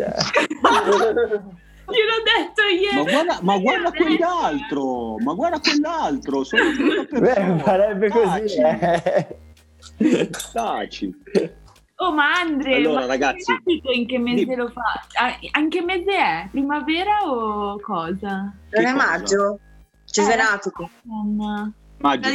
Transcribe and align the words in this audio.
Cioè. 0.00 0.12
Gliel'ho 1.90 2.22
detto 2.24 2.62
ieri. 2.70 2.96
Ma 2.96 3.02
guarda, 3.10 3.38
ma 3.42 3.58
guarda 3.58 3.90
quell'altro, 3.92 5.16
ma 5.18 5.34
guarda 5.34 5.58
quell'altro, 5.60 6.44
sono. 6.44 6.62
Beh, 7.10 7.58
farebbe 7.62 8.08
così. 8.08 8.26
Taci, 8.28 8.60
Eh. 9.98 10.30
taci. 10.52 11.14
Oh, 11.96 12.12
ma 12.14 12.32
Andre, 12.40 12.76
Allora, 12.76 13.00
ma 13.00 13.06
ragazzi, 13.06 13.50
hai 13.50 13.56
capito 13.58 13.90
in 13.90 14.06
che 14.06 14.18
mese 14.18 14.44
di- 14.46 14.54
lo 14.54 14.68
fa? 14.68 15.02
Ah, 15.20 15.36
In 15.60 15.68
che 15.68 15.82
mese 15.82 16.12
è? 16.16 16.48
Primavera 16.50 17.18
o 17.26 17.78
cosa? 17.80 18.54
Non 18.70 18.86
è 18.86 18.92
maggio? 18.92 19.58
Cesenatico. 20.06 20.88
Non... 21.02 21.74
Maggio. 21.98 22.28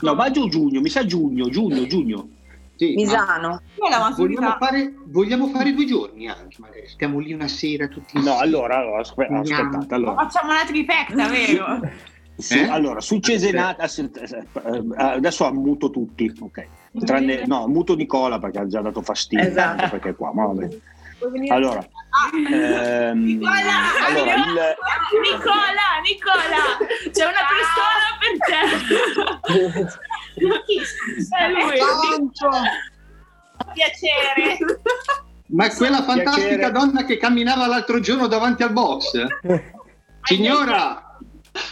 No, 0.00 0.14
maggio 0.14 0.42
o 0.42 0.48
giugno, 0.48 0.80
mi 0.80 0.88
sa 0.88 1.04
giugno, 1.04 1.48
giugno, 1.50 1.84
giugno. 1.86 2.28
Sì, 2.76 2.94
Misano. 2.94 3.60
Vogliamo, 4.16 4.56
fare, 4.58 4.94
vogliamo 5.06 5.46
fare 5.48 5.72
due 5.72 5.84
giorni 5.84 6.28
anche, 6.28 6.56
magari. 6.58 6.88
Stiamo 6.88 7.18
lì 7.20 7.32
una 7.32 7.46
sera 7.48 7.86
tutti 7.86 8.20
No, 8.22 8.38
allora, 8.38 8.78
allora 8.78 9.00
aspe- 9.00 9.26
aspettate, 9.26 9.94
allora. 9.94 10.14
Facciamo 10.14 10.50
una 10.50 10.64
trifecta, 10.64 11.28
vero? 11.28 11.80
Su- 12.36 12.54
Eh? 12.54 12.68
Allora, 12.68 13.00
su 13.00 13.20
Cesenata, 13.20 13.84
eh, 13.84 14.44
adesso 14.96 15.52
muto 15.52 15.90
tutti, 15.90 16.32
ok. 16.40 16.66
Tranne, 17.04 17.44
no, 17.46 17.68
muto 17.68 17.94
Nicola 17.94 18.38
perché 18.40 18.58
ha 18.58 18.66
già 18.66 18.80
dato 18.80 19.02
fastidio, 19.02 19.46
Esatto. 19.46 19.88
perché 19.88 20.08
è 20.10 20.14
qua, 20.16 20.32
ma 20.34 20.46
vabbè. 20.46 20.68
Allora, 21.48 21.86
ehm, 22.50 23.24
Nicola, 23.24 23.52
allora, 24.06 24.34
il, 24.34 24.76
Nicola, 25.22 25.86
Nicola, 26.02 26.62
c'è 27.10 27.24
una 27.24 27.44
pistola 27.50 28.06
per 28.20 28.34
te. 28.46 28.60
È 31.36 31.48
lui. 31.48 31.78
Piacere. 33.72 34.58
Ma 35.46 35.66
è 35.66 35.74
quella 35.74 36.02
fantastica 36.02 36.46
Piacere. 36.46 36.70
donna 36.72 37.04
che 37.04 37.16
camminava 37.16 37.66
l'altro 37.66 38.00
giorno 38.00 38.26
davanti 38.26 38.62
al 38.62 38.72
box. 38.72 39.24
Signora, 40.22 41.03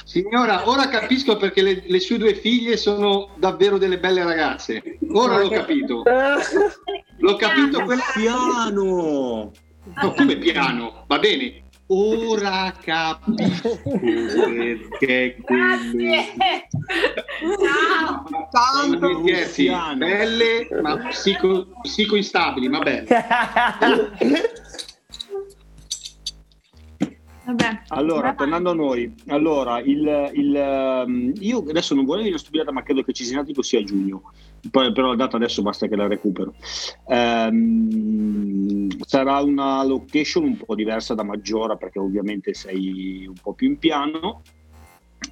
signora, 0.04 0.68
ora 0.68 0.88
capisco 0.88 1.36
perché 1.36 1.62
le, 1.62 1.82
le 1.86 2.00
sue 2.00 2.18
due 2.18 2.34
figlie 2.34 2.76
sono 2.76 3.30
davvero 3.36 3.78
delle 3.78 3.98
belle 3.98 4.22
ragazze. 4.24 4.98
Ora 5.12 5.38
l'ho 5.38 5.48
capito. 5.48 6.02
L'ho 7.18 7.36
capito 7.36 7.82
quella... 7.84 8.02
piano. 8.14 9.50
No, 10.00 10.12
come 10.16 10.36
piano, 10.36 11.04
va 11.06 11.18
bene. 11.18 11.62
Ora 11.86 12.72
capisco 12.82 13.78
perché 13.82 15.36
quello... 15.42 16.14
Ciao. 18.50 19.20
Gli 19.22 19.28
scherzi, 19.28 19.70
belle 19.96 20.68
ma 20.80 20.96
psico, 21.08 21.66
psicoinstabili, 21.82 22.68
ma 22.68 22.78
belle. 22.78 23.06
Vabbè. 27.44 27.82
Allora, 27.88 28.34
tornando 28.34 28.70
a 28.70 28.74
noi, 28.74 29.12
allora, 29.26 29.80
il, 29.80 30.30
il, 30.34 30.54
ehm, 30.54 31.32
io 31.40 31.64
adesso 31.68 31.94
non 31.94 32.04
volevo 32.04 32.22
dire 32.22 32.34
una 32.34 32.42
stupidata, 32.42 32.70
ma 32.70 32.82
credo 32.82 33.02
che 33.02 33.12
Cisinatico 33.12 33.62
sia 33.62 33.80
a 33.80 33.84
giugno, 33.84 34.32
Poi, 34.70 34.92
però 34.92 35.08
la 35.08 35.16
data 35.16 35.36
adesso 35.36 35.60
basta 35.60 35.88
che 35.88 35.96
la 35.96 36.06
recupero. 36.06 36.54
Ehm, 37.08 38.88
sarà 39.04 39.40
una 39.40 39.82
location 39.84 40.44
un 40.44 40.56
po' 40.56 40.76
diversa 40.76 41.14
da 41.14 41.24
Maggiora, 41.24 41.76
perché 41.76 41.98
ovviamente 41.98 42.54
sei 42.54 43.26
un 43.26 43.34
po' 43.42 43.54
più 43.54 43.68
in 43.68 43.78
piano, 43.78 44.42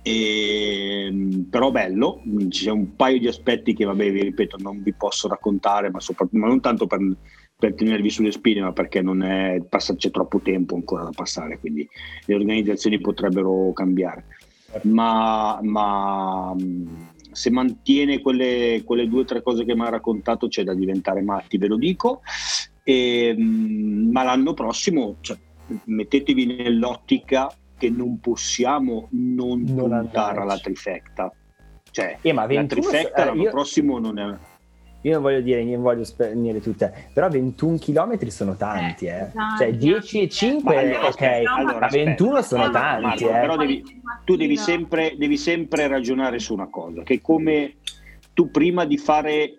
e, 0.02 1.44
però 1.48 1.70
bello, 1.70 2.22
ci 2.48 2.64
sono 2.64 2.80
un 2.80 2.96
paio 2.96 3.20
di 3.20 3.28
aspetti 3.28 3.72
che, 3.72 3.84
vabbè, 3.84 4.10
vi 4.10 4.22
ripeto, 4.22 4.56
non 4.58 4.82
vi 4.82 4.92
posso 4.94 5.28
raccontare, 5.28 5.90
ma, 5.90 6.00
ma 6.30 6.46
non 6.48 6.60
tanto 6.60 6.88
per 6.88 7.00
per 7.60 7.74
tenervi 7.74 8.08
sulle 8.08 8.32
spine, 8.32 8.62
ma 8.62 8.72
perché 8.72 9.02
non 9.02 9.22
è, 9.22 9.62
passa, 9.68 9.94
c'è 9.94 10.10
troppo 10.10 10.40
tempo 10.40 10.74
ancora 10.74 11.04
da 11.04 11.10
passare, 11.14 11.58
quindi 11.60 11.86
le 12.24 12.34
organizzazioni 12.34 12.98
potrebbero 12.98 13.72
cambiare. 13.74 14.24
Ma, 14.84 15.58
ma 15.62 16.56
se 17.32 17.50
mantiene 17.50 18.20
quelle, 18.20 18.82
quelle 18.84 19.08
due 19.08 19.20
o 19.20 19.24
tre 19.24 19.42
cose 19.42 19.64
che 19.64 19.74
mi 19.74 19.82
ha 19.82 19.90
raccontato 19.90 20.48
c'è 20.48 20.64
da 20.64 20.74
diventare 20.74 21.20
matti, 21.20 21.58
ve 21.58 21.66
lo 21.66 21.76
dico. 21.76 22.22
E, 22.82 23.36
ma 23.36 24.22
l'anno 24.22 24.54
prossimo 24.54 25.16
cioè, 25.20 25.36
mettetevi 25.84 26.46
nell'ottica 26.46 27.52
che 27.76 27.90
non 27.90 28.20
possiamo 28.20 29.08
non, 29.10 29.64
Non 29.66 29.90
puntare 29.90 30.40
alla 30.40 30.58
trifecta. 30.58 31.30
Cioè, 31.90 32.18
Eh, 32.22 32.32
la 32.32 32.46
21 32.46 32.66
trifecta 32.66 33.22
eh, 33.22 33.24
l'anno 33.26 33.42
io- 33.42 33.50
prossimo 33.50 33.98
non 33.98 34.18
è... 34.18 34.38
Io 35.02 35.12
non 35.14 35.22
voglio 35.22 35.40
dire, 35.40 35.64
non 35.64 35.80
voglio 35.80 36.04
spegnere 36.04 36.60
tutte, 36.60 36.92
però 37.14 37.28
21 37.28 37.78
km 37.78 38.26
sono 38.28 38.54
tanti, 38.56 39.06
eh. 39.06 39.20
esatto. 39.28 39.56
Cioè 39.58 39.72
10 39.74 40.20
e 40.22 40.28
5, 40.28 40.74
Ma 40.74 40.80
allora, 40.80 41.06
ok, 41.08 41.22
allora, 41.46 41.78
ma 41.78 41.86
21 41.88 42.36
aspetta. 42.36 42.42
sono 42.62 42.70
tanti, 42.70 43.02
Marco, 43.04 43.28
eh. 43.28 43.40
però 43.40 43.56
devi- 43.56 43.84
tu 44.24 44.36
devi 44.36 44.56
sempre, 44.56 45.14
devi 45.16 45.36
sempre 45.38 45.86
ragionare 45.88 46.38
su 46.38 46.52
una 46.52 46.68
cosa, 46.68 47.02
che 47.02 47.20
come 47.22 47.76
tu 48.34 48.50
prima 48.50 48.84
di 48.84 48.98
fare, 48.98 49.54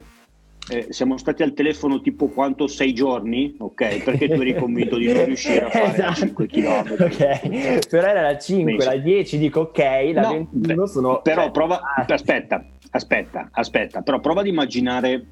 eh, 0.70 0.88
siamo 0.90 1.18
stati 1.18 1.42
al 1.42 1.54
telefono 1.54 2.02
tipo 2.02 2.28
quanto 2.28 2.68
sei 2.68 2.94
giorni, 2.94 3.56
ok? 3.58 4.04
Perché 4.04 4.28
tu 4.30 4.42
eri 4.42 4.56
convinto 4.56 4.98
di 4.98 5.12
non 5.12 5.26
riuscire 5.26 5.66
a 5.66 5.70
fare 5.70 5.86
Esatto. 5.92 6.14
5 6.14 6.46
km. 6.48 6.96
Ok, 7.00 7.88
però 7.88 8.08
era 8.08 8.22
la 8.22 8.38
5, 8.38 8.64
Benissimo. 8.74 8.94
la 8.94 9.00
10 9.02 9.38
dico 9.40 9.60
ok, 9.62 9.78
la 10.14 10.22
No, 10.22 10.30
21 10.52 10.76
beh, 10.84 10.88
sono... 10.88 11.22
Però 11.24 11.42
cioè, 11.42 11.52
prova, 11.52 11.82
aspetta, 12.08 12.64
aspetta, 12.92 13.50
aspetta, 13.52 14.02
però 14.02 14.20
prova 14.20 14.42
ad 14.42 14.48
immaginare, 14.48 15.26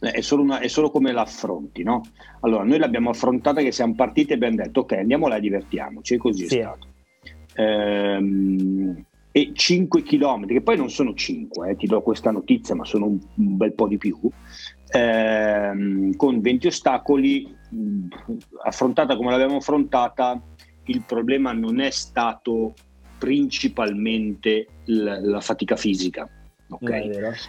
eh, 0.00 0.10
è 0.10 0.20
solo, 0.20 0.42
una- 0.42 0.60
è 0.60 0.68
solo 0.68 0.90
come 0.90 1.12
l'affronti, 1.12 1.82
no? 1.82 2.02
Allora, 2.40 2.64
noi 2.64 2.78
l'abbiamo 2.78 3.10
affrontata 3.10 3.60
che 3.62 3.72
siamo 3.72 3.94
partiti 3.94 4.32
e 4.32 4.34
abbiamo 4.34 4.56
detto, 4.56 4.80
ok, 4.80 4.92
andiamo 4.92 5.28
là 5.28 5.36
e 5.36 5.40
divertiamoci, 5.40 6.14
e 6.14 6.18
così 6.18 6.46
Sì. 6.46 6.58
è 6.58 6.60
stato. 6.62 6.86
Ehm, 7.54 9.04
e 9.30 9.52
5 9.52 10.02
km, 10.02 10.46
che 10.46 10.62
poi 10.62 10.76
non 10.76 10.90
sono 10.90 11.14
5, 11.14 11.70
eh, 11.70 11.76
ti 11.76 11.86
do 11.86 12.00
questa 12.02 12.30
notizia, 12.30 12.74
ma 12.74 12.84
sono 12.84 13.06
un, 13.06 13.18
un 13.36 13.56
bel 13.56 13.72
po' 13.74 13.86
di 13.86 13.98
più, 13.98 14.18
ehm, 14.92 16.16
con 16.16 16.40
20 16.40 16.66
ostacoli, 16.66 17.46
mh, 17.70 18.06
affrontata 18.64 19.16
come 19.16 19.30
l'abbiamo 19.30 19.56
affrontata, 19.56 20.40
il 20.84 21.02
problema 21.04 21.52
non 21.52 21.80
è 21.80 21.90
stato 21.90 22.74
principalmente 23.18 24.66
l- 24.84 25.18
la 25.28 25.40
fatica 25.40 25.76
fisica, 25.76 26.28
ok? 26.70 26.88
non 26.88 26.92
è 27.00 27.08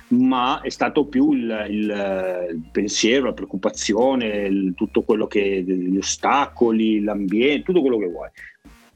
ma 0.09 0.61
è 0.61 0.69
stato 0.69 1.05
più 1.05 1.31
il, 1.33 1.65
il- 1.69 2.47
il 2.53 2.61
pensiero, 2.71 3.25
la 3.25 3.33
preoccupazione, 3.33 4.25
il- 4.47 4.73
tutto 4.75 5.03
quello 5.03 5.27
che 5.27 5.61
gli 5.63 5.97
ostacoli, 5.97 7.01
l'ambiente, 7.03 7.63
tutto 7.63 7.81
quello 7.81 7.97
che 7.97 8.07
vuoi. 8.07 8.29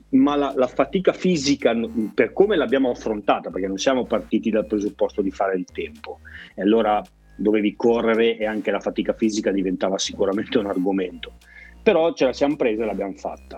Ma 0.09 0.35
la, 0.35 0.53
la 0.55 0.67
fatica 0.67 1.11
fisica, 1.11 1.73
per 2.13 2.33
come 2.33 2.55
l'abbiamo 2.55 2.91
affrontata, 2.91 3.49
perché 3.49 3.67
non 3.67 3.77
siamo 3.77 4.05
partiti 4.05 4.51
dal 4.51 4.67
presupposto 4.67 5.21
di 5.23 5.31
fare 5.31 5.55
il 5.57 5.65
tempo, 5.65 6.19
e 6.55 6.61
allora 6.61 7.01
dovevi 7.35 7.75
correre 7.75 8.37
e 8.37 8.45
anche 8.45 8.69
la 8.69 8.79
fatica 8.79 9.13
fisica 9.13 9.51
diventava 9.51 9.97
sicuramente 9.97 10.59
un 10.59 10.67
argomento. 10.67 11.33
Però 11.81 12.13
ce 12.13 12.25
la 12.25 12.33
siamo 12.33 12.55
presa 12.55 12.83
e 12.83 12.85
l'abbiamo 12.85 13.13
fatta. 13.13 13.57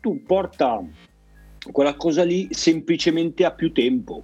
Tu 0.00 0.22
porta 0.22 0.80
quella 1.72 1.96
cosa 1.96 2.22
lì 2.22 2.46
semplicemente 2.50 3.44
a 3.44 3.50
più 3.50 3.72
tempo. 3.72 4.22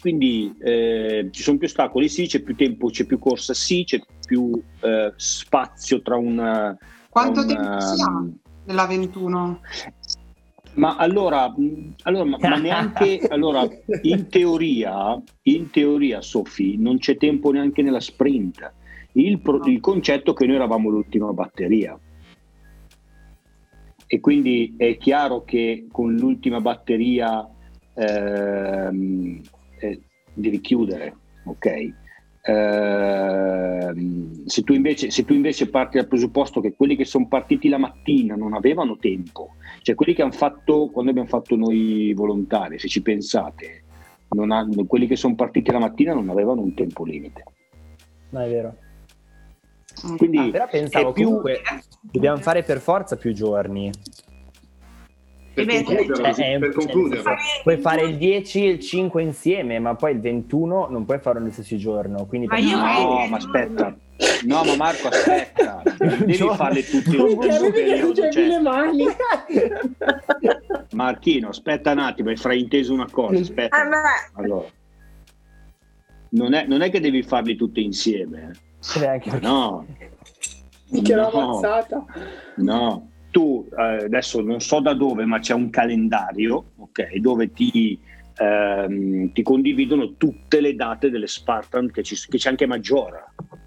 Quindi 0.00 0.54
eh, 0.60 1.28
ci 1.32 1.42
sono 1.42 1.58
più 1.58 1.66
ostacoli, 1.66 2.08
sì, 2.08 2.26
c'è 2.26 2.40
più 2.40 2.54
tempo, 2.54 2.88
c'è 2.88 3.04
più 3.04 3.18
corsa, 3.18 3.52
sì, 3.52 3.82
c'è 3.84 4.00
più 4.24 4.60
eh, 4.80 5.12
spazio 5.16 6.00
tra 6.02 6.16
una. 6.16 6.76
Quanto 7.08 7.44
tra 7.44 7.54
tempo 7.54 7.68
una- 7.68 7.80
si 7.80 8.02
ha 8.02 8.26
nella 8.64 8.86
21? 8.86 9.60
Ma 10.74 10.94
allora, 10.96 11.48
mh, 11.50 11.94
allora, 12.02 12.24
ma, 12.24 12.36
ma 12.40 12.56
neanche 12.56 13.18
allora, 13.28 13.66
in 14.02 14.28
teoria, 14.28 15.20
in 15.42 15.70
teoria, 15.70 16.20
Sofì, 16.20 16.76
non 16.76 16.98
c'è 16.98 17.16
tempo 17.16 17.50
neanche 17.50 17.82
nella 17.82 18.00
sprint. 18.00 18.72
Il, 19.12 19.40
pro- 19.40 19.64
il 19.64 19.80
concetto 19.80 20.30
è 20.30 20.34
che 20.34 20.46
noi 20.46 20.54
eravamo 20.54 20.90
l'ultima 20.90 21.32
batteria. 21.32 21.98
E 24.06 24.20
quindi 24.20 24.74
è 24.76 24.96
chiaro 24.96 25.42
che 25.44 25.86
con 25.90 26.14
l'ultima 26.14 26.60
batteria 26.60 27.46
ehm, 27.94 29.40
eh, 29.78 30.00
devi 30.34 30.60
chiudere, 30.60 31.14
ok? 31.44 31.92
Ehm, 32.42 34.44
se, 34.46 34.62
tu 34.62 34.72
invece, 34.72 35.10
se 35.10 35.24
tu 35.24 35.34
invece 35.34 35.68
parti 35.68 35.98
dal 35.98 36.08
presupposto 36.08 36.60
che 36.60 36.74
quelli 36.74 36.96
che 36.96 37.04
sono 37.04 37.28
partiti 37.28 37.68
la 37.68 37.78
mattina 37.78 38.34
non 38.36 38.54
avevano 38.54 38.96
tempo, 38.96 39.56
cioè 39.82 39.94
quelli 39.94 40.14
che 40.14 40.22
hanno 40.22 40.32
fatto 40.32 40.88
quando 40.90 41.10
abbiamo 41.10 41.28
fatto 41.28 41.56
noi 41.56 42.12
volontari, 42.14 42.78
se 42.78 42.88
ci 42.88 43.02
pensate, 43.02 43.84
non 44.30 44.50
hanno- 44.50 44.84
quelli 44.86 45.06
che 45.06 45.16
sono 45.16 45.34
partiti 45.34 45.70
la 45.70 45.78
mattina 45.78 46.14
non 46.14 46.28
avevano 46.28 46.62
un 46.62 46.74
tempo 46.74 47.04
limite. 47.04 47.44
Non 48.30 48.42
è 48.42 48.48
vero. 48.48 48.76
Quindi 50.16 50.38
Ah, 50.38 50.50
però 50.50 50.68
pensavo 50.70 51.12
più- 51.12 51.24
comunque 51.24 51.60
dobbiamo 52.00 52.38
fare 52.38 52.62
per 52.62 52.78
forza 52.78 53.16
più 53.16 53.32
giorni. 53.32 53.90
Per 55.64 55.74
Beh, 55.74 55.82
concluderlo, 55.82 56.34
Cioè, 56.34 56.54
è- 56.54 56.58
per 56.58 56.72
cioè, 56.72 56.84
concluderlo. 56.84 57.34
Puoi 57.62 57.76
fare 57.78 58.02
il 58.02 58.16
10 58.16 58.64
e 58.66 58.68
il 58.70 58.78
5 58.80 59.22
insieme, 59.22 59.78
ma 59.78 59.94
poi 59.94 60.12
il 60.12 60.20
21 60.20 60.86
non 60.88 61.04
puoi 61.04 61.18
farlo 61.18 61.40
nello 61.40 61.52
stesso 61.52 61.76
giorno. 61.76 62.26
Quindi 62.26 62.46
Ma 62.46 62.54
per- 62.56 62.64
io- 62.64 62.76
No, 62.76 63.26
ma 63.28 63.36
aspetta, 63.36 63.96
No, 64.46 64.64
ma 64.64 64.74
Marco, 64.76 65.08
aspetta, 65.08 65.80
devi 66.18 66.32
Gio- 66.32 66.54
farle 66.54 66.82
tutte 66.84 67.16
in 67.16 67.38
che 67.38 67.70
periodo. 67.72 68.30
Cioè, 68.30 68.46
le 68.46 68.60
mani. 68.60 69.04
Marchino, 70.92 71.48
aspetta 71.48 71.92
un 71.92 71.98
attimo, 71.98 72.30
hai 72.30 72.36
frainteso 72.36 72.92
una 72.92 73.08
cosa. 73.10 73.40
Aspetta. 73.40 73.76
Beh, 73.84 74.42
Allora, 74.42 74.66
non 76.30 76.52
è, 76.54 76.66
non 76.66 76.82
è 76.82 76.90
che 76.90 77.00
devi 77.00 77.22
farli 77.22 77.56
tutti 77.56 77.82
insieme. 77.82 78.50
eh. 78.52 78.98
Perché- 79.00 79.38
No, 79.40 79.86
Che 81.02 81.14
l'ho 81.14 81.30
No. 81.30 81.38
ammazzata. 81.40 82.04
no. 82.56 83.10
Tu 83.38 83.68
eh, 83.70 84.04
adesso 84.06 84.40
non 84.40 84.58
so 84.58 84.80
da 84.80 84.94
dove, 84.94 85.24
ma 85.24 85.38
c'è 85.38 85.54
un 85.54 85.70
calendario, 85.70 86.72
ok, 86.74 87.18
dove 87.18 87.52
ti, 87.52 87.96
ehm, 88.36 89.30
ti 89.30 89.42
condividono 89.42 90.16
tutte 90.16 90.60
le 90.60 90.74
date 90.74 91.08
delle 91.08 91.28
Spartan 91.28 91.88
che, 91.92 92.02
ci- 92.02 92.16
che 92.28 92.36
c'è 92.36 92.48
anche 92.48 92.66
Maggiora. 92.66 93.24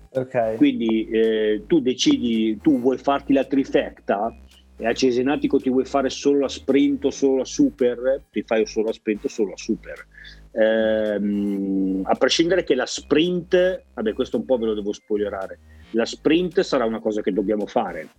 Ok. 0.10 0.56
Quindi 0.58 1.08
eh, 1.08 1.64
tu 1.68 1.80
decidi, 1.80 2.60
tu 2.62 2.82
vuoi 2.82 2.98
farti 2.98 3.32
la 3.32 3.46
trifecta 3.46 4.36
e 4.76 4.86
a 4.86 4.92
Cesenatico 4.94 5.58
ti 5.58 5.70
vuoi 5.70 5.86
fare 5.86 6.10
solo 6.10 6.40
la 6.40 6.50
sprint 6.50 7.06
o 7.06 7.10
solo 7.10 7.38
la 7.38 7.46
super, 7.46 8.24
ti 8.30 8.42
fai 8.42 8.66
solo 8.66 8.88
la 8.88 8.92
sprint 8.92 9.24
o 9.24 9.30
solo 9.30 9.52
la 9.52 9.58
super. 9.58 10.06
Ehm, 10.52 12.02
a 12.04 12.16
prescindere 12.16 12.66
che 12.66 12.76
la 12.76 12.86
sprint, 12.86 13.86
vabbè 13.94 14.12
questo 14.12 14.36
un 14.36 14.44
po' 14.44 14.58
ve 14.58 14.66
lo 14.66 14.74
devo 14.74 14.92
spoilerare, 14.92 15.60
la 15.92 16.04
sprint 16.06 16.60
sarà 16.60 16.84
una 16.84 17.00
cosa 17.00 17.22
che 17.22 17.32
dobbiamo 17.32 17.66
fare 17.68 18.10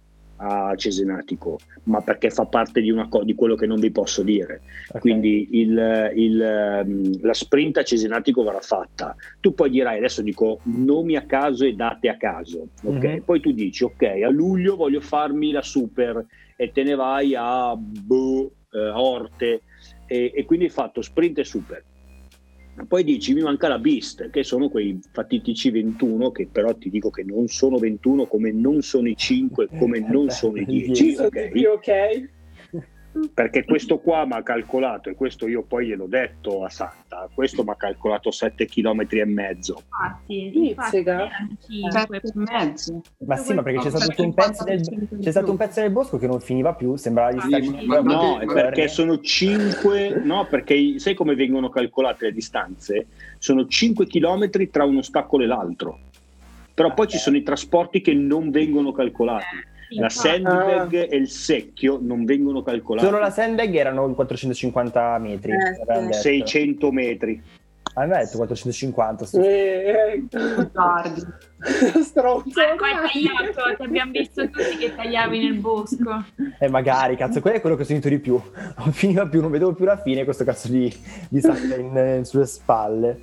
a 0.44 0.74
Cesenatico, 0.74 1.58
ma 1.84 2.00
perché 2.02 2.30
fa 2.30 2.46
parte 2.46 2.80
di, 2.80 2.90
una 2.90 3.08
co- 3.08 3.22
di 3.22 3.34
quello 3.34 3.54
che 3.54 3.66
non 3.66 3.78
vi 3.78 3.90
posso 3.92 4.22
dire. 4.22 4.62
ok. 4.88 4.98
Quindi 5.00 5.48
il- 5.52 6.10
il, 6.16 6.40
ehm, 6.42 7.20
la 7.22 7.32
sprint 7.32 7.78
a 7.78 7.82
Cesenatico 7.84 8.42
verrà 8.42 8.60
fatta. 8.60 9.14
Tu 9.40 9.54
poi 9.54 9.70
dirai, 9.70 9.98
adesso 9.98 10.20
dico 10.22 10.60
nomi 10.64 11.16
a 11.16 11.24
caso 11.26 11.64
e 11.64 11.74
date 11.74 12.08
a 12.08 12.16
caso, 12.16 12.68
ok? 12.82 13.04
Mhm. 13.04 13.22
Poi 13.24 13.40
tu 13.40 13.52
dici, 13.52 13.84
ok, 13.84 14.02
a 14.24 14.30
luglio 14.30 14.74
voglio 14.76 15.00
farmi 15.00 15.52
la 15.52 15.62
super 15.62 16.24
e 16.56 16.70
te 16.72 16.82
ne 16.82 16.94
vai 16.96 17.34
a 17.36 17.74
boh, 17.76 18.50
eh, 18.72 18.88
Orte 18.90 19.62
e, 20.06 20.32
e 20.34 20.44
quindi 20.44 20.64
hai 20.66 20.70
fatto 20.70 21.02
sprint 21.02 21.38
e 21.38 21.44
super. 21.44 21.84
Poi 22.88 23.04
dici 23.04 23.34
mi 23.34 23.42
manca 23.42 23.68
la 23.68 23.78
Beast, 23.78 24.30
che 24.30 24.42
sono 24.42 24.68
quei 24.68 24.98
fatitici 25.12 25.70
21, 25.70 26.30
che 26.30 26.48
però 26.50 26.74
ti 26.74 26.88
dico 26.88 27.10
che 27.10 27.22
non 27.22 27.46
sono 27.48 27.78
21 27.78 28.26
come 28.26 28.50
non 28.50 28.80
sono 28.80 29.08
i 29.08 29.16
5, 29.16 29.68
come 29.78 30.00
non 30.00 30.30
sono 30.30 30.56
i 30.56 30.64
10. 30.64 30.94
Sì, 30.94 31.14
Sono 31.14 31.26
ok? 31.28 31.46
tutti 31.48 31.64
ok. 31.64 32.31
Perché 33.34 33.64
questo 33.64 33.98
qua 33.98 34.24
mi 34.24 34.32
ha 34.32 34.42
calcolato 34.42 35.10
e 35.10 35.14
questo 35.14 35.46
io 35.46 35.62
poi 35.62 35.86
gliel'ho 35.88 36.06
detto 36.06 36.64
a 36.64 36.70
Santa 36.70 37.28
questo 37.34 37.62
mi 37.62 37.70
ha 37.70 37.74
calcolato 37.74 38.30
7 38.30 38.64
km 38.66 39.06
e 39.10 39.24
mezzo 39.26 39.82
Infatti, 39.86 40.68
infatti 40.68 40.90
sega. 40.90 41.12
erano 41.26 41.56
Sette 41.58 41.66
cinque. 41.70 42.16
e 42.18 42.30
mezzo. 42.34 43.00
Ma 43.26 43.36
sì, 43.36 43.54
ma 43.54 43.62
perché 43.62 43.80
c'è 43.80 43.90
stato, 43.90 44.22
un 44.22 44.34
pezzo 44.34 44.64
del, 44.64 44.80
c'è 45.20 45.30
stato 45.30 45.50
un 45.50 45.56
pezzo 45.56 45.80
del 45.80 45.90
bosco 45.90 46.16
che 46.18 46.26
non 46.26 46.40
finiva 46.40 46.74
più, 46.74 46.96
sembrava 46.96 47.32
di 47.32 47.38
Ah, 47.38 47.42
starci 47.42 47.78
sì. 47.78 47.86
Ma- 47.86 48.00
no 48.00 48.38
perché 48.46 48.88
sono 48.88 49.18
5 49.20 50.22
no 50.24 50.46
perché 50.48 50.98
sai 50.98 51.14
come 51.14 51.34
vengono 51.34 51.68
calcolate 51.68 52.26
le 52.26 52.32
distanze 52.32 53.06
sono 53.38 53.66
5 53.66 54.06
km 54.06 54.50
tra 54.70 54.84
un 54.84 54.96
ostacolo 54.98 55.44
e 55.44 55.46
l'altro 55.46 55.98
però 56.74 56.94
poi 56.94 57.06
ci 57.08 57.18
sono 57.18 57.36
i 57.36 57.42
trasporti 57.42 58.00
che 58.00 58.14
non 58.14 58.50
vengono 58.50 58.92
calcolati 58.92 59.70
la 59.94 60.02
infatti. 60.06 60.28
sandbag 60.28 60.92
e 61.10 61.16
il 61.16 61.28
secchio 61.28 61.98
non 62.00 62.24
vengono 62.24 62.62
calcolati 62.62 63.06
Solo 63.06 63.18
la 63.18 63.30
sandbag 63.30 63.74
erano 63.74 64.12
450 64.14 65.18
metri. 65.18 65.52
Eh, 65.52 65.56
avevano 65.82 66.06
detto. 66.06 66.18
600 66.20 66.90
metri 66.92 67.42
Ah, 67.94 68.06
mi 68.06 68.12
ha 68.14 68.18
detto 68.20 68.38
450. 68.38 69.26
sto- 69.26 69.42
Eh, 69.42 70.22
Tardi. 70.72 71.20
Stronzo. 72.02 72.50
Marco 72.54 72.84
hai 72.84 72.94
tagliato, 72.94 73.76
ti 73.76 73.82
abbiamo 73.82 74.12
visto 74.12 74.48
tutti 74.48 74.76
che 74.78 74.94
tagliavi 74.94 75.38
nel 75.38 75.58
bosco. 75.58 76.24
Eh, 76.58 76.68
magari, 76.70 77.16
cazzo, 77.16 77.40
quello 77.42 77.58
è 77.58 77.60
quello 77.60 77.76
che 77.76 77.82
ho 77.82 77.84
sentito 77.84 78.08
di 78.08 78.18
più. 78.18 78.40
Non 78.78 78.92
finiva 78.92 79.26
più, 79.26 79.42
non 79.42 79.50
vedevo 79.50 79.74
più 79.74 79.84
la 79.84 79.98
fine, 79.98 80.24
questo 80.24 80.42
cazzo 80.44 80.68
di, 80.68 80.90
di 81.28 81.40
in- 81.78 81.96
eh, 81.96 82.24
sulle 82.24 82.46
spalle. 82.46 83.20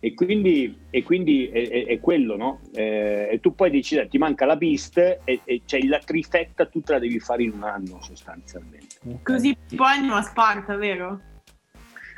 E 0.00 0.14
quindi, 0.14 0.78
e 0.90 1.02
quindi 1.02 1.48
è, 1.48 1.68
è- 1.68 1.86
è 1.86 2.00
quello, 2.00 2.36
no? 2.36 2.60
Eh, 2.72 3.28
e 3.32 3.40
tu 3.40 3.54
poi 3.54 3.70
dici, 3.70 4.00
ti 4.08 4.16
manca 4.18 4.46
la 4.46 4.56
beast 4.56 4.96
e, 5.24 5.40
e 5.44 5.62
cioè, 5.64 5.82
la 5.86 5.98
trifecta 5.98 6.66
tu 6.66 6.80
te 6.82 6.92
la 6.92 6.98
devi 7.00 7.18
fare 7.18 7.42
in 7.42 7.52
un 7.54 7.64
anno 7.64 8.00
sostanzialmente. 8.00 8.96
Così 9.22 9.56
poi 9.74 9.88
andiamo 9.88 10.16
a 10.16 10.22
Sparta, 10.22 10.76
vero? 10.76 11.20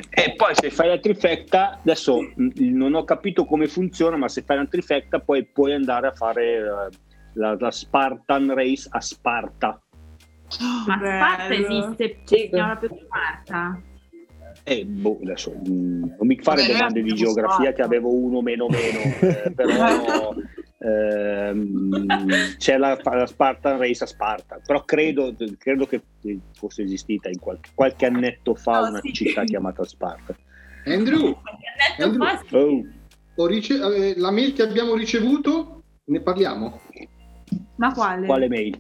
E 0.09 0.35
poi 0.35 0.55
se 0.55 0.71
fai 0.71 0.89
la 0.89 0.99
trifecta, 0.99 1.79
adesso 1.79 2.33
non 2.37 2.95
ho 2.95 3.05
capito 3.05 3.45
come 3.45 3.67
funziona, 3.67 4.17
ma 4.17 4.29
se 4.29 4.43
fai 4.43 4.57
la 4.57 4.67
trifecta 4.67 5.21
poi 5.21 5.45
puoi 5.47 5.73
andare 5.75 6.07
a 6.07 6.13
fare 6.13 6.57
eh, 6.57 6.97
la, 7.35 7.57
la 7.59 7.71
Spartan 7.71 8.55
Race 8.55 8.89
a 8.91 9.01
Sparta. 9.01 9.81
Ma 10.87 10.97
Sparta 10.99 11.55
esiste, 11.55 12.21
si 12.25 12.49
chiama 12.49 12.77
proprio 12.77 13.01
Sparta. 13.07 13.83
E 14.63 14.85
boh, 14.85 15.19
adesso 15.23 15.51
mh, 15.53 15.69
non 15.69 16.27
mi 16.27 16.39
fare 16.41 16.63
Vabbè, 16.63 16.73
domande 16.73 17.03
di 17.03 17.15
geografia 17.15 17.55
Sparta. 17.57 17.73
che 17.73 17.83
avevo 17.83 18.13
uno 18.15 18.41
meno 18.43 18.69
meno, 18.69 19.01
eh, 19.21 19.51
però 19.57 20.35
ehm, 20.79 22.07
c'è 22.57 22.77
la, 22.77 22.99
la 23.03 23.27
Spartan 23.27 23.79
Race 23.79 24.05
a 24.05 24.07
Sparta, 24.07 24.61
però 24.65 24.85
credo, 24.85 25.35
credo 25.59 25.87
che 25.87 26.03
fosse 26.53 26.83
esistita 26.83 27.29
in 27.29 27.39
qualche, 27.39 27.71
qualche 27.75 28.07
annetto 28.07 28.55
fa 28.55 28.81
No, 28.81 28.89
una 28.89 29.01
sì. 29.01 29.13
città 29.13 29.45
chiamata 29.45 29.85
Sparta. 29.85 30.37
Andrew, 30.85 31.37
Andrew. 31.99 32.25
fa, 32.27 32.43
sì. 32.47 32.55
Oh, 32.57 32.85
ho 33.37 33.47
rice- 33.47 33.81
eh, 33.81 34.15
la 34.19 34.31
mail 34.31 34.53
che 34.53 34.63
abbiamo 34.63 34.95
ricevuto, 34.95 35.83
ne 36.05 36.21
parliamo? 36.21 36.81
Ma 37.77 37.93
quale? 37.93 38.27
quale 38.27 38.49
mail? 38.49 38.79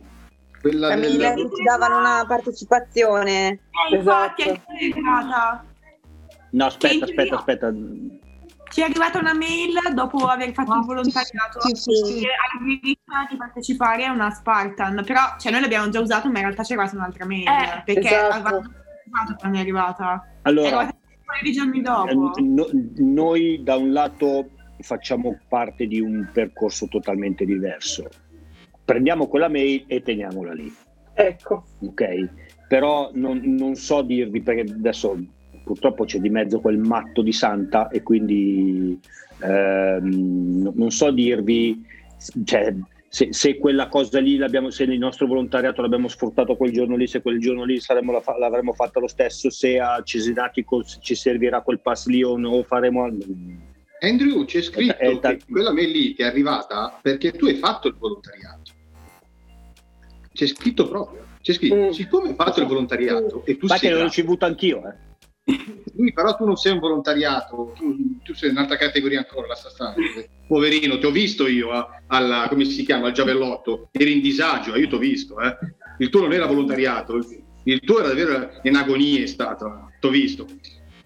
Quella 0.60 0.88
la 0.88 0.96
del- 0.96 1.16
mail 1.18 1.34
che 1.48 1.56
ci 1.56 1.62
davano 1.62 1.98
una 1.98 2.24
partecipazione. 2.26 3.60
Eh, 3.90 3.96
infatti, 3.96 4.42
Esatto. 4.42 4.62
è 4.72 4.90
arrivata. 4.90 5.64
No, 6.50 6.66
aspetta, 6.66 7.04
aspetta, 7.04 7.36
aspetta. 7.36 7.72
Ci 8.70 8.80
è 8.80 8.84
arrivata 8.84 9.18
una 9.18 9.34
mail 9.34 9.74
dopo 9.94 10.18
aver 10.26 10.52
fatto 10.52 10.74
il 10.76 10.84
volontariato 10.84 11.60
sì, 11.60 11.74
sì, 11.74 11.90
sì. 11.92 12.20
che 12.20 12.28
aveva 12.56 13.26
di 13.28 13.36
partecipare 13.36 14.04
a 14.04 14.12
una 14.12 14.30
Spartan, 14.30 15.02
però 15.04 15.20
cioè, 15.38 15.50
noi 15.50 15.60
l'abbiamo 15.62 15.88
già 15.88 16.00
usato, 16.00 16.28
ma 16.30 16.38
in 16.38 16.44
realtà 16.44 16.62
c'è 16.62 16.74
arrivata 16.74 16.96
un'altra 16.96 17.26
mail 17.26 17.48
Eh, 17.48 17.82
perché 17.84 18.08
esatto. 18.08 18.62
quando 19.38 19.58
è 19.58 19.60
arrivata. 19.60 20.24
È 20.24 20.48
Allora, 20.48 20.66
arrivata 20.66 20.98
paio 21.30 21.42
di 21.42 21.52
giorni 21.52 21.80
dopo. 21.80 22.36
Eh, 22.36 22.42
no- 22.42 22.68
noi 22.96 23.62
da 23.62 23.76
un 23.76 23.92
lato 23.92 24.50
facciamo 24.80 25.38
parte 25.48 25.86
di 25.86 26.00
un 26.00 26.28
percorso 26.32 26.86
totalmente 26.88 27.44
diverso. 27.44 28.08
Prendiamo 28.84 29.28
quella 29.28 29.48
mail 29.48 29.84
e 29.86 30.02
teniamola 30.02 30.52
lì, 30.52 30.74
Ecco. 31.14 31.64
ok? 31.80 32.28
Però 32.66 33.10
non, 33.14 33.40
non 33.44 33.76
so 33.76 34.02
dirvi 34.02 34.42
perché 34.42 34.72
adesso 34.72 35.16
purtroppo 35.70 36.04
c'è 36.04 36.18
di 36.18 36.30
mezzo 36.30 36.58
quel 36.58 36.78
matto 36.78 37.22
di 37.22 37.32
Santa 37.32 37.88
e 37.90 38.02
quindi 38.02 38.98
ehm, 39.40 40.62
no- 40.62 40.72
non 40.74 40.90
so 40.90 41.12
dirvi 41.12 41.86
cioè, 42.44 42.74
se, 43.08 43.32
se 43.32 43.56
quella 43.56 43.88
cosa 43.88 44.18
lì 44.18 44.36
l'abbiamo, 44.36 44.70
se 44.70 44.82
il 44.82 44.98
nostro 44.98 45.28
volontariato 45.28 45.80
l'abbiamo 45.80 46.08
sfruttato 46.08 46.56
quel 46.56 46.72
giorno 46.72 46.96
lì, 46.96 47.06
se 47.06 47.22
quel 47.22 47.38
giorno 47.38 47.62
lì 47.62 47.80
la 47.86 48.36
l'avremmo 48.38 48.72
fatta 48.72 48.98
lo 48.98 49.06
stesso, 49.06 49.48
se 49.48 49.78
a 49.78 50.02
Cesenatico 50.02 50.82
ci 50.82 51.14
servirà 51.14 51.60
quel 51.62 51.80
pass 51.80 52.06
lì 52.06 52.24
o 52.24 52.36
no, 52.36 52.62
faremo 52.64 53.08
Andrew, 54.00 54.44
c'è 54.44 54.62
scritto 54.62 54.98
Eh, 54.98 55.12
eh, 55.12 55.18
che 55.20 55.38
quella 55.48 55.72
mail 55.72 55.90
lì 55.90 56.14
ti 56.14 56.22
è 56.22 56.26
arrivata 56.26 56.98
perché 57.00 57.30
tu 57.32 57.46
hai 57.46 57.54
fatto 57.54 57.86
il 57.86 57.94
volontariato. 57.96 58.72
C'è 60.32 60.46
scritto 60.46 60.88
proprio. 60.88 61.26
C'è 61.42 61.52
scritto, 61.52 61.74
Mm. 61.74 61.90
siccome 61.90 62.28
hai 62.30 62.34
fatto 62.34 62.60
il 62.60 62.66
volontariato 62.66 63.44
e 63.44 63.56
tu 63.56 63.66
Ma 63.66 63.76
sei 63.76 63.90
che 63.90 63.94
l'ho 63.94 64.04
ricevuto 64.04 64.44
anch'io, 64.44 64.88
eh. 64.88 65.09
Lui, 65.94 66.12
però 66.12 66.34
tu 66.36 66.44
non 66.44 66.56
sei 66.56 66.72
un 66.72 66.78
volontariato, 66.78 67.72
tu, 67.74 68.18
tu 68.22 68.34
sei 68.34 68.50
un'altra 68.50 68.76
categoria 68.76 69.18
ancora, 69.18 69.54
stare. 69.54 69.94
Poverino, 70.46 70.98
ti 70.98 71.06
ho 71.06 71.10
visto 71.10 71.46
io 71.46 71.70
a- 71.70 72.02
alla, 72.06 72.46
come 72.48 72.64
si 72.64 72.84
chiama, 72.84 73.06
al 73.08 73.12
giavellotto, 73.12 73.88
eri 73.92 74.12
in 74.12 74.20
disagio, 74.20 74.76
io 74.76 74.88
ti 74.88 74.94
ho 74.94 74.98
visto, 74.98 75.40
eh. 75.40 75.56
Il 75.98 76.08
tuo 76.08 76.20
non 76.22 76.32
era 76.32 76.46
volontariato, 76.46 77.18
il 77.64 77.80
tuo 77.80 77.98
era 77.98 78.08
davvero 78.08 78.50
in 78.62 78.74
agonia 78.76 79.22
è 79.22 79.26
stato, 79.26 79.92
ti 80.00 80.06
ho 80.06 80.10
visto. 80.10 80.46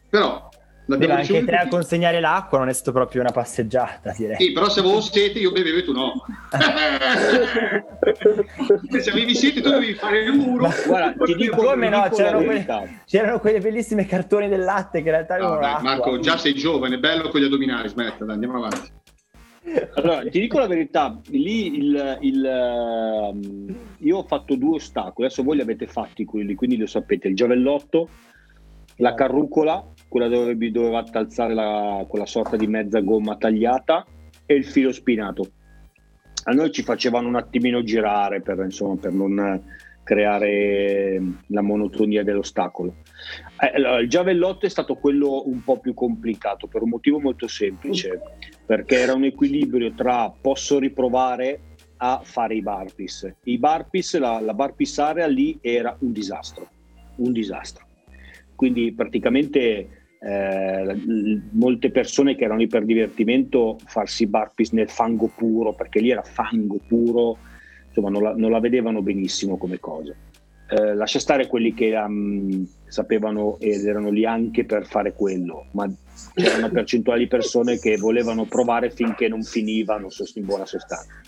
Però 0.08 0.48
Beh, 0.86 0.96
l'abbiamo 0.96 1.14
anche 1.14 1.44
te 1.44 1.54
a 1.56 1.66
consegnare 1.68 2.20
l'acqua 2.20 2.58
non 2.58 2.68
è 2.68 2.72
stato 2.74 2.92
proprio 2.92 3.22
una 3.22 3.30
passeggiata, 3.30 4.12
direi. 4.16 4.36
Sì, 4.36 4.52
però 4.52 4.68
se 4.68 4.80
avevo 4.80 5.00
sete 5.00 5.38
io 5.38 5.50
bevevo 5.50 5.78
e 5.78 5.82
tu 5.82 5.92
no. 5.92 6.12
se 9.00 9.10
avevi 9.10 9.34
sete 9.34 9.62
tu 9.62 9.70
dovevi 9.70 9.94
fare 9.94 10.20
il 10.20 10.32
muro. 10.32 10.68
Guarda, 10.86 11.24
ti 11.24 11.34
dico, 11.36 11.56
Come 11.56 11.88
no, 11.88 12.02
c'erano 12.10 12.38
la 12.40 12.44
quelle- 12.44 12.64
verità. 12.64 12.82
C'erano 13.06 13.38
quelle 13.40 13.60
bellissime 13.60 14.04
cartoni 14.06 14.48
del 14.48 14.62
latte 14.62 15.00
che 15.02 15.08
in 15.08 15.14
realtà 15.14 15.36
No, 15.38 15.58
l'acqua. 15.58 15.82
Marco, 15.82 16.18
già 16.20 16.36
sei 16.36 16.52
giovane, 16.54 16.98
bello 16.98 17.28
con 17.30 17.40
gli 17.40 17.44
addominali, 17.44 17.88
smetta, 17.88 18.24
dai, 18.24 18.34
andiamo 18.34 18.56
avanti. 18.58 18.90
Allora, 19.94 20.20
ti 20.28 20.40
dico 20.40 20.58
la 20.58 20.66
verità, 20.66 21.18
lì 21.28 21.78
il, 21.78 22.18
il, 22.20 22.44
ehm, 22.44 23.76
io 24.00 24.18
ho 24.18 24.24
fatto 24.24 24.54
due 24.56 24.74
ostacoli, 24.76 25.26
adesso 25.26 25.42
voi 25.42 25.56
li 25.56 25.62
avete 25.62 25.86
fatti 25.86 26.26
quelli, 26.26 26.54
quindi 26.54 26.76
lo 26.76 26.86
sapete, 26.86 27.28
il 27.28 27.34
giavellotto, 27.34 28.08
la 28.96 29.14
carrucola, 29.14 29.82
quella 30.14 30.28
dove 30.28 30.54
vi 30.54 30.70
dovevate 30.70 31.18
alzare 31.18 31.54
la- 31.54 32.04
quella 32.06 32.24
sorta 32.24 32.56
di 32.56 32.68
mezza 32.68 33.00
gomma 33.00 33.36
tagliata 33.36 34.06
e 34.46 34.54
il 34.54 34.64
filo 34.64 34.92
spinato. 34.92 35.50
a 36.46 36.52
noi 36.52 36.70
ci 36.70 36.82
facevano 36.82 37.26
un 37.26 37.36
attimino 37.36 37.82
girare 37.82 38.42
per, 38.42 38.58
insomma, 38.58 38.96
per 38.96 39.12
non 39.12 39.64
creare 40.04 41.20
la 41.46 41.62
monotonia 41.62 42.22
dell'ostacolo. 42.22 42.96
Eh, 43.58 43.80
il 44.02 44.08
giavellotto 44.08 44.66
è 44.66 44.68
stato 44.68 44.96
quello 44.96 45.48
un 45.48 45.64
po' 45.64 45.80
più 45.80 45.94
complicato 45.94 46.66
per 46.66 46.82
un 46.82 46.90
motivo 46.90 47.18
molto 47.18 47.48
semplice, 47.48 48.20
perché 48.66 49.00
era 49.00 49.14
un 49.14 49.24
equilibrio 49.24 49.94
tra 49.94 50.30
posso 50.38 50.78
riprovare 50.78 51.60
a 51.96 52.20
fare 52.22 52.54
i 52.54 52.60
barpis. 52.60 53.36
I 53.44 53.58
barpis, 53.58 54.18
la, 54.18 54.38
la 54.38 54.52
barpis 54.52 54.98
area 54.98 55.26
lì 55.26 55.58
era 55.62 55.96
un 56.00 56.12
disastro, 56.12 56.68
un 57.16 57.32
disastro. 57.32 57.86
Quindi 58.54 58.92
praticamente 58.92 60.02
eh, 60.24 60.96
molte 61.50 61.90
persone 61.90 62.34
che 62.34 62.44
erano 62.44 62.60
lì 62.60 62.66
per 62.66 62.86
divertimento 62.86 63.78
farsi 63.84 64.26
barpis 64.26 64.72
nel 64.72 64.88
fango 64.88 65.30
puro, 65.34 65.74
perché 65.74 66.00
lì 66.00 66.10
era 66.10 66.22
fango 66.22 66.80
puro, 66.86 67.36
insomma 67.88 68.08
non 68.08 68.22
la, 68.22 68.34
non 68.34 68.50
la 68.50 68.60
vedevano 68.60 69.02
benissimo 69.02 69.58
come 69.58 69.78
cosa. 69.78 70.14
Eh, 70.70 70.94
lascia 70.94 71.18
stare 71.18 71.46
quelli 71.46 71.74
che 71.74 71.94
um, 71.94 72.66
sapevano 72.86 73.58
ed 73.60 73.84
erano 73.84 74.08
lì 74.08 74.24
anche 74.24 74.64
per 74.64 74.86
fare 74.86 75.12
quello, 75.12 75.66
ma 75.72 75.92
c'era 76.34 76.56
una 76.56 76.70
percentuale 76.70 77.18
di 77.20 77.28
persone 77.28 77.78
che 77.78 77.98
volevano 77.98 78.46
provare 78.46 78.88
finché 78.88 79.28
non 79.28 79.42
finivano 79.42 80.08
in 80.36 80.44
buona 80.46 80.64
sostanza. 80.64 81.20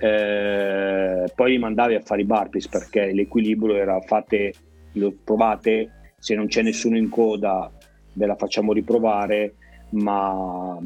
Eh, 0.00 1.30
poi 1.34 1.50
li 1.50 1.58
mandavi 1.58 1.94
a 1.94 2.00
fare 2.00 2.22
i 2.22 2.24
barpis 2.24 2.68
perché 2.68 3.12
l'equilibrio 3.12 3.76
era 3.76 4.00
fate, 4.00 4.54
lo 4.92 5.14
provate, 5.22 6.12
se 6.18 6.34
non 6.34 6.46
c'è 6.46 6.62
nessuno 6.62 6.96
in 6.96 7.10
coda 7.10 7.70
ve 8.18 8.26
la 8.26 8.34
facciamo 8.34 8.72
riprovare, 8.72 9.54
ma, 9.90 10.78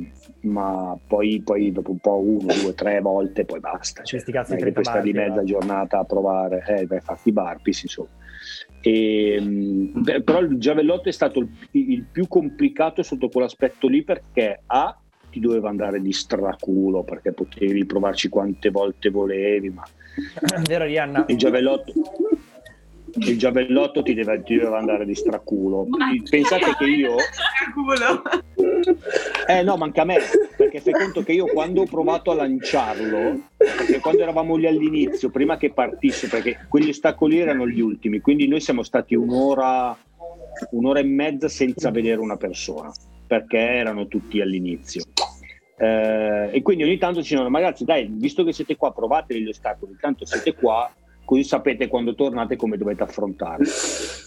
ma 0.42 0.96
poi, 1.04 1.40
poi 1.44 1.72
dopo 1.72 1.90
un 1.90 1.98
po' 1.98 2.20
uno, 2.20 2.52
due, 2.62 2.74
tre 2.74 3.00
volte 3.00 3.44
poi 3.44 3.58
basta. 3.58 4.02
Cioè, 4.02 4.20
Questi 4.20 4.32
cazzo 4.32 4.54
di 4.54 4.62
lì 4.62 4.72
tritamarti, 4.72 5.12
mezza 5.12 5.34
va. 5.34 5.44
giornata 5.44 5.98
a 5.98 6.04
provare, 6.04 6.64
eh, 6.68 6.86
vai 6.86 6.98
a 6.98 7.00
farti 7.00 7.30
i 7.30 7.32
barpis 7.32 7.82
insomma. 7.82 8.08
E, 8.80 9.38
beh, 9.40 10.22
però 10.22 10.40
il 10.40 10.58
giavellotto 10.58 11.08
è 11.08 11.12
stato 11.12 11.38
il, 11.38 11.48
il 11.72 12.04
più 12.10 12.28
complicato 12.28 13.02
sotto 13.02 13.28
quell'aspetto 13.28 13.88
lì 13.88 14.02
perché 14.02 14.62
A 14.66 14.96
ti 15.30 15.40
doveva 15.40 15.70
andare 15.70 16.00
di 16.00 16.12
straculo 16.12 17.04
perché 17.04 17.32
potevi 17.32 17.86
provarci 17.86 18.28
quante 18.28 18.70
volte 18.70 19.08
volevi 19.08 19.70
ma 19.70 19.82
Vero 20.66 20.84
Rihanna? 20.84 21.24
il 21.28 21.38
giavellotto 21.38 21.92
il 23.14 23.38
giavellotto 23.38 24.02
ti 24.02 24.14
deve, 24.14 24.42
ti 24.42 24.56
doveva 24.56 24.78
andare 24.78 25.04
di 25.04 25.14
straculo 25.14 25.86
pensate 26.28 26.74
che 26.78 26.84
io 26.84 27.16
eh 29.46 29.62
no, 29.62 29.76
manca 29.76 30.02
a 30.02 30.04
me, 30.04 30.18
perché 30.56 30.80
fai 30.80 30.92
conto 30.92 31.22
che 31.22 31.32
io 31.32 31.46
quando 31.46 31.82
ho 31.82 31.86
provato 31.86 32.30
a 32.30 32.34
lanciarlo, 32.34 33.40
perché 33.56 34.00
quando 34.00 34.22
eravamo 34.22 34.56
lì 34.56 34.66
all'inizio, 34.66 35.30
prima 35.30 35.56
che 35.56 35.72
partisse, 35.72 36.28
perché 36.28 36.66
quegli 36.68 36.88
ostacoli 36.88 37.38
erano 37.38 37.66
gli 37.66 37.80
ultimi, 37.80 38.20
quindi 38.20 38.48
noi 38.48 38.60
siamo 38.60 38.82
stati 38.82 39.14
un'ora, 39.14 39.96
un'ora 40.70 41.00
e 41.00 41.04
mezza 41.04 41.48
senza 41.48 41.90
vedere 41.90 42.20
una 42.20 42.36
persona, 42.36 42.92
perché 43.26 43.58
erano 43.58 44.06
tutti 44.06 44.40
all'inizio. 44.40 45.04
Eh, 45.76 46.50
e 46.52 46.62
quindi 46.62 46.84
ogni 46.84 46.98
tanto 46.98 47.22
ci 47.22 47.34
dicono, 47.34 47.52
ragazzi, 47.52 47.84
dai, 47.84 48.06
visto 48.08 48.44
che 48.44 48.52
siete 48.52 48.76
qua, 48.76 48.92
provate 48.92 49.40
gli 49.40 49.48
ostacoli, 49.48 49.96
tanto 50.00 50.24
siete 50.24 50.54
qua, 50.54 50.90
così 51.32 51.44
sapete 51.44 51.88
quando 51.88 52.14
tornate 52.14 52.56
come 52.56 52.76
dovete 52.76 53.04
affrontarli. 53.04 53.66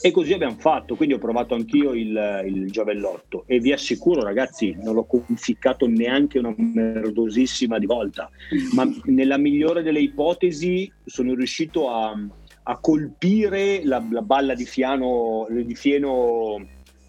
E 0.02 0.10
così 0.10 0.34
abbiamo 0.34 0.56
fatto, 0.58 0.96
quindi 0.96 1.14
ho 1.14 1.20
provato 1.20 1.54
anch'io 1.54 1.94
il, 1.94 2.44
il 2.48 2.72
giavellotto 2.72 3.44
e 3.46 3.60
vi 3.60 3.72
assicuro 3.72 4.24
ragazzi, 4.24 4.76
non 4.82 4.96
l'ho 4.96 5.06
conficcato 5.06 5.86
neanche 5.88 6.40
una 6.40 6.54
merdosissima 6.58 7.78
di 7.78 7.86
volta, 7.86 8.30
ma 8.74 8.90
nella 9.06 9.38
migliore 9.38 9.84
delle 9.84 10.00
ipotesi 10.00 10.92
sono 11.06 11.36
riuscito 11.36 11.92
a, 11.92 12.18
a 12.64 12.80
colpire 12.80 13.82
la, 13.84 14.04
la 14.10 14.22
balla 14.24 14.56
di, 14.56 14.66
fiano, 14.66 15.46
di 15.50 15.76
fieno 15.76 16.66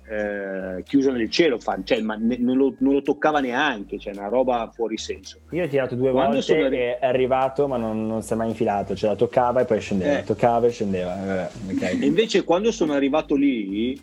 eh, 0.09 0.83
chiusa 0.85 1.11
nel 1.11 1.29
cielo, 1.31 1.59
fa- 1.59 1.79
cioè, 1.83 2.01
ma 2.01 2.15
ne- 2.15 2.37
non, 2.39 2.57
lo, 2.57 2.75
non 2.79 2.93
lo 2.95 3.03
toccava 3.03 3.41
neanche, 3.41 3.99
cioè 3.99 4.15
una 4.15 4.29
roba 4.29 4.71
fuori 4.73 4.97
senso. 4.97 5.39
Io 5.51 5.65
ho 5.65 5.69
tirato 5.69 5.95
due 5.95 6.11
Quando 6.13 6.35
volte 6.35 6.43
sono 6.43 6.69
è 6.69 6.99
arrivato 7.01 7.67
ma 7.67 7.77
non, 7.77 8.07
non 8.07 8.23
si 8.23 8.33
è 8.33 8.37
mai 8.37 8.49
infilato, 8.49 8.95
cioè 8.95 9.11
la 9.11 9.17
toccava 9.17 9.63
e 9.63 9.65
poi 9.65 9.81
scendeva, 9.81 10.19
Eh. 10.19 10.23
toccava 10.25 10.67
e 10.67 10.71
scendeva. 10.71 11.23
eh, 11.23 11.27
vabbè, 11.27 11.51
ok. 11.73 11.83
E 12.03 12.07
invece 12.07 12.45
quando 12.45 12.71
sono 12.71 12.93
arrivato 12.93 13.35
lì, 13.35 14.01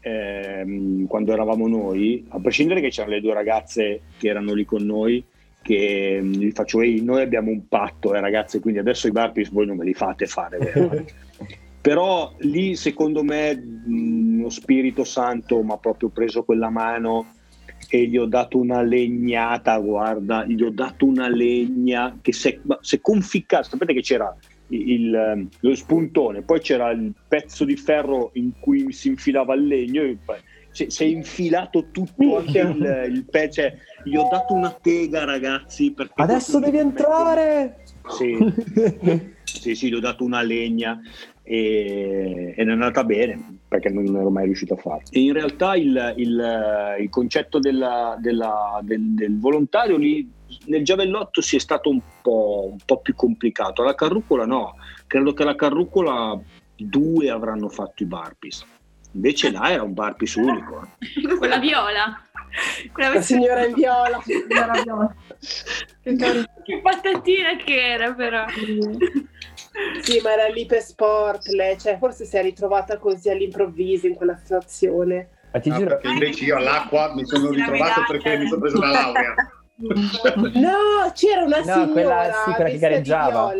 ehm, 0.00 1.06
quando 1.06 1.32
eravamo 1.32 1.68
noi, 1.68 2.24
a 2.28 2.40
prescindere 2.40 2.80
che 2.80 2.88
c'erano 2.90 3.14
le 3.14 3.20
due 3.20 3.34
ragazze 3.34 4.00
che 4.18 4.28
erano 4.28 4.52
lì 4.54 4.64
con 4.64 4.82
noi, 4.82 5.22
che 5.62 6.18
mm, 6.22 6.32
gli 6.32 6.50
faccio, 6.52 6.80
ehi, 6.82 7.02
noi 7.02 7.22
abbiamo 7.22 7.50
un 7.50 7.68
patto, 7.68 8.14
eh, 8.14 8.20
ragazze, 8.20 8.60
quindi 8.60 8.80
adesso 8.80 9.06
i 9.08 9.12
burpees 9.12 9.50
voi 9.50 9.66
non 9.66 9.76
me 9.76 9.84
li 9.84 9.94
fate 9.94 10.26
fare, 10.26 10.58
vero? 10.58 11.04
Però 11.84 12.32
lì 12.38 12.76
secondo 12.76 13.22
me 13.22 13.62
lo 14.44 14.50
Spirito 14.50 15.04
Santo 15.04 15.62
mi 15.62 15.72
ha 15.72 15.78
proprio 15.78 16.10
preso 16.10 16.44
quella 16.44 16.68
mano 16.68 17.32
e 17.88 18.06
gli 18.06 18.18
ho 18.18 18.26
dato 18.26 18.58
una 18.58 18.82
legnata, 18.82 19.78
guarda, 19.78 20.44
gli 20.44 20.62
ho 20.62 20.70
dato 20.70 21.06
una 21.06 21.28
legna 21.28 22.18
che 22.20 22.32
si 22.32 22.48
è, 22.48 22.60
conficcato, 23.00 23.68
sapete 23.70 23.94
che 23.94 24.00
c'era 24.02 24.34
il- 24.68 24.88
il- 24.90 25.48
lo 25.60 25.74
spuntone, 25.74 26.42
poi 26.42 26.60
c'era 26.60 26.90
il 26.90 27.12
pezzo 27.26 27.64
di 27.64 27.76
ferro 27.76 28.30
in 28.34 28.52
cui 28.58 28.92
si 28.92 29.08
infilava 29.08 29.54
il 29.54 29.66
legno, 29.66 30.02
e 30.02 30.18
si, 30.70 31.04
è 31.04 31.06
infilato 31.06 31.90
tutto 31.90 32.38
anche 32.38 32.58
il, 32.58 33.06
il 33.10 33.24
pezzo, 33.30 33.60
cioè, 33.62 33.74
gli 34.02 34.16
ho 34.16 34.26
dato 34.30 34.54
una 34.54 34.72
tega 34.72 35.24
ragazzi. 35.24 35.92
perché 35.92 36.14
Adesso 36.16 36.58
devi 36.58 36.78
entrare! 36.78 37.84
Sì, 38.08 38.36
sì, 39.44 39.74
sì, 39.74 39.88
gli 39.88 39.94
ho 39.94 40.00
dato 40.00 40.24
una 40.24 40.42
legna 40.42 41.00
e, 41.46 42.54
ed 42.56 42.68
è 42.68 42.70
andata 42.72 43.04
bene 43.04 43.58
perché 43.68 43.90
non 43.90 44.06
ero 44.16 44.30
mai 44.30 44.46
riuscito 44.46 44.74
a 44.74 44.76
farlo. 44.78 45.02
E 45.10 45.20
in 45.20 45.32
realtà 45.32 45.76
il, 45.76 46.14
il- 46.16 46.96
il 47.00 47.10
concetto 47.10 47.58
della- 47.58 48.16
della- 48.18 48.80
del, 48.82 49.14
del 49.14 49.38
volontario 49.38 49.96
lì 49.96 50.28
nel 50.66 50.84
giavellotto 50.84 51.40
si 51.40 51.56
è 51.56 51.58
stato 51.58 51.90
un 51.90 52.00
po', 52.22 52.68
un 52.70 52.78
po' 52.84 53.00
più 53.00 53.14
complicato. 53.14 53.82
La 53.82 53.94
carrucola 53.94 54.46
no, 54.46 54.76
credo 55.06 55.32
che 55.34 55.44
la 55.44 55.54
carrucola 55.56 56.40
due 56.76 57.30
avranno 57.30 57.68
fatto 57.68 58.02
i 58.02 58.06
barpis. 58.06 58.64
Invece 59.12 59.50
là 59.50 59.70
era 59.70 59.82
un 59.82 59.92
barpis 59.94 60.34
unico. 60.36 60.88
Quella 61.38 61.58
viola. 61.58 62.20
Quella 62.92 63.14
La 63.14 63.20
signora 63.22 63.64
in 63.64 63.74
viola. 63.74 64.22
Che 66.02 66.16
carino. 66.16 66.44
Che 66.64 66.80
patatina 66.80 67.56
che 67.56 67.92
era 67.92 68.12
però. 68.14 68.44
Sì, 70.00 70.20
ma 70.20 70.32
era 70.32 70.46
lì 70.48 70.66
per 70.66 70.80
sport, 70.80 71.48
lei, 71.48 71.78
cioè 71.78 71.98
forse 71.98 72.24
si 72.24 72.36
è 72.36 72.42
ritrovata 72.42 72.98
così 72.98 73.28
all'improvviso 73.30 74.06
in 74.06 74.14
quella 74.14 74.36
situazione. 74.36 75.30
Ma 75.52 75.60
ti 75.60 75.70
Ah, 75.70 75.74
giuro, 75.76 75.88
perché 75.90 76.08
invece 76.08 76.44
io 76.44 76.56
all'acqua 76.56 77.12
mi 77.14 77.24
sono 77.26 77.50
ritrovato 77.50 78.02
perché 78.06 78.36
mi 78.38 78.46
sono 78.46 78.60
preso 78.60 78.78
la 78.78 78.90
laurea. 78.90 79.34
No, 80.54 81.10
c'era 81.14 81.42
una 81.42 81.56
No, 81.58 81.64
signora 81.64 81.90
quella- 81.92 82.32
sì, 82.46 82.54
quella 82.54 82.70
che 82.70 82.78
gareggiava. 82.78 83.54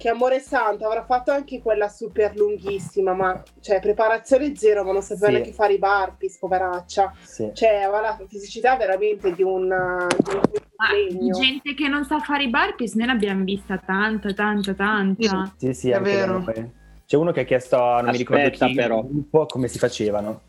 Che 0.00 0.08
amore 0.08 0.40
santo 0.40 0.86
avrà 0.86 1.04
fatto 1.04 1.30
anche 1.30 1.60
quella 1.60 1.86
super 1.90 2.34
lunghissima, 2.34 3.12
ma 3.12 3.42
cioè 3.60 3.80
preparazione 3.80 4.56
zero, 4.56 4.82
ma 4.82 4.92
non 4.92 5.02
sapeva 5.02 5.26
Sì. 5.26 5.32
neanche 5.32 5.52
fare 5.52 5.74
i 5.74 5.78
barpis, 5.78 6.38
poveraccia. 6.38 7.12
sì. 7.22 7.50
Cioè, 7.52 7.82
aveva 7.82 8.00
la 8.00 8.18
fisicità 8.26 8.76
veramente 8.76 9.34
di 9.34 9.42
un, 9.42 9.68
di 9.68 10.34
un 10.34 10.40
di 11.18 11.30
gente 11.32 11.74
che 11.74 11.86
non 11.88 12.06
sa 12.06 12.18
fare 12.20 12.44
i 12.44 12.48
burpees, 12.48 12.94
noi 12.94 13.08
l'abbiamo 13.08 13.44
vista 13.44 13.76
tanta, 13.76 14.32
tanta, 14.32 14.72
tanta. 14.72 15.52
Sì, 15.58 15.74
sì, 15.74 15.90
È 15.90 16.00
vero. 16.00 16.38
noi. 16.46 16.72
C'è 17.04 17.16
uno 17.18 17.30
che 17.32 17.40
ha 17.40 17.44
chiesto, 17.44 17.76
non 17.76 18.06
mi 18.10 18.16
ricordo 18.16 18.42
Aspetta, 18.44 18.66
chi, 18.68 18.74
però. 18.74 19.00
un 19.04 19.28
po' 19.28 19.44
come 19.44 19.68
si 19.68 19.76
facevano. 19.78 20.40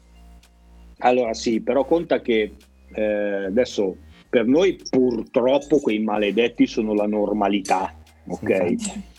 Allora 0.99 1.33
sì, 1.33 1.59
però 1.59 1.83
conta 1.83 2.21
che 2.21 2.55
eh, 2.93 3.45
adesso 3.47 3.97
per 4.29 4.45
noi 4.45 4.79
purtroppo 4.89 5.79
quei 5.81 5.99
maledetti 5.99 6.65
sono 6.67 6.93
la 6.93 7.05
normalità, 7.07 7.93
ok? 8.29 8.49
Infatti. 8.69 9.09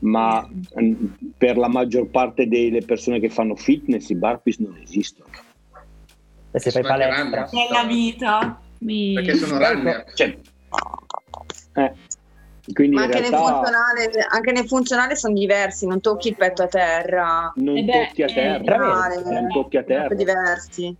Ma 0.00 0.48
mm, 0.48 1.06
per 1.36 1.56
la 1.58 1.68
maggior 1.68 2.08
parte 2.08 2.48
delle 2.48 2.82
persone 2.82 3.20
che 3.20 3.28
fanno 3.28 3.54
fitness 3.54 4.08
i 4.08 4.14
burpees 4.14 4.58
non 4.58 4.76
esistono. 4.82 5.28
E 6.52 6.58
se 6.58 6.70
fai 6.70 6.82
palestra. 6.82 7.48
Nella 7.52 7.84
vita. 7.84 8.60
Mi- 8.78 9.12
Perché 9.14 9.34
sono 9.36 9.58
runner. 9.58 10.10
Cioè, 10.14 10.38
eh, 11.74 11.92
quindi 12.72 12.96
Ma 12.96 13.02
anche 13.02 13.20
nel, 13.20 13.30
realtà 13.30 13.52
funzionale, 13.52 14.10
anche 14.30 14.52
nel 14.52 14.66
funzionale 14.66 15.16
sono 15.16 15.34
diversi, 15.34 15.86
non 15.86 16.00
tocchi 16.00 16.28
il 16.28 16.36
petto 16.36 16.62
a 16.62 16.66
terra. 16.68 17.52
non 17.56 17.76
Eh 17.76 17.82
beh, 17.84 17.92
tocchi 17.92 18.22
a 18.22 18.26
eh, 18.26 18.32
terra, 18.32 18.78
veramente? 18.78 19.30
non 19.32 19.48
tocchi 19.50 19.76
a 19.76 19.84
Sono 19.86 19.98
terra. 19.98 20.14
diversi. 20.14 20.96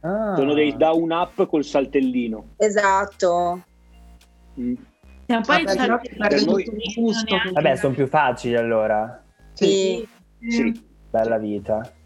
Ah. 0.00 0.34
Sono 0.36 0.54
dei 0.54 0.76
down 0.76 1.10
up 1.10 1.46
col 1.46 1.64
saltellino. 1.64 2.54
Esatto. 2.56 3.62
Mm. 4.60 4.74
Cioè, 5.28 5.40
poi 5.42 5.62
Vabbè, 5.62 5.64
c'è 5.64 5.76
però 5.76 5.98
che 5.98 6.14
per 6.16 6.44
noi- 6.46 7.52
Vabbè, 7.52 7.76
sono 7.76 7.92
più 7.94 8.06
facili 8.06 8.56
allora. 8.56 9.22
Sì. 9.52 10.08
Sì. 10.48 10.82
Bella 11.10 11.36
vita. 11.38 11.92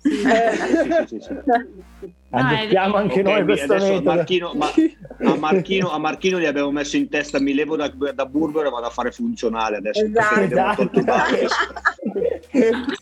Eh, 0.00 1.06
Sì, 1.06 1.18
sì, 1.18 1.20
sì. 1.20 1.36
Adottiamo 2.30 2.96
è- 2.96 3.00
anche 3.00 3.20
Ok, 3.20 3.26
noi 3.26 3.44
questo 3.44 3.72
adesso 3.74 3.86
a 3.86 3.90
metodo. 3.96 4.14
Marchino, 4.14 4.52
ma- 4.54 4.70
a, 5.32 5.36
Marchino, 5.38 5.90
a 5.90 5.98
Marchino 5.98 6.38
gli 6.38 6.44
abbiamo 6.44 6.70
messo 6.70 6.96
in 6.96 7.08
testa 7.08 7.40
mi 7.40 7.52
levo 7.52 7.74
da, 7.74 7.88
da 8.14 8.26
Burger 8.26 8.66
e 8.66 8.70
vado 8.70 8.86
a 8.86 8.90
fare 8.90 9.10
funzionale 9.10 9.78
adesso 9.78 10.04
Esatto. 10.04 10.88
perché 10.88 11.46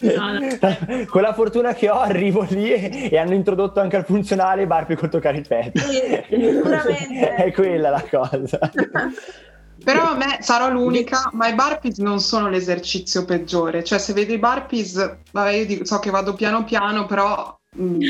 No, 0.00 0.38
no. 0.38 1.06
Con 1.06 1.22
la 1.22 1.32
fortuna 1.34 1.72
che 1.74 1.88
ho 1.88 1.98
arrivo 1.98 2.46
lì 2.50 2.70
e, 2.72 3.08
e 3.10 3.18
hanno 3.18 3.34
introdotto 3.34 3.80
anche 3.80 3.96
al 3.96 4.04
funzionale 4.04 4.62
i 4.62 4.66
Barbie 4.66 4.96
col 4.96 5.08
toccare 5.08 5.38
il 5.38 5.46
petto. 5.46 5.80
Sicuramente. 5.80 7.34
È 7.36 7.52
quella 7.52 7.90
la 7.90 8.04
cosa. 8.08 8.58
Però 9.84 10.02
a 10.02 10.16
me 10.16 10.38
sarò 10.40 10.70
l'unica, 10.70 11.30
ma 11.32 11.48
i 11.48 11.54
burpees 11.54 11.98
non 11.98 12.20
sono 12.20 12.48
l'esercizio 12.48 13.24
peggiore. 13.24 13.84
Cioè, 13.84 13.98
se 13.98 14.12
vedo 14.12 14.32
i 14.32 14.38
burpees, 14.38 15.16
vabbè, 15.32 15.50
io 15.50 15.66
dico- 15.66 15.84
so 15.84 15.98
che 15.98 16.10
vado 16.10 16.34
piano 16.34 16.64
piano, 16.64 17.06
però. 17.06 17.56
mm, 17.80 18.00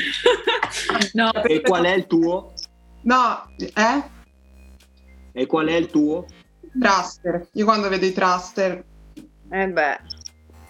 No, 1.15 1.33
E 1.45 1.61
qual 1.61 1.85
è 1.85 1.93
il 1.93 2.07
tuo? 2.07 2.53
no, 3.03 3.51
eh? 3.59 4.03
E 5.33 5.47
qual 5.47 5.67
è 5.69 5.75
il 5.75 5.87
tuo? 5.89 6.25
Thruster. 6.79 7.49
Io 7.53 7.65
quando 7.65 7.89
vedo 7.89 8.05
i 8.07 8.13
thruster. 8.13 8.85
Eh 9.51 9.69
beh. 9.69 9.99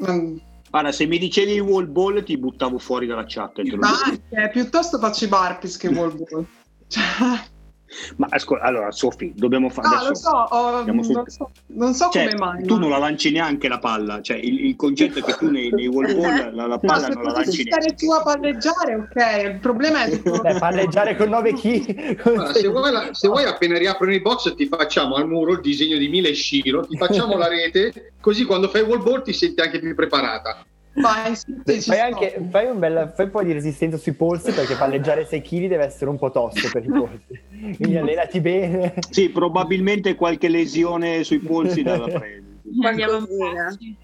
Mm, 0.03 0.37
Guarda, 0.71 0.93
se 0.93 1.07
mi 1.07 1.19
dicevi 1.19 1.53
il 1.55 1.61
wall 1.61 1.91
ball 1.91 2.23
ti 2.23 2.37
buttavo 2.37 2.79
fuori 2.79 3.07
dalla 3.07 3.25
chat. 3.27 3.63
ma 3.63 3.63
dico. 3.63 3.87
anche, 4.05 4.51
piuttosto 4.53 4.99
faccio 4.99 5.25
i 5.25 5.29
burpees 5.29 5.77
che 5.77 5.89
wall 5.89 6.17
ball. 6.17 6.47
Cioè, 6.89 7.03
Ma 8.17 8.27
ascolta, 8.31 8.65
allora, 8.65 8.91
Sofì, 8.91 9.33
dobbiamo 9.35 9.69
fare 9.69 9.89
no, 9.89 9.95
adesso. 9.95 10.09
lo 10.11 10.15
so, 10.17 10.47
sul- 11.03 11.15
non 11.15 11.27
so, 11.29 11.51
non 11.67 11.95
so 11.95 12.09
Cioè, 12.11 12.25
come 12.25 12.37
mai. 12.37 12.65
tu 12.65 12.75
ma- 12.75 12.81
non 12.81 12.91
la 12.91 12.99
lanci 12.99 13.31
neanche 13.31 13.69
la 13.69 13.79
palla, 13.79 14.21
cioè 14.21 14.37
il, 14.37 14.67
il 14.67 14.77
concetto 14.77 15.19
è 15.19 15.23
che 15.23 15.35
tu 15.35 15.51
nei, 15.51 15.71
nei 15.71 15.87
wall 15.87 16.15
ball 16.15 16.55
la, 16.55 16.67
la 16.67 16.67
No, 16.67 16.79
palla 16.81 17.01
se 17.07 17.15
non 17.15 17.23
la 17.25 17.33
lanci 17.33 17.63
stare 17.63 17.85
neanche. 17.87 17.95
tu 18.07 18.13
a 18.13 18.23
palleggiare, 18.23 18.95
ok. 18.95 19.53
Il 19.55 19.59
problema 19.61 20.05
è 20.05 20.19
Beh, 20.21 20.59
palleggiare 20.59 21.17
con 21.17 21.29
9 21.29 21.53
kg. 21.55 22.53
Se, 22.53 22.69
vuoi, 22.69 22.93
la- 22.93 23.09
se 23.13 23.29
vuoi 23.29 23.45
appena 23.45 23.79
riaprono 23.79 24.13
i 24.13 24.21
box 24.21 24.55
ti 24.55 24.67
facciamo 24.67 25.15
al 25.17 25.27
muro 25.29 25.53
il 25.53 25.61
disegno 25.61 25.97
di 25.99 26.09
Mila 26.09 26.29
e 26.29 26.35
Shiro, 26.35 26.87
ti 26.87 26.97
facciamo 26.97 27.37
la 27.39 27.49
rete, 27.49 28.13
così 28.21 28.45
quando 28.45 28.69
fai 28.69 28.83
wall 28.83 29.03
ball 29.03 29.23
ti 29.23 29.33
senti 29.33 29.61
anche 29.61 29.79
più 29.79 29.95
preparata. 29.95 30.65
Vai, 31.01 31.37
sì, 31.37 31.81
Fai, 31.81 32.01
anche, 32.01 32.41
fai, 32.51 32.67
un 32.67 32.79
bel, 32.79 33.13
fai 33.15 33.27
un 33.27 33.31
po' 33.31 33.43
di 33.43 33.53
resistenza 33.53 33.97
sui 33.97 34.13
polsi 34.13 34.53
perché 34.53 34.75
palleggiare 34.77 35.25
6 35.27 35.41
kg 35.43 35.67
deve 35.69 35.85
essere 35.85 36.11
un 36.11 36.19
po' 36.19 36.31
tosto 36.31 36.69
per 36.73 36.85
i 36.85 36.89
polsi. 36.89 37.41
Quindi 37.77 37.97
allenati 37.97 38.41
bene. 38.41 38.95
Sì, 39.11 39.29
probabilmente 39.31 40.15
qualche 40.15 40.49
lesione 40.49 41.23
sui 41.25 41.39
polsi 41.41 41.83
da 41.83 41.97
da 41.99 42.05
prendere. 42.19 42.57
andiamo 42.83 43.13
Qualcosina. 43.27 43.61
avanti. 43.61 43.97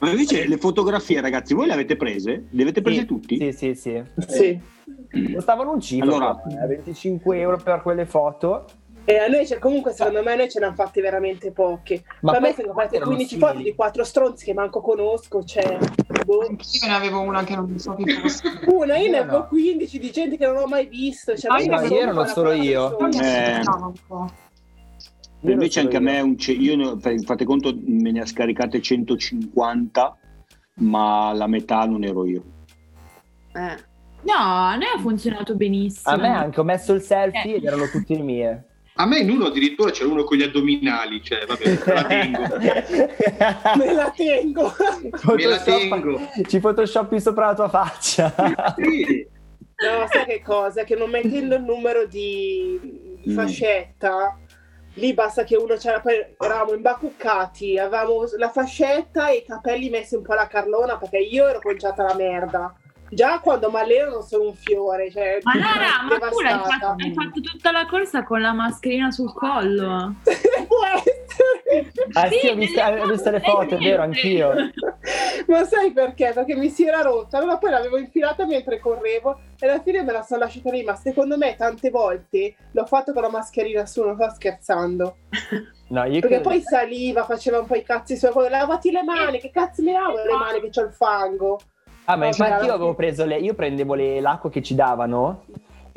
Ma 0.00 0.10
invece 0.10 0.46
le 0.48 0.56
fotografie, 0.58 1.20
ragazzi, 1.20 1.54
voi 1.54 1.66
le 1.66 1.72
avete 1.72 1.96
prese? 1.96 2.46
Le 2.50 2.62
avete 2.62 2.82
prese 2.82 3.00
Sì, 3.00 3.06
tutti? 3.06 3.36
Sì, 3.38 3.52
sì, 3.52 3.74
sì. 3.74 4.02
sì. 4.26 4.60
Costavano 5.32 5.70
un 5.72 5.80
cifro, 5.80 6.16
Allora- 6.16 6.42
eh, 6.64 6.66
25 6.66 7.38
euro 7.38 7.56
per 7.58 7.80
quelle 7.80 8.04
foto. 8.04 8.64
E 9.06 9.18
a 9.18 9.26
noi, 9.26 9.44
c'è- 9.44 9.58
comunque, 9.58 9.92
secondo 9.92 10.22
me, 10.22 10.34
noi 10.34 10.48
ce 10.50 10.60
ne 10.60 10.66
hanno 10.66 10.74
fatte 10.74 11.00
veramente 11.02 11.50
poche. 11.52 12.04
Ma 12.22 12.32
a 12.32 12.40
me 12.40 12.54
sono 12.54 12.72
fatte 12.72 12.96
erano 12.96 13.10
15 13.10 13.34
simili. 13.34 13.50
foto 13.50 13.62
di 13.62 13.74
quattro 13.74 14.02
stronzi 14.04 14.44
che 14.46 14.54
manco 14.54 14.80
conosco. 14.80 15.44
Cioè, 15.44 15.78
boh. 16.24 16.46
Anch'io 16.48 16.86
ne 16.88 16.94
avevo 16.94 17.20
una 17.20 17.44
che 17.44 17.54
non 17.54 17.78
so 17.78 17.94
chi 17.96 18.10
fosse. 18.10 18.42
una, 18.66 18.96
io 18.96 19.10
ne 19.10 19.16
Io 19.16 19.22
avevo 19.22 19.38
no. 19.38 19.46
15 19.48 19.98
di 19.98 20.10
gente 20.10 20.36
che 20.38 20.46
non 20.46 20.56
ho 20.56 20.66
mai 20.66 20.86
visto. 20.86 21.36
Cioè, 21.36 21.50
Ah, 21.50 21.54
ma 21.54 21.60
io 21.60 21.70
no, 21.70 21.76
ne 21.76 21.82
io 21.82 21.86
avevo 21.86 22.00
ero 22.02 22.12
una 22.20 22.26
solo 22.26 22.52
io. 22.52 22.98
Eh. 23.20 23.60
Io 25.40 25.50
Invece 25.52 25.80
anche 25.80 25.96
a 25.96 25.98
so 25.98 26.04
me 26.04 26.16
io. 26.16 26.24
un 26.24 26.38
ce- 26.38 26.52
io 26.52 26.74
ne- 26.76 26.98
fa- 26.98 27.14
fate 27.22 27.44
conto 27.44 27.74
me 27.84 28.10
ne 28.10 28.20
ha 28.20 28.26
scaricate 28.26 28.80
150, 28.80 30.16
ma 30.76 31.32
la 31.34 31.46
metà 31.46 31.84
non 31.84 32.02
ero 32.04 32.24
io. 32.24 32.42
Eh. 33.52 33.76
No, 34.22 34.32
a 34.34 34.74
noi 34.76 34.86
ha 34.96 34.98
funzionato 34.98 35.54
benissimo. 35.54 36.14
A 36.14 36.16
me 36.18 36.28
anche 36.28 36.58
ho 36.60 36.64
messo 36.64 36.94
il 36.94 37.02
selfie 37.02 37.56
ed 37.56 37.64
erano 37.64 37.86
tutte 37.90 38.14
le 38.16 38.22
mie. 38.22 38.64
A 38.96 39.06
me 39.06 39.18
in 39.18 39.30
uno 39.30 39.46
addirittura 39.46 39.90
c'era 39.90 40.08
uno 40.08 40.22
con 40.24 40.36
gli 40.36 40.42
addominali, 40.42 41.20
cioè 41.22 41.44
vabbè, 41.46 41.78
te 41.78 41.92
la 41.92 42.04
tengo. 42.04 42.40
Me 43.76 43.92
la 43.92 44.10
tengo. 44.14 44.72
Me 45.34 45.46
la 45.46 45.58
tengo. 45.60 46.20
Ci 46.46 46.60
photoshoppi 46.60 47.20
sopra 47.20 47.46
la 47.46 47.54
tua 47.54 47.68
faccia. 47.68 48.32
Sì. 48.76 49.26
No, 49.76 50.06
sai 50.08 50.24
che 50.26 50.42
cosa? 50.42 50.84
Che 50.84 50.94
non 50.94 51.10
mettendo 51.10 51.56
il 51.56 51.62
numero 51.62 52.06
di, 52.06 53.12
Mm. 53.26 53.34
fascetta, 53.34 54.38
lì 54.94 55.14
basta 55.14 55.44
che 55.44 55.56
uno 55.56 55.74
c'era. 55.76 56.00
Poi 56.00 56.14
eravamo 56.38 56.74
imbacuccati, 56.74 57.78
avevamo 57.78 58.24
la 58.36 58.50
fascetta 58.50 59.28
e 59.30 59.36
i 59.38 59.44
capelli 59.44 59.88
messi 59.88 60.14
un 60.14 60.22
po' 60.22 60.32
alla 60.34 60.46
carlona 60.46 60.98
perché 60.98 61.18
io 61.18 61.48
ero 61.48 61.58
conciata 61.60 62.02
la 62.04 62.14
merda. 62.14 62.74
Già 63.14 63.38
quando 63.40 63.70
mi 63.70 63.78
alleno 63.78 64.10
non 64.10 64.22
sono 64.22 64.44
un 64.48 64.54
fiore. 64.54 65.10
Cioè, 65.10 65.38
Ma 65.42 65.56
Lara, 65.56 66.02
ma 66.18 66.28
tu 66.28 66.40
l'hai 66.40 66.58
fatto, 66.58 66.86
hai 66.98 67.12
fatto 67.14 67.40
tutta 67.40 67.70
la 67.70 67.86
corsa 67.86 68.22
con 68.24 68.40
la 68.40 68.52
mascherina 68.52 69.10
sul 69.10 69.32
collo. 69.32 70.14
Può 70.22 70.78
essere. 70.94 71.92
Ah 72.12 72.28
sì, 72.28 72.38
Sì, 72.40 72.46
ho 72.48 72.54
visto, 72.54 72.82
nelle 72.82 73.00
ho 73.00 73.06
visto 73.06 73.30
le 73.30 73.40
foto, 73.40 73.74
è 73.74 73.78
vero, 73.78 74.02
anch'io. 74.02 74.52
Ma 75.48 75.64
sai 75.64 75.92
perché? 75.92 76.32
Perché 76.34 76.54
mi 76.54 76.70
si 76.70 76.86
era 76.86 77.02
rotta, 77.02 77.38
allora 77.38 77.58
poi 77.58 77.70
l'avevo 77.70 77.98
infilata 77.98 78.46
mentre 78.46 78.78
correvo 78.78 79.38
e 79.58 79.68
alla 79.68 79.80
fine 79.82 80.02
me 80.02 80.12
la 80.12 80.22
sono 80.22 80.40
lasciata 80.40 80.70
lì, 80.70 80.82
ma 80.82 80.94
secondo 80.94 81.36
me 81.36 81.54
tante 81.56 81.90
volte 81.90 82.54
l'ho 82.72 82.86
fatto 82.86 83.12
con 83.12 83.22
la 83.22 83.28
mascherina 83.30 83.84
su, 83.86 84.02
non 84.02 84.14
sto 84.16 84.30
scherzando. 84.34 85.16
No, 85.86 86.02
io 86.04 86.12
Perché 86.20 86.28
credo- 86.40 86.48
poi 86.48 86.62
saliva, 86.62 87.24
faceva 87.24 87.58
un 87.60 87.66
po' 87.66 87.76
i 87.76 87.82
cazzi 87.84 88.16
suoi, 88.16 88.32
poi 88.32 88.48
lavati 88.48 88.90
le 88.90 89.02
mani, 89.02 89.38
che 89.38 89.50
cazzo 89.50 89.82
mi 89.82 89.92
lavo 89.92 90.16
le 90.24 90.32
mani 90.34 90.60
che 90.60 90.70
c'ho 90.70 90.80
il 90.82 90.92
fango? 90.92 91.60
Ah, 92.06 92.16
ma 92.16 92.26
infatti 92.26 92.66
io 92.66 92.72
avevo 92.74 92.94
preso 92.94 93.24
le... 93.24 93.38
Io 93.38 93.54
prendevo 93.54 93.94
le- 93.94 94.20
l'acqua 94.20 94.50
che 94.50 94.62
ci 94.62 94.74
davano 94.74 95.44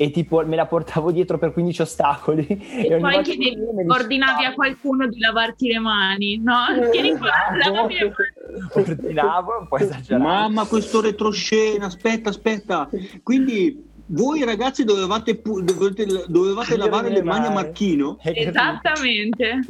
e 0.00 0.10
tipo 0.10 0.44
me 0.46 0.54
la 0.54 0.66
portavo 0.66 1.10
dietro 1.10 1.38
per 1.38 1.52
15 1.52 1.82
ostacoli. 1.82 2.46
E, 2.86 2.94
ogni 2.94 3.00
poi 3.00 3.22
chiedevi- 3.22 3.56
ordinavi 3.88 4.44
a 4.44 4.54
qualcuno 4.54 5.06
di 5.08 5.18
lavarti 5.18 5.66
le 5.68 5.78
mani, 5.80 6.38
no? 6.38 6.54
Tieni 6.90 7.16
qua, 7.16 7.30
ordinavo, 7.50 7.74
lavami 7.74 7.94
le 7.94 8.04
mani. 8.04 8.86
ordinavo, 8.86 9.58
un 9.60 9.68
po' 9.68 9.76
esagerato. 9.76 10.22
Mamma, 10.22 10.66
questo 10.66 11.00
retroscena, 11.00 11.86
aspetta, 11.86 12.28
aspetta. 12.30 12.88
Quindi 13.22 13.87
voi 14.08 14.44
ragazzi 14.44 14.84
dovevate, 14.84 15.36
pu- 15.36 15.60
dovete- 15.62 16.06
dovevate 16.28 16.74
Togliere 16.74 16.90
lavare 16.90 17.10
le 17.10 17.22
mani 17.22 17.46
a. 17.46 17.50
Marchino? 17.50 18.18
Esattamente. 18.22 19.60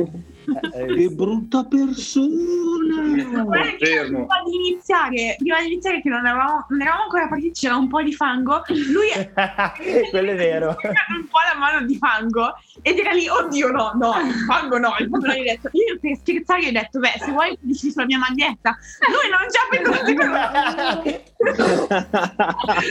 Eh, 0.72 0.86
Che 0.94 1.08
brutta 1.10 1.64
persona! 1.64 3.42
Guarda 3.44 3.76
fermo. 3.78 4.24
Prima 4.26 4.42
di 4.46 4.56
iniziare, 4.70 5.36
prima 5.38 5.60
di 5.60 5.66
iniziare 5.66 6.00
che 6.00 6.08
non 6.08 6.24
eravamo, 6.24 6.64
non 6.70 6.80
eravamo 6.80 7.02
ancora 7.02 7.28
partiti, 7.28 7.52
c'era 7.60 7.76
un 7.76 7.86
po' 7.88 8.00
di 8.02 8.14
fango, 8.14 8.62
lui 8.90 9.10
ha 9.12 9.72
Quello 10.10 10.30
è 10.30 10.34
vero. 10.36 10.68
un 10.68 11.26
po' 11.28 11.38
la 11.52 11.58
mano 11.58 11.84
di 11.84 11.96
fango 11.98 12.54
ed 12.80 12.96
era 12.98 13.10
lì, 13.12 13.28
oddio 13.28 13.70
no, 13.70 13.92
no, 14.00 14.14
il 14.26 14.32
fango 14.46 14.78
no, 14.78 14.94
il 15.00 15.08
fango 15.10 15.26
non 15.26 15.34
gli 15.36 15.40
ho 15.40 15.42
detto, 15.44 15.68
io 15.72 15.98
per 16.00 16.16
scherzare 16.16 16.62
gli 16.62 16.68
ho 16.68 16.72
detto, 16.72 16.98
beh, 16.98 17.14
se 17.18 17.30
vuoi 17.30 17.54
dici 17.60 17.90
sulla 17.90 18.06
mia 18.06 18.18
maglietta, 18.18 18.74
lui 19.06 19.28
non 19.28 19.44
ci 19.50 19.58
ha 19.60 19.66
pensato 19.68 20.06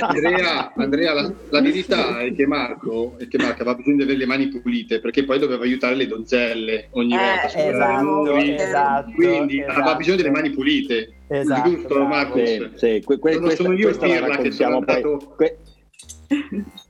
Andrea, 0.01 0.71
Andrea, 0.75 1.13
la, 1.13 1.33
la 1.49 1.61
verità 1.61 2.19
è 2.19 2.33
che 2.33 2.45
Marco, 2.45 3.15
è 3.17 3.27
che 3.27 3.37
Marco 3.37 3.61
aveva 3.61 3.75
bisogno 3.75 3.95
di 3.97 4.03
avere 4.03 4.17
le 4.17 4.25
mani 4.25 4.47
pulite 4.49 4.99
perché 4.99 5.23
poi 5.23 5.39
doveva 5.39 5.63
aiutare 5.63 5.95
le 5.95 6.07
donzelle 6.07 6.87
ogni 6.91 7.13
Eh, 7.13 7.17
volta 7.17 7.45
esatto, 7.45 8.35
esatto. 8.63 9.11
Quindi 9.11 9.59
esatto. 9.61 9.79
aveva 9.79 9.95
bisogno 9.95 10.17
delle 10.17 10.31
mani 10.31 10.49
pulite. 10.51 11.13
Esatto, 11.29 11.69
Giusto, 11.69 11.87
bravo. 11.87 12.05
Marco? 12.07 12.45
Sì, 12.45 12.69
sì, 12.75 13.01
que- 13.05 13.19
que- 13.19 13.31
Sono- 13.33 13.45
questa, 13.45 13.63
sono 13.63 13.75
io 13.75 13.97
pirla 13.97 14.37
che 14.37 14.51
sono 14.51 14.79
poi. 14.83 14.95
andato- 14.95 15.33
Que- 15.35 15.57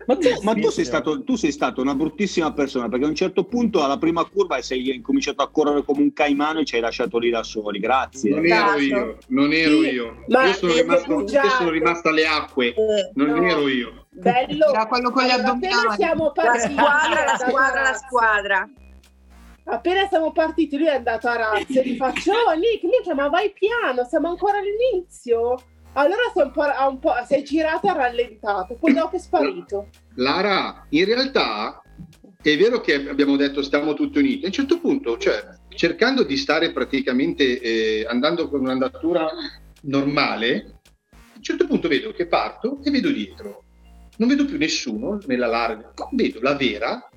Ma 0.07 0.15
tu, 0.17 0.29
ma 0.41 0.53
tu 0.55 0.69
sei 0.69 0.83
stato, 0.85 1.23
tu 1.23 1.35
sei 1.35 1.51
stato 1.51 1.81
una 1.81 1.93
bruttissima 1.93 2.53
persona 2.53 2.87
perché 2.89 3.05
a 3.05 3.09
un 3.09 3.13
certo 3.15 3.43
punto 3.43 3.83
alla 3.83 3.97
prima 3.97 4.23
curva 4.25 4.59
sei 4.61 4.95
incominciato 4.95 5.43
a 5.43 5.49
correre 5.49 5.83
come 5.83 6.01
un 6.01 6.13
caimano 6.13 6.59
e 6.59 6.65
ci 6.65 6.75
hai 6.75 6.81
lasciato 6.81 7.19
lì 7.19 7.29
da 7.29 7.43
soli. 7.43 7.79
Grazie. 7.79 8.31
Non 8.31 8.45
ero 8.45 8.55
Esatto. 8.55 8.79
io, 8.81 9.17
non 9.27 9.53
ero 9.53 9.81
Sì, 9.81 9.89
io. 9.89 10.23
ma 10.29 10.45
Io 10.47 10.53
sono, 10.53 10.73
rimasto, 10.73 11.19
io 11.21 11.49
sono 11.49 11.69
rimasta 11.69 12.09
alle 12.09 12.25
acque, 12.25 12.73
non 13.13 13.27
No. 13.29 13.47
ero 13.47 13.67
io. 13.67 14.05
Bello. 14.17 14.69
Era 14.69 14.87
quello 14.87 15.11
con 15.11 15.23
gli 15.23 15.29
Allora. 15.29 15.51
Appena 15.51 15.95
siamo 15.95 16.31
La 16.35 16.43
partiti, 16.43 16.73
squadra, 16.73 17.23
la 17.23 17.35
da 17.37 17.37
squadra, 17.37 17.81
la 17.81 17.93
squadra. 17.93 18.69
Appena 19.65 20.07
siamo 20.07 20.31
partiti, 20.31 20.77
lui 20.77 20.87
è 20.87 20.95
andato 20.95 21.27
a 21.27 21.35
razza 21.35 21.81
e 21.81 21.87
gli 21.87 21.95
faccio: 21.97 22.31
Oh, 22.31 22.53
Nick, 22.53 22.83
Nick, 22.83 23.13
ma 23.13 23.29
vai 23.29 23.51
piano, 23.51 24.05
siamo 24.05 24.29
ancora 24.29 24.57
all'inizio. 24.57 25.55
Allora 25.93 26.21
è 26.33 26.41
un 26.41 26.51
po', 26.51 26.61
ha 26.61 26.87
un 26.87 26.99
po', 26.99 27.13
si 27.25 27.35
è 27.35 27.41
girato 27.41 27.87
e 27.87 27.93
rallentato, 27.93 28.75
poi 28.75 28.93
dopo 28.93 29.15
è 29.15 29.19
sparito. 29.19 29.89
Lara, 30.15 30.85
in 30.89 31.05
realtà 31.05 31.81
è 32.41 32.57
vero 32.57 32.81
che 32.81 32.93
abbiamo 32.93 33.35
detto 33.35 33.61
stiamo 33.61 33.93
tutti 33.93 34.19
uniti. 34.19 34.43
A 34.43 34.47
un 34.47 34.53
certo 34.53 34.79
punto, 34.79 35.17
cioè, 35.17 35.43
cercando 35.69 36.23
di 36.23 36.37
stare 36.37 36.71
praticamente 36.71 37.59
eh, 37.59 38.05
andando 38.07 38.47
con 38.47 38.61
un'andatura 38.61 39.27
normale, 39.81 40.79
a 41.11 41.35
un 41.35 41.43
certo 41.43 41.65
punto 41.67 41.87
vedo 41.87 42.11
che 42.11 42.27
parto 42.27 42.79
e 42.83 42.91
vedo 42.91 43.09
dietro. 43.09 43.63
Non 44.17 44.27
vedo 44.27 44.45
più 44.45 44.57
nessuno 44.57 45.19
nella 45.25 45.47
larga, 45.47 45.91
vedo 46.11 46.39
la 46.41 46.55
vera 46.55 47.07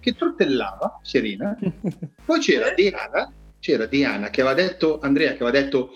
che 0.00 0.14
trottellava, 0.14 0.98
serena. 1.02 1.56
Poi 2.24 2.40
c'era 2.40 2.70
Diana, 2.72 3.32
c'era 3.60 3.86
Diana 3.86 4.30
che 4.30 4.40
aveva 4.40 4.54
detto, 4.54 4.98
Andrea 5.00 5.30
che 5.34 5.42
aveva 5.44 5.50
detto 5.52 5.90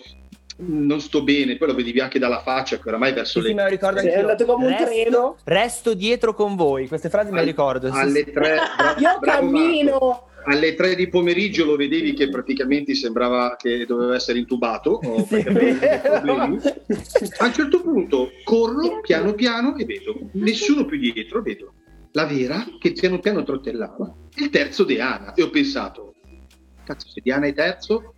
non 0.57 1.01
sto 1.01 1.21
bene, 1.21 1.57
poi 1.57 1.67
lo 1.67 1.75
vedevi 1.75 1.99
anche 1.99 2.17
dalla 2.17 2.39
faccia 2.39 2.77
che 2.79 2.87
oramai 2.87 3.11
verso 3.11 3.39
Sì, 3.41 3.47
sì, 3.47 3.47
le 3.49 3.55
me 3.55 3.63
lo 3.63 3.67
ricordo 3.69 3.99
Sì, 3.99 4.07
andato 4.09 4.45
come 4.45 4.65
un 4.67 4.71
resto, 4.71 4.85
treno. 4.85 5.35
resto 5.43 5.93
dietro 5.93 6.33
con 6.33 6.55
voi. 6.55 6.87
Queste 6.87 7.09
frasi 7.09 7.29
me 7.31 7.39
le 7.41 7.45
ricordo. 7.45 7.91
sì, 7.91 7.99
alle 7.99 8.23
sì. 8.23 8.31
tre, 8.31 8.55
bra- 8.77 8.95
Io 8.97 9.19
bravo 9.19 9.51
cammino. 9.51 9.91
Marco. 9.91 10.29
Alle 10.45 10.75
tre 10.75 10.95
di 10.95 11.07
pomeriggio 11.07 11.65
lo 11.65 11.75
vedevi 11.75 12.13
che 12.13 12.29
praticamente 12.29 12.95
sembrava 12.95 13.55
che 13.57 13.85
doveva 13.85 14.15
essere 14.15 14.39
intubato 14.39 14.99
o 15.03 15.25
Sì, 15.25 15.35
a 15.45 17.45
un 17.45 17.53
certo 17.53 17.81
punto 17.81 18.31
corro 18.43 19.01
piano 19.01 19.33
piano 19.33 19.75
e 19.75 19.85
vedo 19.85 20.17
nessuno 20.33 20.85
più 20.85 20.97
dietro 20.97 21.41
vedo 21.41 21.73
la 22.11 22.25
vera 22.25 22.65
che 22.79 22.93
piano 22.93 23.19
piano 23.19 23.43
trottellava 23.43 24.13
il 24.35 24.49
terzo 24.49 24.83
Diana. 24.83 25.33
E 25.33 25.43
ho 25.43 25.49
pensato 25.49 26.13
cazzo 26.83 27.09
se 27.09 27.21
Diana 27.21 27.47
è 27.47 27.53
terzo 27.53 28.13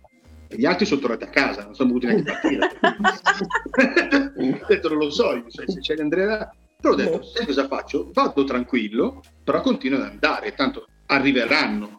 e 0.46 0.56
gli 0.56 0.64
altri 0.64 0.86
sono 0.86 1.00
tornati 1.00 1.24
a 1.24 1.28
casa 1.28 1.64
non 1.64 1.74
sono 1.74 1.88
voluti 1.88 2.06
neanche 2.06 2.30
partire. 2.30 2.70
Ho 4.38 4.66
detto 4.66 4.88
non 4.88 4.98
lo 4.98 5.10
so 5.10 5.34
io, 5.34 5.44
se 5.48 5.64
se 5.66 5.80
c'è 5.80 5.96
Andrea 5.98 6.48
però 6.80 6.94
ho 6.94 6.96
detto 6.96 7.24
sai 7.24 7.44
cosa 7.44 7.66
faccio? 7.66 8.08
vado 8.12 8.44
tranquillo 8.44 9.20
però 9.42 9.60
continuo 9.60 9.98
ad 9.98 10.04
andare 10.04 10.54
tanto 10.54 10.86
arriveranno 11.06 11.97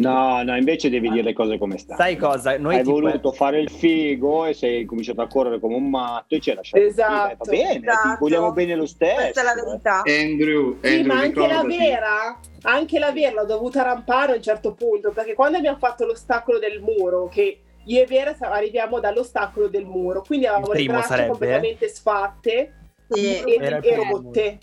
No, 0.00 0.42
no, 0.42 0.56
invece 0.56 0.90
devi 0.90 1.08
dire 1.10 1.22
le 1.22 1.32
cose 1.32 1.58
come 1.58 1.78
stanno. 1.78 1.98
Sai 2.00 2.16
cosa? 2.16 2.58
Noi 2.58 2.76
Hai 2.76 2.82
voluto 2.82 3.32
fare 3.32 3.60
il 3.60 3.70
figo 3.70 4.46
e 4.46 4.54
sei 4.54 4.84
cominciato 4.84 5.20
a 5.20 5.26
correre 5.26 5.60
come 5.60 5.74
un 5.74 5.88
matto 5.88 6.34
e 6.34 6.40
ci 6.40 6.50
hai 6.50 6.56
lasciato. 6.56 6.82
Esatto. 6.82 7.36
Va 7.38 7.50
bene, 7.50 7.86
esatto. 7.86 8.08
ti 8.08 8.16
vogliamo 8.20 8.52
bene 8.52 8.74
lo 8.74 8.86
stesso. 8.86 9.14
Questa 9.14 9.40
è 9.40 9.44
la 9.44 9.54
verità. 9.54 10.02
Andrew, 10.04 10.78
Sì, 10.80 10.86
Andrew 10.88 11.06
ma 11.14 11.20
anche 11.20 11.46
la 11.46 11.62
vera, 11.62 12.40
anche 12.62 12.98
la 12.98 13.12
vera 13.12 13.40
l'ho 13.40 13.46
dovuta 13.46 13.82
rampare 13.82 14.32
a 14.32 14.36
un 14.36 14.42
certo 14.42 14.74
punto, 14.74 15.10
perché 15.12 15.34
quando 15.34 15.58
abbiamo 15.58 15.78
fatto 15.78 16.04
l'ostacolo 16.06 16.58
del 16.58 16.80
muro, 16.80 17.28
che 17.28 17.60
io 17.84 18.02
e 18.02 18.06
Vera 18.06 18.36
arriviamo 18.38 19.00
dall'ostacolo 19.00 19.68
del 19.68 19.84
muro, 19.86 20.22
quindi 20.22 20.46
avevamo 20.46 20.72
le 20.72 20.84
braccia 20.84 21.06
sarebbe? 21.06 21.28
completamente 21.30 21.88
sfatte 21.88 22.74
Sì. 23.08 23.42
e, 23.42 23.80
e 23.82 23.94
rotte. 23.96 24.58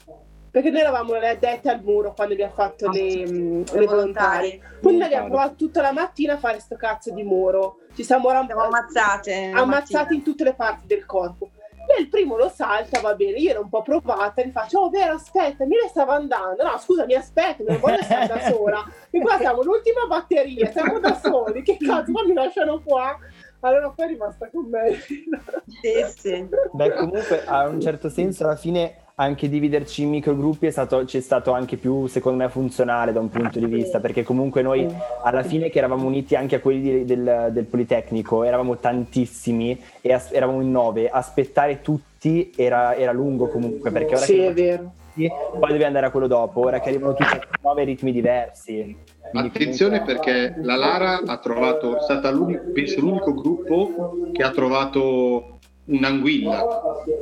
Perché 0.50 0.70
noi 0.70 0.82
eravamo 0.82 1.14
le 1.16 1.30
addette 1.30 1.70
al 1.70 1.82
muro 1.84 2.14
quando 2.14 2.34
abbiamo 2.34 2.54
fatto 2.54 2.90
le, 2.90 3.28
mm, 3.28 3.64
le 3.74 3.86
volontarie. 3.86 4.60
Quindi 4.82 5.00
noi 5.00 5.08
abbiamo 5.08 5.28
provato 5.28 5.56
tutta 5.56 5.82
la 5.82 5.92
mattina 5.92 6.34
a 6.34 6.38
fare 6.38 6.60
sto 6.60 6.76
cazzo 6.76 7.12
di 7.14 7.24
muro. 7.24 7.80
Ci 7.94 8.04
siamo 8.04 8.32
ram- 8.32 8.46
Siamo 8.46 8.62
ammazzate. 8.62 9.52
mattina. 9.66 10.08
in 10.12 10.24
tutte 10.24 10.44
le 10.44 10.54
parti 10.54 10.88
del 10.88 11.06
corpo. 11.06 11.50
E 11.90 12.02
il 12.02 12.10
primo 12.10 12.36
lo 12.36 12.50
salta, 12.50 13.00
va 13.00 13.16
bene, 13.16 13.38
io 13.38 13.52
ero 13.52 13.62
un 13.62 13.70
po' 13.70 13.82
provata, 13.82 14.42
gli 14.44 14.52
faccio, 14.52 14.80
oh 14.80 14.90
Vera, 14.90 15.14
aspetta, 15.14 15.64
mi 15.66 15.78
ne 15.82 15.88
stava 15.88 16.16
andando. 16.16 16.62
No, 16.62 16.78
scusa, 16.80 17.06
mi 17.06 17.14
aspetta, 17.14 17.64
non 17.66 17.80
voglio 17.80 18.04
stare 18.04 18.28
da 18.28 18.40
sola. 18.52 18.84
E 19.10 19.22
qua 19.22 19.38
siamo 19.38 19.62
l'ultima 19.64 20.06
batteria, 20.06 20.70
siamo 20.70 21.00
da 21.00 21.16
soli, 21.16 21.62
che 21.64 21.78
cazzo, 21.78 22.12
poi 22.12 22.28
mi 22.28 22.34
lasciano 22.34 22.82
qua. 22.84 23.18
Allora 23.62 23.90
poi 23.92 24.06
è 24.06 24.10
rimasta 24.10 24.50
con 24.50 24.68
me. 24.70 25.00
Sì, 25.00 26.06
sì. 26.14 26.48
Beh, 26.74 26.94
comunque, 26.94 27.46
a 27.46 27.68
un 27.68 27.80
certo 27.80 28.10
senso, 28.10 28.44
alla 28.44 28.58
fine, 28.58 29.06
anche 29.20 29.50
dividerci 29.50 30.04
in 30.04 30.10
microgruppi 30.10 30.68
è 30.68 30.70
stato, 30.70 31.04
ci 31.06 31.18
è 31.18 31.22
stato 31.22 31.52
anche 31.52 31.78
più, 31.78 32.06
secondo 32.06 32.44
me, 32.44 32.50
funzionale 32.50 33.12
da 33.12 33.20
un 33.20 33.30
punto 33.30 33.58
di 33.58 33.66
vista, 33.66 34.00
perché 34.00 34.24
comunque 34.24 34.62
noi, 34.62 34.88
alla 35.24 35.42
fine, 35.42 35.70
che 35.72 35.80
eravamo 35.80 36.06
uniti 36.06 36.36
anche 36.36 36.58
a 36.58 36.60
quelli 36.60 36.82
di- 36.82 37.06
del, 37.06 37.50
del 37.52 37.64
Politecnico, 37.66 38.44
eravamo 38.44 38.78
tantissimi 38.78 39.80
e 40.02 40.14
as- 40.14 40.32
eravamo 40.32 40.62
in 40.62 40.70
nove, 40.70 41.10
aspettare 41.10 41.82
tutti 41.82 42.52
era, 42.56 42.96
era 42.96 43.12
lungo 43.12 43.48
comunque, 43.48 43.90
perché 43.90 44.14
ora 44.16 44.24
Sì, 44.24 44.36
che 44.36 44.48
è 44.50 44.54
vero. 44.54 44.92
tutti, 45.14 45.28
poi 45.60 45.72
devi 45.72 45.84
andare 45.84 46.06
a 46.06 46.12
quello 46.12 46.28
dopo, 46.28 46.60
ora 46.66 46.80
che 46.80 46.90
arrivano 46.90 47.16
tutti 47.16 47.24
a 47.34 47.42
nove 47.64 47.84
ritmi 47.86 48.12
diversi. 48.12 48.96
Quindi 49.32 49.48
Attenzione 49.50 50.00
comunque- 50.02 50.32
perché 50.32 50.62
la 50.62 50.76
Lara 50.76 51.22
ha 51.26 51.38
trovato, 51.40 51.98
è 51.98 52.02
stata 52.04 52.30
l'unico, 52.30 52.66
penso 52.72 53.02
l'unico 53.02 53.34
gruppo 53.34 54.30
che 54.32 54.44
ha 54.44 54.52
trovato 54.52 55.57
un'anguilla. 55.88 56.66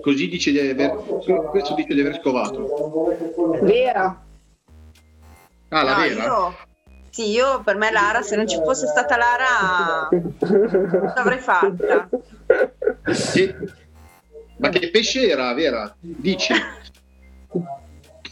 Così 0.02 0.28
dice 0.28 0.52
di 0.52 0.60
aver, 0.60 0.96
questo 1.50 1.74
dice 1.76 1.94
di 1.94 2.02
aver 2.02 2.20
scovato. 2.20 3.16
Vera. 3.62 4.24
Ah, 5.70 5.84
la 5.84 5.96
No, 5.96 6.02
vera? 6.02 6.24
io, 6.24 6.56
sì, 7.10 7.30
io 7.32 7.62
per 7.64 7.76
me 7.76 7.92
Lara, 7.92 8.22
se 8.22 8.36
non 8.36 8.48
ci 8.48 8.58
fosse 8.64 8.88
stata 8.88 9.18
Lara, 9.18 10.10
l'avrei 11.16 11.40
fatta. 11.40 12.10
Che- 13.34 13.56
ma 14.58 14.70
che 14.70 14.90
pesce 14.90 15.28
era, 15.28 15.54
Vera? 15.54 15.94
Dici. 16.00 16.54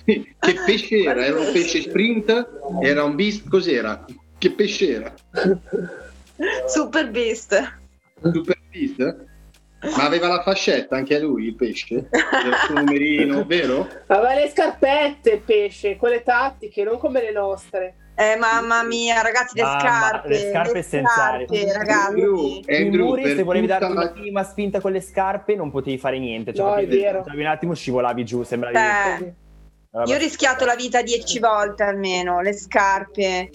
Che 0.05 0.35
che 0.39 0.53
pesce 0.65 1.03
era? 1.03 1.25
Era 1.25 1.39
un 1.39 1.51
pesce 1.51 1.81
sprint? 1.81 2.49
Era 2.81 3.03
un 3.03 3.15
beast? 3.15 3.47
Cos'era? 3.49 4.05
Che 4.37 4.51
pesce 4.51 4.95
era? 4.95 5.13
Super 6.67 7.09
Beast. 7.09 7.77
Super 8.21 8.57
beast? 8.71 9.25
Ma 9.97 10.05
aveva 10.05 10.27
la 10.27 10.41
fascetta 10.41 10.95
anche 10.95 11.15
a 11.15 11.19
lui 11.19 11.45
il 11.47 11.55
pesce? 11.55 12.07
Era 12.09 12.57
un 12.69 12.75
numerino, 12.75 13.43
vero? 13.45 13.87
Aveva 14.07 14.33
le 14.35 14.49
scarpette 14.49 15.29
il 15.31 15.39
pesce, 15.41 15.97
quelle 15.97 16.23
tattiche, 16.23 16.83
non 16.83 16.97
come 16.97 17.21
le 17.21 17.31
nostre. 17.31 17.95
Eh, 18.15 18.35
mamma 18.37 18.83
mia, 18.83 19.21
ragazzi, 19.21 19.57
le 19.57 19.63
Mamma, 19.63 19.79
scarpe. 19.79 20.27
le 20.29 20.49
scarpe 20.51 20.77
essenziali. 20.77 21.45
scarpe, 21.47 21.73
ragazzi. 21.73 22.07
Andrew, 22.09 22.45
I 22.45 22.63
Andrew, 22.75 23.05
muri, 23.07 23.35
se 23.35 23.43
volevi 23.43 23.65
darti 23.67 23.85
la- 23.85 23.91
una 24.01 24.11
prima 24.11 24.43
spinta 24.43 24.79
con 24.79 24.91
le 24.91 25.01
scarpe, 25.01 25.55
non 25.55 25.71
potevi 25.71 25.97
fare 25.97 26.19
niente. 26.19 26.53
Cioè, 26.53 26.65
No, 26.65 26.75
è 26.75 26.85
vero. 26.87 27.23
Un 27.25 27.45
attimo 27.45 27.73
scivolavi 27.73 28.23
giù, 28.23 28.43
sembravi... 28.43 28.77
Eh, 28.77 29.33
io 30.05 30.15
ho 30.15 30.17
rischiato 30.19 30.65
la 30.65 30.75
vita 30.75 31.01
dieci 31.01 31.39
volte 31.39 31.83
almeno, 31.83 32.39
le 32.41 32.53
scarpe. 32.53 33.49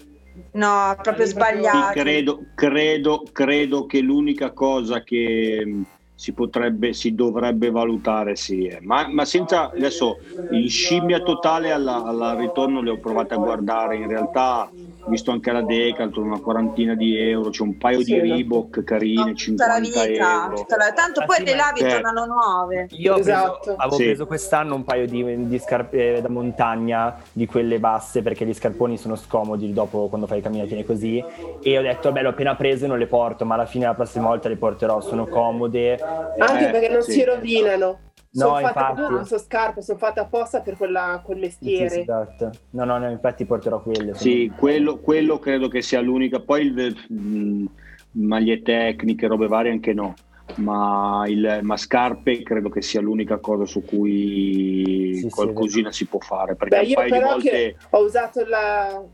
No, 0.53 0.97
proprio 1.03 1.25
Sì, 1.27 1.33
sbagliato. 1.33 1.99
credo, 1.99 2.41
credo, 2.55 3.23
credo 3.33 3.87
che 3.87 4.01
l'unica 4.01 4.53
cosa 4.53 5.03
che 5.03 5.83
si 6.21 6.33
potrebbe, 6.35 6.93
si 6.95 7.15
dovrebbe 7.15 7.71
valutare 7.71 8.35
sì, 8.35 8.69
ma, 8.81 9.07
ma 9.09 9.25
senza 9.25 9.71
adesso 9.73 10.19
in 10.49 10.69
scimmia 10.69 11.21
totale 11.21 11.71
al 11.73 12.35
ritorno 12.37 12.83
le 12.83 12.91
ho 12.91 12.99
provate 12.99 13.35
a 13.35 13.37
guardare. 13.39 13.97
In 13.99 14.09
realtà, 14.09 14.73
visto 15.09 15.31
anche 15.31 15.51
la 15.53 15.63
Decathlon, 15.63 16.27
una 16.27 16.41
quarantina 16.41 16.95
di 16.95 17.17
euro, 17.19 17.51
c'è 17.51 17.63
un 17.63 17.77
paio 17.79 18.01
Sì, 18.03 18.13
di 18.21 18.29
no. 18.29 18.35
Reebok 18.35 18.85
carine, 18.85 19.25
No, 19.25 19.33
tutta 19.35 19.67
la 19.67 19.81
50 19.81 20.07
vita, 20.11 20.43
euro. 20.45 20.57
tutta 20.57 20.77
la- 20.77 20.93
tanto 20.93 21.21
Ah, 21.21 21.25
poi 21.25 21.37
sì, 21.37 21.45
le 21.45 21.55
lavi 21.55 21.81
eh. 21.81 21.89
tornano 21.89 22.27
nuove. 22.27 22.87
Io 22.91 23.13
ho 23.13 23.15
preso- 23.17 23.31
Esatto. 23.31 23.75
avevo 23.77 23.97
Sì. 23.97 24.05
preso 24.05 24.27
quest'anno 24.27 24.75
un 24.75 24.85
paio 24.85 25.07
di, 25.07 25.47
di 25.49 25.59
scarpe 25.59 26.21
da 26.21 26.29
montagna, 26.29 27.17
di 27.33 27.47
quelle 27.47 27.79
basse, 27.79 28.23
perché 28.23 28.45
gli 28.45 28.55
scarponi 28.55 28.97
sono 28.97 29.17
scomodi 29.17 29.73
dopo 29.73 30.09
quando 30.09 30.27
fai 30.27 30.41
camminatine 30.41 30.85
così. 30.85 31.23
E 31.63 31.79
ho 31.79 31.83
detto, 31.83 32.13
beh, 32.13 32.23
l'ho 32.23 32.29
appena 32.31 32.55
prese 32.57 32.85
e 32.85 32.89
non 32.89 32.99
le 32.99 33.07
porto, 33.07 33.45
ma 33.45 33.55
alla 33.55 33.67
fine 33.67 33.87
la 33.87 33.95
prossima 33.95 34.27
volta 34.29 34.49
le 34.49 34.57
porterò, 34.57 35.01
sono 35.01 35.27
comode. 35.27 35.99
Anche 36.39 36.69
Eh, 36.69 36.71
perché 36.71 36.89
non 36.89 37.03
sì. 37.03 37.13
si 37.13 37.25
rovinano. 37.25 37.99
Sono 38.39 38.53
No, 38.53 38.59
fatte 38.61 38.79
infatti. 38.79 38.95
comunque, 38.95 39.25
sono 39.27 39.41
scarpe, 39.41 39.83
sono 39.83 39.99
fatte 39.99 40.21
apposta 40.21 40.61
per 40.61 40.77
quella, 40.77 41.21
quel 41.25 41.39
Sì, 41.39 41.45
mestiere. 41.45 41.89
sì, 41.91 42.01
esatto. 42.01 42.51
No, 42.71 42.85
no, 42.85 42.99
no, 42.99 43.11
infatti 43.11 43.45
porterò 43.45 43.83
quelle. 43.83 44.15
Sì, 44.15 44.53
quello, 44.57 44.99
quello 44.99 45.39
credo 45.39 45.69
che 45.69 45.83
sia 45.83 46.01
l'unica. 46.01 46.41
Poi 46.41 46.67
il, 46.67 46.95
mh, 47.09 47.65
maglie 48.13 48.63
tecniche, 48.63 49.27
robe 49.27 49.49
varie 49.49 49.73
anche 49.73 49.93
no. 49.93 50.15
Ma, 50.57 51.25
il, 51.27 51.61
ma 51.63 51.77
scarpe 51.77 52.43
credo 52.43 52.69
che 52.69 52.81
sia 52.81 53.01
l'unica 53.01 53.39
cosa 53.39 53.65
su 53.65 53.85
cui 53.85 55.15
Sì, 55.15 55.21
sì, 55.21 55.31
qualcosina 55.31 55.93
si 55.93 56.07
può 56.07 56.19
fare. 56.21 56.57
Perché 56.57 56.77
Beh, 56.77 56.83
un 56.83 56.89
io 56.89 56.95
paio 56.95 57.11
di 57.13 57.19
però 57.19 57.31
volte. 57.31 57.51
che 57.51 57.77
ho 57.91 58.03
usato 58.03 58.45
la... 58.47 59.05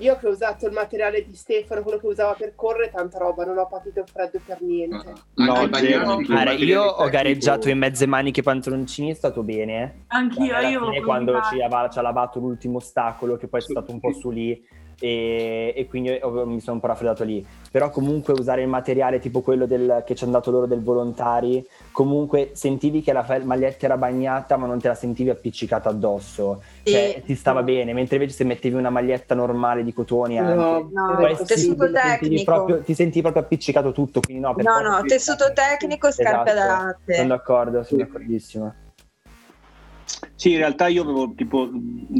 Io 0.00 0.16
che 0.16 0.26
ho 0.26 0.30
usato 0.30 0.66
il 0.66 0.72
materiale 0.72 1.24
di 1.24 1.34
Stefano, 1.34 1.82
quello 1.82 1.98
che 1.98 2.06
usava 2.06 2.34
per 2.34 2.54
correre, 2.54 2.90
tanta 2.90 3.18
roba, 3.18 3.44
non 3.44 3.58
ho 3.58 3.66
patito 3.66 4.00
il 4.00 4.08
freddo 4.08 4.40
per 4.44 4.60
niente. 4.62 5.12
No, 5.34 5.52
Anche 5.54 5.78
i 5.78 5.88
zero. 5.88 6.06
materiale 6.06 6.54
io 6.54 6.82
ho 6.82 7.08
gareggiato 7.08 7.68
in 7.68 7.78
mezze 7.78 8.06
maniche 8.06 8.40
e 8.40 8.42
pantaloncini, 8.42 9.10
è 9.10 9.14
stato 9.14 9.42
bene. 9.42 9.82
eh. 9.82 10.04
Anch'io, 10.08 10.58
io 10.58 10.84
fine 10.86 11.02
quando 11.02 11.40
ci 11.50 11.60
aveva, 11.60 11.88
ci 11.88 11.98
ha 11.98 12.02
lavato 12.02 12.38
l'ultimo 12.38 12.78
ostacolo, 12.78 13.36
che 13.36 13.48
poi 13.48 13.60
è 13.60 13.62
stato 13.62 13.92
un 13.92 14.00
po' 14.00 14.12
su 14.12 14.30
lì, 14.30 14.58
e, 15.00 15.72
e 15.74 15.86
quindi 15.88 16.18
ho- 16.20 16.46
mi 16.46 16.60
sono 16.60 16.74
un 16.74 16.80
po' 16.80 16.86
raffreddato 16.88 17.24
lì. 17.24 17.44
Però 17.70 17.88
comunque 17.90 18.34
usare 18.34 18.62
il 18.62 18.68
materiale 18.68 19.18
tipo 19.18 19.40
quello 19.40 19.64
del- 19.66 20.02
che 20.04 20.14
ci 20.14 20.24
hanno 20.24 20.34
dato 20.34 20.50
loro 20.50 20.66
del 20.66 20.82
volontari, 20.82 21.64
comunque 21.92 22.50
sentivi 22.52 23.00
che 23.00 23.12
la 23.12 23.24
maglietta 23.44 23.86
era 23.86 23.96
bagnata, 23.96 24.56
ma 24.56 24.66
non 24.66 24.78
te 24.80 24.88
la 24.88 24.94
sentivi 24.94 25.30
appiccicata 25.30 25.88
addosso. 25.88 26.62
Cioè, 26.82 27.22
ti 27.24 27.34
stava 27.34 27.62
bene, 27.62 27.92
mentre 27.92 28.16
invece 28.16 28.34
se 28.34 28.44
mettevi 28.44 28.74
una 28.74 28.90
maglietta 28.90 29.34
normale 29.34 29.82
di 29.84 29.92
cotone 29.92 30.38
anche, 30.38 30.58
No, 30.92 31.12
No, 31.12 31.26
è 31.26 31.34
sì, 31.36 31.44
tessuto 31.44 31.86
ti 31.86 31.92
sentivi 31.96 32.18
tecnico. 32.18 32.52
proprio- 32.52 32.82
ti 32.82 32.94
sentivi 32.94 33.20
proprio 33.22 33.42
appiccicato 33.42 33.92
tutto, 33.92 34.20
quindi 34.20 34.42
no, 34.42 34.54
No, 34.56 34.80
no, 34.80 35.02
tessuto 35.04 35.52
tecnico 35.52 36.08
e 36.08 36.12
scarpe 36.12 36.50
Esatto. 36.50 36.72
adatte. 36.72 37.14
Sono 37.14 37.28
d'accordo, 37.28 37.82
sono 37.84 38.02
d'accordissimo. 38.04 38.74
Sì, 40.34 40.52
in 40.52 40.58
realtà 40.58 40.88
io 40.88 41.02
avevo 41.02 41.32
tipo 41.34 41.68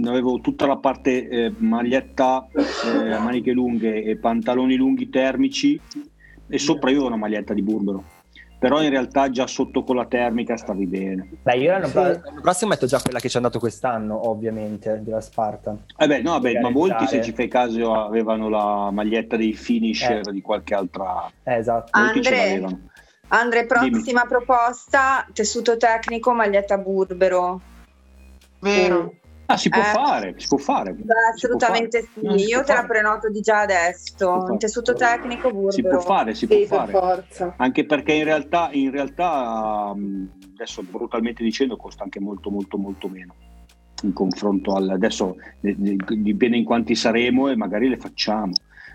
avevo 0.04 0.40
tutta 0.40 0.66
la 0.66 0.76
parte 0.76 1.28
eh, 1.28 1.54
maglietta 1.56 2.46
eh, 2.54 3.12
a 3.12 3.20
maniche 3.20 3.52
lunghe 3.52 4.02
e 4.02 4.16
pantaloni 4.16 4.76
lunghi 4.76 5.08
termici 5.08 5.80
e 6.48 6.58
sopra 6.58 6.90
io 6.90 6.96
avevo 6.96 7.12
una 7.12 7.20
maglietta 7.20 7.54
di 7.54 7.62
burbero. 7.62 8.04
però 8.60 8.82
in 8.82 8.90
realtà 8.90 9.30
già 9.30 9.46
sotto 9.46 9.82
con 9.82 9.96
la 9.96 10.04
termica 10.04 10.54
stavi 10.54 10.86
bene. 10.86 11.30
Beh, 11.42 11.56
io 11.56 11.70
l'anno, 11.70 11.88
pro- 11.88 12.02
l'anno 12.02 12.40
prossimo 12.42 12.70
metto 12.70 12.84
già 12.84 13.00
quella 13.00 13.18
che 13.18 13.28
ci 13.28 13.36
è 13.36 13.38
andato 13.38 13.58
quest'anno, 13.58 14.28
ovviamente, 14.28 15.00
della 15.02 15.22
Sparta. 15.22 15.78
Eh 15.96 16.06
beh, 16.06 16.20
no, 16.20 16.38
beh, 16.40 16.60
ma 16.60 16.68
molti, 16.68 17.06
se 17.06 17.22
ci 17.22 17.32
fai 17.32 17.48
caso, 17.48 17.94
avevano 17.94 18.50
la 18.50 18.90
maglietta 18.90 19.38
dei 19.38 19.54
finisher 19.54 20.28
Eh. 20.28 20.32
di 20.32 20.42
qualche 20.42 20.74
altra... 20.74 21.32
Eh, 21.42 21.54
esatto. 21.54 21.98
Molti 21.98 22.22
ce 22.22 22.28
Andre, 22.28 22.46
l'avevano. 22.46 22.80
Andre, 23.28 23.64
prossima 23.64 24.26
proposta, 24.26 25.26
tessuto 25.32 25.78
tecnico, 25.78 26.34
maglietta 26.34 26.76
burbero. 26.76 27.62
Vero. 28.60 29.14
Ah, 29.46 29.56
si 29.56 29.68
può 29.68 29.80
Eh. 29.80 29.84
fare, 29.84 30.34
si 30.36 30.46
può 30.46 30.58
fare. 30.58 30.92
Beh, 30.92 31.00
Si 31.00 31.04
può 31.06 31.16
assolutamente 31.56 32.08
fare. 32.22 32.38
Sì, 32.38 32.44
io 32.46 32.62
te 32.62 32.72
la 32.72 32.84
prenoto 32.84 33.28
di 33.28 33.40
già 33.40 33.60
adesso. 33.62 34.30
Un 34.48 34.58
tessuto 34.58 34.94
tecnico 34.94 35.50
burbero. 35.50 35.70
Si 35.72 35.82
può 35.82 35.98
fare, 36.00 36.34
si 36.34 36.46
può 36.46 36.56
Sì, 36.56 36.66
per 36.66 36.78
fare. 36.78 36.92
forza. 36.92 37.54
Anche 37.56 37.84
perché 37.84 38.12
in 38.12 38.24
realtà, 38.24 38.68
in 38.72 38.92
realtà, 38.92 39.92
mh, 39.92 40.30
adesso 40.54 40.82
brutalmente 40.84 41.42
dicendo, 41.42 41.76
costa 41.76 42.04
anche 42.04 42.20
molto, 42.20 42.50
molto, 42.50 42.78
molto 42.78 43.08
meno 43.08 43.34
in 44.02 44.14
confronto 44.14 44.72
al 44.72 44.88
adesso 44.88 45.36
eh, 45.60 45.76
eh, 45.78 45.96
dipende 46.16 46.56
in 46.56 46.64
quanti 46.64 46.94
saremo 46.94 47.48
e 47.48 47.56
magari 47.56 47.88
le 47.88 47.96
facciamo. 47.98 48.52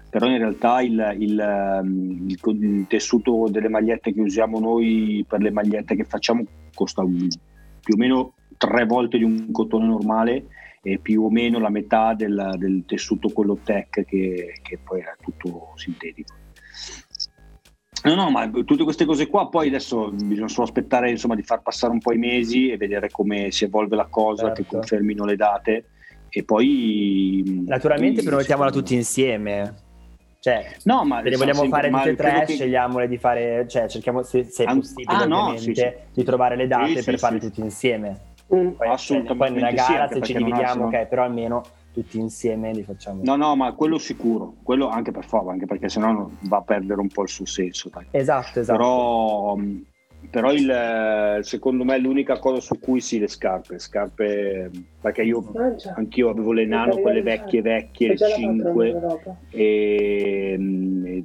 Però 0.10 0.25
in 0.28 0.38
realtà 0.38 0.82
il, 0.82 1.15
il, 1.19 1.38
ehm, 1.39 2.28
il 2.30 2.39
il 2.62 2.86
tessuto 2.88 3.47
delle 3.49 3.67
magliette 3.67 4.13
che 4.13 4.21
usiamo 4.21 4.58
noi 4.60 5.25
per 5.28 5.41
le 5.41 5.51
magliette 5.51 5.95
che 5.95 6.06
facciamo 6.06 6.43
costa 6.73 7.01
un- 7.04 7.28
più 7.84 7.93
o 7.93 7.97
meno 7.97 8.34
tre 8.58 8.86
volte 8.86 9.18
di 9.18 9.24
un 9.24 9.52
cotone 9.52 9.86
normale 9.86 10.46
e 10.82 11.00
più 11.00 11.24
o 11.24 11.32
meno 11.32 11.60
la 11.60 11.70
metà 11.70 12.13
del, 12.13 12.54
del 12.58 12.84
tessuto 12.86 13.30
quello 13.30 13.58
tech 13.63 14.06
che, 14.06 14.60
che 14.62 14.80
poi 14.84 15.02
è 15.02 15.15
tutto 15.22 15.72
sintetico. 15.76 16.34
No, 18.04 18.13
no, 18.13 18.30
ma 18.30 18.48
tutte 18.48 18.84
queste 18.84 19.06
cose 19.06 19.28
qua 19.28 19.50
poi 19.50 19.68
adesso 19.68 20.12
bisogna 20.12 20.48
solo 20.48 20.68
aspettare 20.68 21.10
insomma, 21.10 21.34
di 21.34 21.41
far 21.41 21.63
passare 21.63 21.91
un 21.91 22.00
po' 22.00 22.13
i 22.13 22.20
mesi 22.20 22.70
e 22.70 22.78
vedere 22.78 23.10
come 23.10 23.50
si 23.50 23.63
evolve 23.63 23.96
la 23.96 24.06
cosa, 24.06 24.50
che 24.52 24.62
Certo. 24.62 24.78
confermino 24.78 25.26
le 25.26 25.36
date 25.36 25.86
e 26.30 26.44
poi... 26.44 27.63
Naturalmente 27.65 28.22
poi, 28.22 28.26
prenotiamola 28.26 28.70
tutti 28.70 28.94
insieme. 28.94 29.74
Cioè, 30.39 30.76
No, 30.84 31.04
ma 31.04 31.24
se 31.24 31.30
le 31.30 31.38
vogliamo 31.38 31.65
fare 31.65 31.89
tutte 31.89 32.10
e 32.10 32.15
tre, 32.15 32.44
che- 32.46 32.54
scegliamole 32.54 33.08
di 33.08 33.18
fare, 33.18 33.65
cioè 33.68 33.88
cerchiamo 33.88 34.22
se, 34.22 34.44
se 34.44 34.65
è 34.65 34.76
possibile 34.76 35.24
ah, 35.24 35.26
no, 35.26 35.58
sì, 35.58 35.74
sì. 35.74 35.91
di 36.13 36.24
trovare 36.24 36.56
le 36.56 36.68
date 36.68 37.00
Sì, 37.00 37.04
per 37.06 37.18
farle 37.18 37.39
tutti 37.39 37.62
insieme. 37.62 38.34
Mm. 38.54 38.70
Poi, 38.72 38.88
Assolutamente 38.88 39.36
poi 39.36 39.48
in 39.50 39.56
una 39.58 39.70
sì, 39.84 39.92
gara 39.92 40.04
anche 40.04 40.16
se 40.16 40.22
ci 40.22 40.34
dividiamo, 40.36 40.86
ok, 40.86 41.06
però 41.08 41.24
almeno 41.24 41.64
tutti 41.94 42.20
insieme 42.20 42.74
li 42.74 42.84
facciamo. 42.84 43.22
No, 43.24 43.36
no, 43.36 43.56
ma 43.56 43.72
quello 43.74 43.98
sicuro, 43.98 44.56
quello 44.62 44.90
anche 44.90 45.12
per 45.12 45.26
favore, 45.26 45.54
anche 45.54 45.66
perché 45.66 45.90
sennò 45.90 46.30
va 46.42 46.58
a 46.58 46.62
perdere 46.62 47.00
un 47.00 47.08
po' 47.08 47.24
il 47.24 47.30
suo 47.30 47.46
senso. 47.46 47.90
Dai. 47.90 48.06
Esatto, 48.12 48.60
esatto. 48.60 48.78
Però, 48.78 49.56
mh, 49.56 49.86
però 50.30 50.52
il, 50.52 51.40
secondo 51.42 51.84
me 51.84 51.98
l'unica 51.98 52.38
cosa 52.40 52.60
su 52.60 52.80
cui 52.80 53.00
sì, 53.00 53.20
le 53.20 53.28
scarpe, 53.28 53.80
scarpe 53.80 54.70
perché 55.00 55.22
io 55.24 55.44
anch'io 55.96 56.30
avevo 56.30 56.52
le 56.52 56.66
nano, 56.66 56.98
quelle 56.98 57.22
vecchie 57.22 57.62
vecchie, 57.62 58.08
Ho 58.08 58.12
le 58.12 58.16
già 58.18 58.28
lavato 58.28 58.46
la 58.46 58.54
5 58.54 58.92
roba. 58.92 59.36
e, 59.50 60.60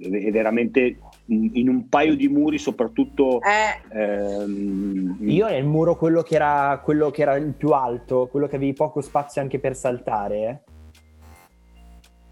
e 0.01 0.31
veramente 0.31 0.91
mh, 0.91 1.10
in 1.33 1.69
un 1.69 1.88
paio 1.88 2.16
di 2.16 2.29
muri 2.29 2.59
soprattutto 2.59 3.40
Eh, 3.40 3.99
ehm, 3.99 5.16
Io 5.21 5.47
nel 5.49 5.64
muro 5.64 5.97
quello 5.97 6.23
che, 6.23 6.35
era, 6.35 6.81
quello 6.83 7.11
che 7.11 7.23
era 7.23 7.37
il 7.37 7.53
più 7.53 7.71
alto, 7.71 8.29
quello 8.31 8.47
che 8.47 8.57
avevi 8.57 8.73
poco 8.73 9.01
spazio 9.01 9.40
anche 9.40 9.59
per 9.59 9.77
saltare, 9.77 10.62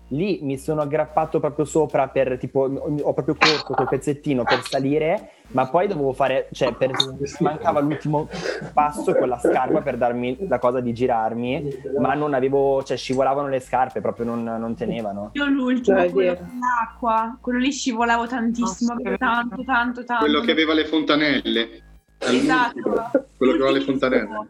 lì 0.09 0.39
mi 0.43 0.57
sono 0.59 0.83
aggrappato 0.83 1.41
proprio 1.41 1.65
sopra 1.65 2.09
per 2.09 2.39
tipo, 2.39 2.61
ho 2.61 3.13
proprio 3.13 3.37
corto 3.39 3.75
quel 3.75 3.89
pezzettino 3.89 4.43
per 4.43 4.63
salire, 4.63 5.33
ma 5.49 5.69
poi 5.69 5.87
dovevo 5.87 6.13
fare, 6.13 6.49
cioè 6.53 6.73
per, 6.75 6.93
mancava 7.41 7.81
l'ultimo 7.81 8.29
passo 8.73 9.15
con 9.15 9.29
la 9.29 9.39
scarpa 9.39 9.81
per 9.81 9.97
darmi 9.97 10.47
la 10.49 10.59
cosa 10.59 10.81
di 10.81 10.93
girarmi, 10.93 11.81
ma 11.99 12.15
non 12.15 12.35
avevo, 12.35 12.83
cioè 12.83 12.97
scivolavano 12.97 13.49
le 13.49 13.61
scarpe, 13.61 14.01
proprio 14.01 14.27
non, 14.27 14.45
non 14.45 14.75
tenevano. 14.75 15.31
Io 15.33 15.47
l'ultimo, 15.47 15.99
Cioè, 15.99 16.07
è 16.07 16.11
quello 16.11 16.39
l'acqua, 16.61 17.39
quello 17.41 17.59
lì 17.59 17.73
scivolavo 17.73 18.27
tantissimo, 18.27 18.95
sì. 18.97 19.01
avevo 19.01 19.17
tanto, 19.17 19.63
tanto, 19.65 20.05
tanto. 20.05 20.25
Quello 20.25 20.41
che 20.41 20.53
aveva 20.53 20.73
le 20.75 20.85
fontanelle. 20.87 21.83
Esatto. 22.19 23.11
Quello 23.37 23.53
che 23.53 23.59
aveva 23.59 23.71
le 23.71 23.81
fontanelle. 23.81 24.49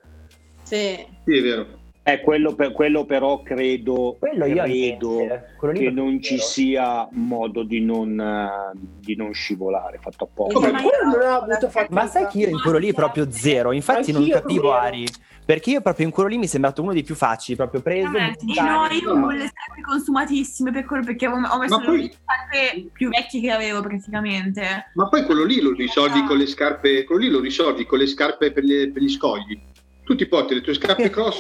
sì. 0.63 1.07
Sì, 1.25 1.39
è 1.39 1.43
vero. 1.43 1.78
Eh, 2.13 2.21
quello, 2.21 2.55
per- 2.55 2.73
quello 2.73 3.05
però 3.05 3.43
credo, 3.43 4.17
Quello 4.19 4.47
io 4.47 4.63
credo 4.63 5.27
che 5.75 5.91
non 5.91 6.23
ci 6.23 6.39
sia 6.39 7.07
modo 7.13 7.63
di 7.63 7.81
non, 7.81 8.19
eh, 8.19 8.79
di 9.01 9.15
non 9.15 9.33
scivolare, 9.35 9.99
fatto 10.01 10.25
apposta. 10.25 10.59
Ma 10.71 10.81
quello 10.83 10.89
io- 10.89 11.19
non 11.19 11.29
ho 11.31 11.37
avuto 11.43 11.69
fatica. 11.69 11.95
Ma 11.95 12.07
sai 12.07 12.27
che 12.29 12.39
io 12.39 12.49
in 12.49 12.61
quello 12.61 12.79
lì 12.79 12.93
proprio 12.95 13.31
zero, 13.31 13.73
infatti 13.73 14.13
non 14.13 14.23
Anch'io 14.23 14.41
capivo 14.41 14.63
zero. 14.71 14.75
Ari, 14.75 15.05
perché 15.45 15.71
io 15.71 15.81
proprio 15.81 16.07
in 16.07 16.13
quello 16.13 16.29
lì 16.29 16.39
mi 16.39 16.45
è 16.45 16.49
sembrato 16.49 16.83
uno 16.83 16.93
dei 16.93 17.03
più 17.03 17.15
facili, 17.15 17.57
proprio 17.57 17.81
preso, 17.83 18.09
sì, 18.39 18.45
buttato. 18.47 18.71
no, 18.71 18.87
io 18.95 19.21
con 19.21 19.35
le 19.35 19.47
scarpe 19.49 19.81
consumatissime 19.83 20.73
per 20.73 20.85
quello 20.85 21.05
perché 21.05 21.27
ho 21.27 21.37
messo 21.59 21.79
Ma 21.79 21.85
poi- 21.85 22.03
le 22.03 22.11
scarpe 22.13 22.89
più 22.93 23.09
vecchie 23.11 23.41
che 23.41 23.51
avevo 23.51 23.81
praticamente. 23.81 24.91
Ma 24.95 25.09
poi 25.09 25.25
quello 25.25 25.45
lì 25.45 25.61
lo 25.61 25.73
risolvi 25.73 26.25
con 26.25 26.37
le 26.39 26.47
scarpe, 26.47 27.05
quello 27.05 27.21
lì 27.23 27.29
lo 27.29 27.41
risolvi 27.41 27.85
con 27.87 27.99
le 27.99 28.07
scarpe 28.07 28.53
per, 28.53 28.65
le- 28.65 28.91
per 28.91 29.03
gli 29.03 29.09
scogli. 29.11 29.59
Tu 30.09 30.15
ti 30.15 30.27
porti 30.27 30.55
le 30.55 30.63
tue 30.63 30.73
scarpe 30.73 31.11
cross, 31.11 31.39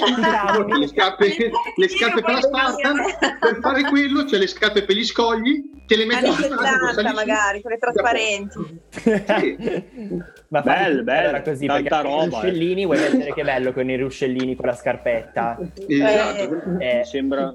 le 0.78 0.86
scarpe, 0.88 1.34
le 1.74 1.88
scarpe 1.88 2.20
per 2.20 2.34
la 2.34 2.40
Spartan, 2.42 2.96
per 3.40 3.58
fare 3.62 3.82
quello 3.84 4.24
c'è 4.24 4.36
le 4.36 4.46
scarpe 4.46 4.84
per 4.84 4.94
gli 4.94 5.04
scogli, 5.04 5.62
te 5.86 5.96
le 5.96 6.04
metti 6.04 6.26
Anni 6.26 6.34
sul 6.34 6.50
naso, 6.50 6.88
70 6.88 6.92
sali 6.92 7.08
su. 7.08 7.14
magari, 7.14 7.62
quelle 7.62 7.78
trasparenti. 7.78 8.80
Ma 10.48 10.62
fai 10.62 10.84
Bello, 10.84 11.02
bello, 11.02 11.28
era 11.28 11.40
così, 11.40 11.64
tanta 11.66 11.82
perché 11.82 11.88
con 11.88 12.10
i 12.10 12.24
roba, 12.24 12.24
eh. 12.24 12.40
ruscellini 12.42 12.84
vuoi 12.84 12.98
vedere 12.98 13.32
che 13.32 13.42
bello 13.42 13.72
con 13.72 13.88
i 13.88 13.96
ruscellini 13.96 14.54
con 14.54 14.66
la 14.66 14.74
scarpetta. 14.74 15.58
Esatto. 15.86 16.78
Eh, 16.78 16.96
Mi 16.98 17.04
sembra, 17.06 17.54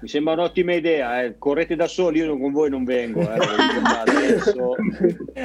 mi 0.00 0.08
sembra 0.08 0.34
un'ottima 0.34 0.74
idea, 0.74 1.22
eh. 1.22 1.38
correte 1.38 1.76
da 1.76 1.86
soli, 1.86 2.18
io 2.18 2.38
con 2.38 2.52
voi 2.52 2.70
non 2.70 2.84
vengo. 2.84 3.20
Eh. 3.20 3.38
Adesso 4.06 4.74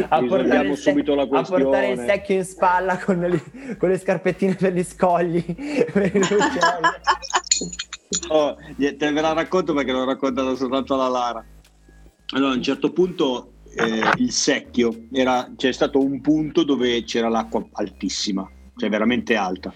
a, 0.10 0.24
portare 0.24 0.76
subito 0.76 1.16
la 1.16 1.24
a 1.24 1.28
portare 1.28 1.62
il 1.62 1.68
questione. 1.68 2.06
secchio 2.06 2.36
in 2.36 2.46
spalla 2.46 2.98
con 2.98 3.20
le, 3.20 3.44
con 3.78 3.90
le 3.90 3.98
scarpettine 3.98 4.56
per 4.56 4.74
gli 4.74 4.84
scogli. 4.84 5.44
per. 5.92 6.12
Oh, 8.30 8.56
te 8.78 8.96
ve 8.96 9.22
la 9.22 9.34
racconto 9.34 9.74
perché 9.74 9.92
l'ho 9.92 10.06
raccontata 10.06 10.56
soltanto 10.56 10.94
alla 10.94 11.10
Lara. 11.10 11.46
Allora, 12.34 12.54
a 12.54 12.56
un 12.56 12.62
certo 12.62 12.92
punto 12.94 13.52
eh, 13.76 14.12
il 14.18 14.32
secchio 14.32 15.08
era, 15.12 15.52
c'è 15.56 15.72
stato 15.72 16.00
un 16.00 16.22
punto 16.22 16.64
dove 16.64 17.04
c'era 17.04 17.30
l'acqua 17.30 17.66
altissima, 17.74 18.50
cioè 18.76 18.90
veramente 18.90 19.36
alta. 19.36 19.74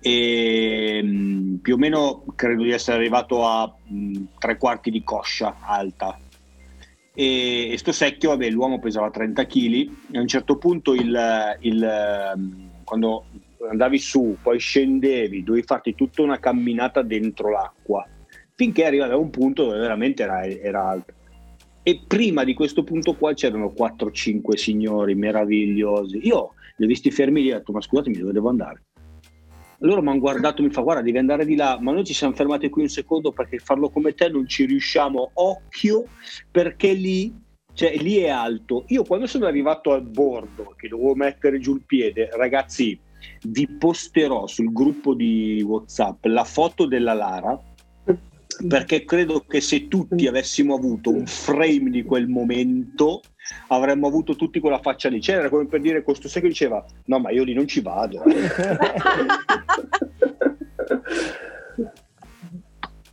E 0.00 1.02
mh, 1.02 1.56
più 1.56 1.74
o 1.74 1.78
meno 1.78 2.24
credo 2.34 2.62
di 2.62 2.70
essere 2.70 2.96
arrivato 2.96 3.44
a 3.44 3.72
mh, 3.84 4.24
tre 4.38 4.56
quarti 4.56 4.90
di 4.90 5.02
coscia 5.02 5.56
alta. 5.60 6.18
E, 7.14 7.70
e 7.72 7.78
sto 7.78 7.92
secchio, 7.92 8.30
vabbè, 8.30 8.48
l'uomo 8.50 8.78
pesava 8.78 9.10
30 9.10 9.46
kg. 9.46 9.90
E 10.12 10.18
a 10.18 10.20
un 10.20 10.28
certo 10.28 10.56
punto, 10.56 10.94
il, 10.94 11.56
il, 11.60 12.32
mh, 12.36 12.84
quando 12.84 13.24
andavi 13.68 13.98
su, 13.98 14.36
poi 14.42 14.58
scendevi, 14.58 15.42
dovevi 15.42 15.66
farti 15.66 15.94
tutta 15.94 16.22
una 16.22 16.38
camminata 16.38 17.02
dentro 17.02 17.50
l'acqua 17.50 18.06
finché 18.58 18.84
arrivavi 18.84 19.12
a 19.12 19.16
un 19.16 19.30
punto 19.30 19.66
dove 19.66 19.78
veramente 19.78 20.24
era, 20.24 20.44
era 20.44 20.88
alto. 20.88 21.14
E 21.84 22.02
prima 22.08 22.42
di 22.42 22.54
questo 22.54 22.82
punto 22.82 23.14
qua 23.14 23.32
c'erano 23.32 23.72
4-5 23.74 24.56
signori 24.56 25.14
meravigliosi. 25.14 26.26
Io 26.26 26.54
li 26.76 26.84
ho 26.84 26.88
visti 26.88 27.12
fermi 27.12 27.40
lì 27.40 27.50
e 27.50 27.54
ho 27.54 27.58
detto: 27.58 27.72
Ma 27.72 27.80
scusatemi, 27.80 28.16
dove 28.18 28.32
devo 28.32 28.48
andare? 28.48 28.82
Loro 29.80 30.02
mi 30.02 30.08
hanno 30.08 30.18
guardato 30.18 30.60
e 30.60 30.66
mi 30.66 30.72
fa: 30.72 30.80
Guarda, 30.80 31.02
devi 31.02 31.18
andare 31.18 31.44
di 31.44 31.54
là. 31.54 31.78
Ma 31.80 31.92
noi 31.92 32.04
ci 32.04 32.14
siamo 32.14 32.34
fermati 32.34 32.68
qui 32.68 32.82
un 32.82 32.88
secondo 32.88 33.32
perché 33.32 33.58
farlo 33.58 33.90
come 33.90 34.14
te 34.14 34.28
non 34.28 34.46
ci 34.46 34.64
riusciamo. 34.64 35.30
Occhio, 35.34 36.06
perché 36.50 36.92
lì, 36.92 37.34
cioè, 37.72 37.96
lì 37.96 38.16
è 38.16 38.28
alto. 38.28 38.84
Io 38.88 39.04
quando 39.04 39.26
sono 39.26 39.46
arrivato 39.46 39.92
al 39.92 40.02
bordo, 40.02 40.74
che 40.76 40.88
dovevo 40.88 41.14
mettere 41.14 41.58
giù 41.58 41.74
il 41.74 41.82
piede, 41.86 42.28
ragazzi, 42.32 42.98
vi 43.48 43.68
posterò 43.68 44.46
sul 44.46 44.72
gruppo 44.72 45.14
di 45.14 45.62
WhatsApp 45.66 46.24
la 46.24 46.44
foto 46.44 46.86
della 46.86 47.14
Lara 47.14 47.60
perché 48.66 49.04
credo 49.04 49.44
che 49.46 49.60
se 49.60 49.86
tutti 49.86 50.26
avessimo 50.26 50.74
avuto 50.74 51.10
un 51.10 51.26
frame 51.26 51.90
di 51.90 52.02
quel 52.02 52.26
momento 52.26 53.20
avremmo 53.68 54.06
avuto 54.06 54.36
tutti 54.36 54.60
quella 54.60 54.78
faccia 54.80 55.08
lì 55.08 55.20
c'era 55.20 55.48
come 55.48 55.66
per 55.66 55.80
dire 55.80 56.02
questo 56.02 56.28
che 56.28 56.40
diceva 56.48 56.84
no 57.06 57.18
ma 57.18 57.30
io 57.30 57.44
lì 57.44 57.54
non 57.54 57.66
ci 57.66 57.80
vado 57.80 58.22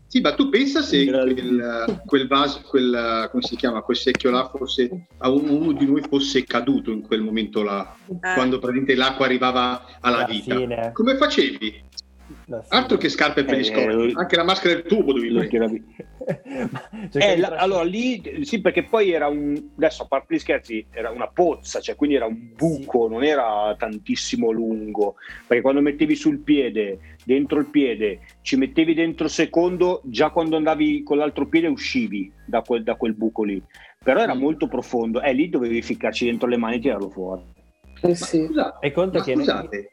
Sì, 0.07 0.21
ma 0.21 0.33
tu 0.33 0.47
pensa 0.47 0.81
se 0.81 1.05
quel, 1.07 2.01
quel 2.05 2.27
vaso, 2.27 2.61
quel, 2.69 3.27
come 3.31 3.43
si 3.43 3.57
chiama, 3.57 3.81
quel 3.81 3.97
secchio 3.97 4.29
là 4.31 4.47
fosse, 4.47 5.07
a 5.17 5.29
un- 5.29 5.49
uno 5.49 5.73
di 5.73 5.85
noi 5.85 6.01
fosse 6.07 6.45
caduto 6.45 6.89
in 6.91 7.01
quel 7.01 7.19
momento 7.21 7.63
là, 7.63 7.93
Eh. 8.07 8.33
quando 8.33 8.57
praticamente 8.59 8.95
l'acqua 8.95 9.25
arrivava 9.25 9.83
alla 9.99 10.17
Alla 10.19 10.25
vita. 10.25 10.55
fine. 10.55 10.91
Come 10.93 11.17
facevi? 11.17 11.83
Altro 12.69 12.97
che 12.97 13.09
scarpe 13.09 13.43
per 13.43 13.55
gli 13.55 13.59
Eh, 13.59 13.63
scogli, 13.63 14.13
anche 14.15 14.35
la 14.35 14.43
maschera 14.43 14.73
del 14.73 14.83
tubo 14.85 15.13
dovevi 15.13 15.33
mettere. 15.33 15.81
Eh, 17.13 17.37
la- 17.37 17.49
allora 17.57 17.83
lì 17.83 18.43
sì, 18.43 18.61
perché 18.61 18.83
poi 18.83 19.11
era 19.11 19.27
un 19.27 19.55
adesso 19.77 20.03
a 20.03 20.05
parte 20.07 20.33
gli 20.35 20.39
scherzi, 20.39 20.85
era 20.91 21.11
una 21.11 21.27
pozza, 21.27 21.79
cioè 21.79 21.95
quindi 21.95 22.15
era 22.15 22.25
un 22.25 22.49
buco, 22.55 23.07
non 23.07 23.23
era 23.23 23.75
tantissimo 23.77 24.49
lungo. 24.51 25.15
Perché 25.45 25.61
quando 25.61 25.81
mettevi 25.81 26.15
sul 26.15 26.39
piede, 26.39 27.17
dentro 27.23 27.59
il 27.59 27.67
piede, 27.67 28.21
ci 28.41 28.55
mettevi 28.55 28.93
dentro 28.95 29.25
il 29.25 29.31
secondo, 29.31 30.01
già 30.05 30.29
quando 30.31 30.55
andavi 30.57 31.03
con 31.03 31.17
l'altro 31.17 31.47
piede 31.47 31.67
uscivi 31.67 32.31
da 32.45 32.61
quel, 32.61 32.83
da 32.83 32.95
quel 32.95 33.13
buco 33.13 33.43
lì. 33.43 33.61
Però 34.03 34.19
era 34.19 34.33
Mm. 34.35 34.39
molto 34.39 34.67
profondo, 34.67 35.21
e 35.21 35.31
lì 35.33 35.49
dovevi 35.49 35.81
ficcarci 35.81 36.25
dentro 36.25 36.47
le 36.47 36.57
mani 36.57 36.77
e 36.77 36.79
tirarlo 36.79 37.09
fuori. 37.09 37.41
Eh 38.01 38.15
sì. 38.15 38.45
scusate, 38.45 38.77
Fai 38.81 38.91
conto 38.91 39.17
ma 39.19 39.23
che 39.23 39.33
scusate, 39.35 39.91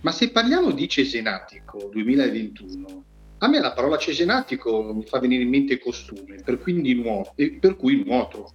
ma 0.00 0.12
se 0.12 0.30
parliamo 0.30 0.70
di 0.70 0.88
cesenatico 0.88 1.88
2021, 1.90 3.04
a 3.38 3.48
me 3.48 3.60
la 3.60 3.72
parola 3.72 3.96
cesenatico 3.96 4.92
mi 4.94 5.04
fa 5.04 5.18
venire 5.18 5.42
in 5.42 5.48
mente 5.48 5.78
costume, 5.78 6.36
per, 6.44 6.58
quindi 6.58 6.94
nuoto, 6.94 7.32
per 7.60 7.76
cui 7.76 8.02
nuoto. 8.04 8.50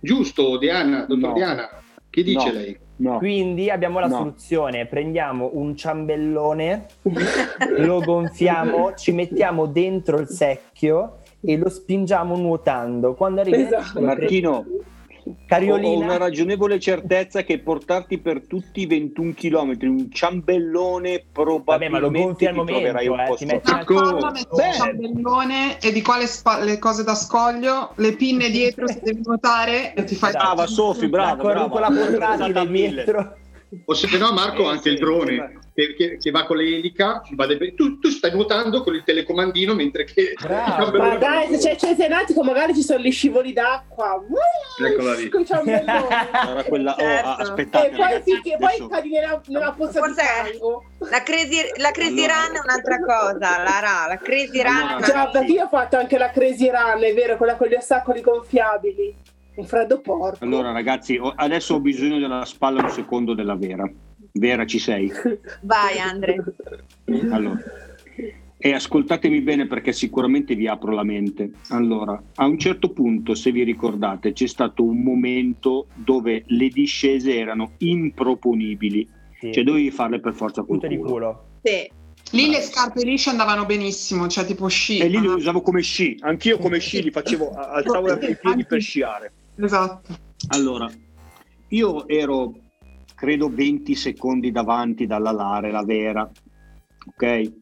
Giusto, 0.00 0.56
Diana, 0.58 1.00
dottor 1.00 1.28
No. 1.28 1.34
Diana? 1.34 1.68
Che 2.08 2.22
dice 2.22 2.46
No. 2.46 2.52
lei? 2.52 2.78
No. 2.96 3.18
Quindi 3.18 3.70
abbiamo 3.70 3.98
la 4.00 4.08
No. 4.08 4.16
soluzione: 4.16 4.86
prendiamo 4.86 5.50
un 5.54 5.76
ciambellone, 5.76 6.86
lo 7.78 8.00
gonfiamo, 8.00 8.94
ci 8.94 9.12
mettiamo 9.12 9.66
dentro 9.66 10.18
il 10.18 10.28
secchio 10.28 11.18
e 11.40 11.56
lo 11.56 11.68
spingiamo 11.68 12.36
nuotando. 12.36 13.14
Quando 13.14 13.40
arriva 13.40 13.56
Esatto. 13.58 14.00
Martino, 14.00 14.66
ho 15.30 15.36
Cariolina, 15.46 16.04
una 16.04 16.16
ragionevole 16.16 16.78
certezza 16.78 17.42
che 17.42 17.58
portarti 17.58 18.18
per 18.18 18.46
tutti 18.46 18.80
i 18.80 18.86
21 18.86 19.32
km 19.34 19.76
un 19.80 20.10
ciambellone 20.10 21.24
Vabbè, 21.32 21.88
ma 21.88 21.98
lo 21.98 22.10
probabilmente 22.10 22.48
al 22.48 22.54
ti 22.54 22.64
troverai 22.64 23.08
momento, 23.08 23.12
un 23.12 23.20
eh, 23.20 23.26
po' 23.26 23.34
ti 23.36 23.44
metti 23.44 23.70
storto. 23.70 24.16
Una 24.16 24.38
Ecco, 24.38 24.56
il 24.56 24.74
ciambellone 24.74 25.80
e 25.80 25.92
di 25.92 26.02
qua 26.02 26.18
le, 26.18 26.26
spa- 26.26 26.62
le 26.62 26.78
cose 26.78 27.04
da 27.04 27.14
scoglio, 27.14 27.92
le 27.96 28.12
pinne 28.12 28.50
dietro 28.50 28.88
se 28.88 29.00
devi 29.02 29.22
nuotare 29.24 29.94
e 29.94 30.04
ti 30.04 30.14
fai 30.14 30.32
Brava 30.32 30.66
Sofi, 30.66 31.08
brava, 31.08 31.42
la 31.42 31.42
brava. 31.42 31.68
portatile 31.68 32.36
Salta 32.36 32.60
a 32.60 32.64
mille. 32.64 33.04
dietro. 33.04 33.36
O 33.84 33.94
se 33.94 34.16
no, 34.18 34.32
Marco, 34.32 34.62
Eh, 34.62 34.66
anche 34.72 34.82
sì, 34.82 34.88
il 34.88 34.98
drone 34.98 35.60
sì. 35.62 35.68
che, 35.74 35.94
che- 35.94 36.16
che 36.18 36.30
va 36.32 36.44
con 36.44 36.56
l'elica, 36.56 37.22
tu, 37.76 38.00
tu 38.00 38.08
stai 38.08 38.32
nuotando 38.32 38.82
con 38.82 38.94
il 38.96 39.04
telecomandino 39.04 39.74
mentre 39.74 40.04
che 40.04 40.32
Bravo. 40.40 40.90
Ma 40.98 41.16
dai, 41.16 41.54
se 41.56 41.58
c'è 41.58 41.76
cesenatico 41.76 42.42
magari 42.42 42.74
ci 42.74 42.82
sono 42.82 42.98
gli 42.98 43.12
scivoli 43.12 43.52
d'acqua. 43.52 44.20
Eccola 44.84 45.14
lì. 45.14 45.30
Era 45.30 46.64
quella, 46.66 46.94
oh, 46.94 46.98
Certo. 46.98 47.28
aspettate, 47.42 47.86
e 47.86 47.90
poi, 47.90 47.98
ragazzi, 48.00 48.30
sì, 48.32 48.40
che 48.40 48.56
poi 48.58 48.88
cadi 48.88 49.10
nella, 49.10 49.40
nella 49.46 49.72
pozza 49.72 50.00
Forse- 50.00 50.22
di 50.22 50.58
fango. 50.58 50.84
La 51.08 51.22
crazy, 51.22 51.56
la 51.76 51.90
crazy 51.92 52.24
Allora- 52.24 52.46
run 52.46 52.56
è 52.56 52.60
un'altra 52.60 53.00
cosa, 53.00 53.62
Lara. 53.62 54.06
La 54.08 54.18
crazy 54.20 54.62
run 54.62 54.76
Allora- 54.76 54.96
è 54.98 55.02
Già, 55.06 55.26
perché 55.28 55.52
io 55.52 55.64
ho 55.64 55.68
fatto 55.68 55.96
anche 55.96 56.18
la 56.18 56.30
Crazy 56.30 56.68
Run, 56.70 57.02
è 57.02 57.14
vero, 57.14 57.36
quella 57.36 57.54
con 57.56 57.68
gli 57.68 57.74
ostacoli 57.74 58.20
gonfiabili. 58.20 59.14
Un 59.56 59.64
freddo 59.66 60.00
porco. 60.00 60.44
Allora 60.44 60.72
ragazzi, 60.72 61.18
adesso 61.36 61.74
ho 61.74 61.80
bisogno 61.80 62.18
della 62.18 62.44
spalla 62.44 62.82
un 62.82 62.90
secondo 62.90 63.34
della 63.34 63.56
Vera. 63.56 63.88
Vera, 64.32 64.64
ci 64.64 64.78
sei? 64.78 65.10
Vai, 65.62 65.98
Andre. 65.98 66.36
Allora, 67.30 67.58
e 68.56 68.72
ascoltatemi 68.72 69.40
bene 69.40 69.66
perché 69.66 69.92
sicuramente 69.92 70.54
vi 70.54 70.68
apro 70.68 70.92
la 70.92 71.02
mente. 71.02 71.50
Allora, 71.70 72.20
a 72.36 72.46
un 72.46 72.58
certo 72.58 72.90
punto, 72.92 73.34
se 73.34 73.50
vi 73.50 73.64
ricordate, 73.64 74.32
c'è 74.32 74.46
stato 74.46 74.84
un 74.84 75.02
momento 75.02 75.86
dove 75.94 76.44
le 76.46 76.68
discese 76.68 77.36
erano 77.36 77.72
improponibili, 77.78 79.08
Sì. 79.40 79.52
cioè 79.52 79.64
dovevi 79.64 79.90
farle 79.90 80.20
per 80.20 80.34
forza 80.34 80.62
col 80.62 80.78
culo. 80.78 81.02
culo. 81.02 81.44
Sì. 81.62 81.90
Lì 82.32 82.48
le 82.48 82.60
scarpe 82.60 83.02
lisce 83.02 83.30
andavano 83.30 83.66
benissimo, 83.66 84.28
cioè 84.28 84.44
tipo 84.44 84.68
sci. 84.68 84.98
E 84.98 85.08
lì 85.08 85.16
Ah, 85.16 85.34
usavo 85.34 85.62
come 85.62 85.80
sci, 85.82 86.16
anch'io 86.20 86.58
come 86.58 86.78
sci 86.78 87.02
li 87.02 87.10
facevo, 87.10 87.50
alzavo 87.50 88.12
i 88.12 88.36
piedi 88.40 88.64
per 88.64 88.80
sciare. 88.80 89.32
Esatto. 89.60 90.16
Allora, 90.48 90.88
io 91.68 92.08
ero 92.08 92.54
credo 93.14 93.50
20 93.50 93.94
secondi 93.94 94.50
davanti 94.50 95.06
dalla 95.06 95.30
Lare, 95.30 95.70
la 95.70 95.84
vera, 95.84 96.30
ok? 97.06 97.52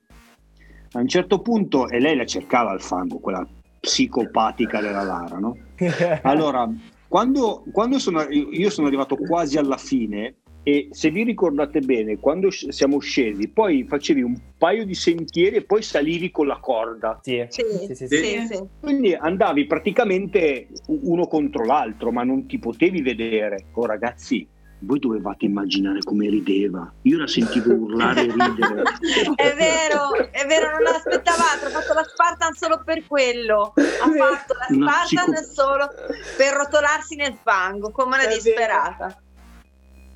A 0.93 1.01
un 1.01 1.09
certo 1.09 1.41
punto, 1.41 1.89
e 1.89 1.99
lei 1.99 2.17
la 2.17 2.25
cercava 2.25 2.71
al 2.71 2.81
fango, 2.81 3.19
quella 3.19 3.47
psicopatica 3.81 4.81
della 4.81 5.03
Lara, 5.03 5.39
no? 5.39 5.57
Allora, 6.23 6.69
quando, 7.09 7.65
quando 7.73 7.99
sono, 7.99 8.23
io 8.29 8.71
sono 8.71 8.87
arrivato 8.87 9.17
quasi 9.17 9.59
alla 9.59 9.77
fine 9.77 10.37
e 10.69 10.89
se 10.91 11.09
vi 11.09 11.23
ricordate 11.23 11.81
bene, 11.81 12.19
quando 12.19 12.51
siamo 12.51 12.99
scesi, 12.99 13.49
poi 13.49 13.87
facevi 13.89 14.21
un 14.21 14.39
paio 14.59 14.85
di 14.85 14.93
sentieri 14.93 15.57
e 15.57 15.63
poi 15.63 15.81
salivi 15.81 16.31
con 16.31 16.47
la 16.47 16.59
corda. 16.59 17.19
Sì, 17.23 17.43
Sì, 17.49 17.63
sì, 17.87 17.95
sì, 17.95 18.07
sì, 18.07 18.17
sì. 18.17 18.47
sì. 18.51 18.63
Quindi 18.79 19.15
andavi 19.15 19.65
praticamente 19.65 20.69
uno 20.89 21.27
contro 21.27 21.65
l'altro, 21.65 22.13
ma 22.13 22.23
non 22.23 22.47
ti 22.47 22.59
potevi 22.59 23.01
vedere. 23.01 23.69
Oh 23.73 23.87
ragazzi, 23.87 24.47
voi 24.81 24.99
dovevate 24.99 25.47
immaginare 25.47 26.01
come 26.01 26.29
rideva. 26.29 26.93
Io 27.03 27.17
la 27.17 27.27
sentivo 27.27 27.73
urlare 27.73 28.27
e 28.27 28.31
ridere. 28.31 28.83
È 29.37 29.55
vero, 29.55 30.15
è 30.31 30.47
vero, 30.47 30.71
non 30.73 30.83
l'aspettavate, 30.83 31.65
ha 31.65 31.71
fatto 31.71 31.95
la 31.95 32.05
Spartan 32.05 32.53
solo 32.53 32.83
per 32.85 33.07
quello. 33.07 33.73
Ha 33.75 34.11
fatto 34.11 34.53
la 34.53 34.67
Spartan 34.69 35.33
psico- 35.33 35.51
solo 35.51 35.89
per 36.37 36.53
rotolarsi 36.53 37.17
nel 37.17 37.39
fango, 37.43 37.91
come 37.91 38.17
una 38.17 38.29
È 38.29 38.39
vero. 38.43 39.27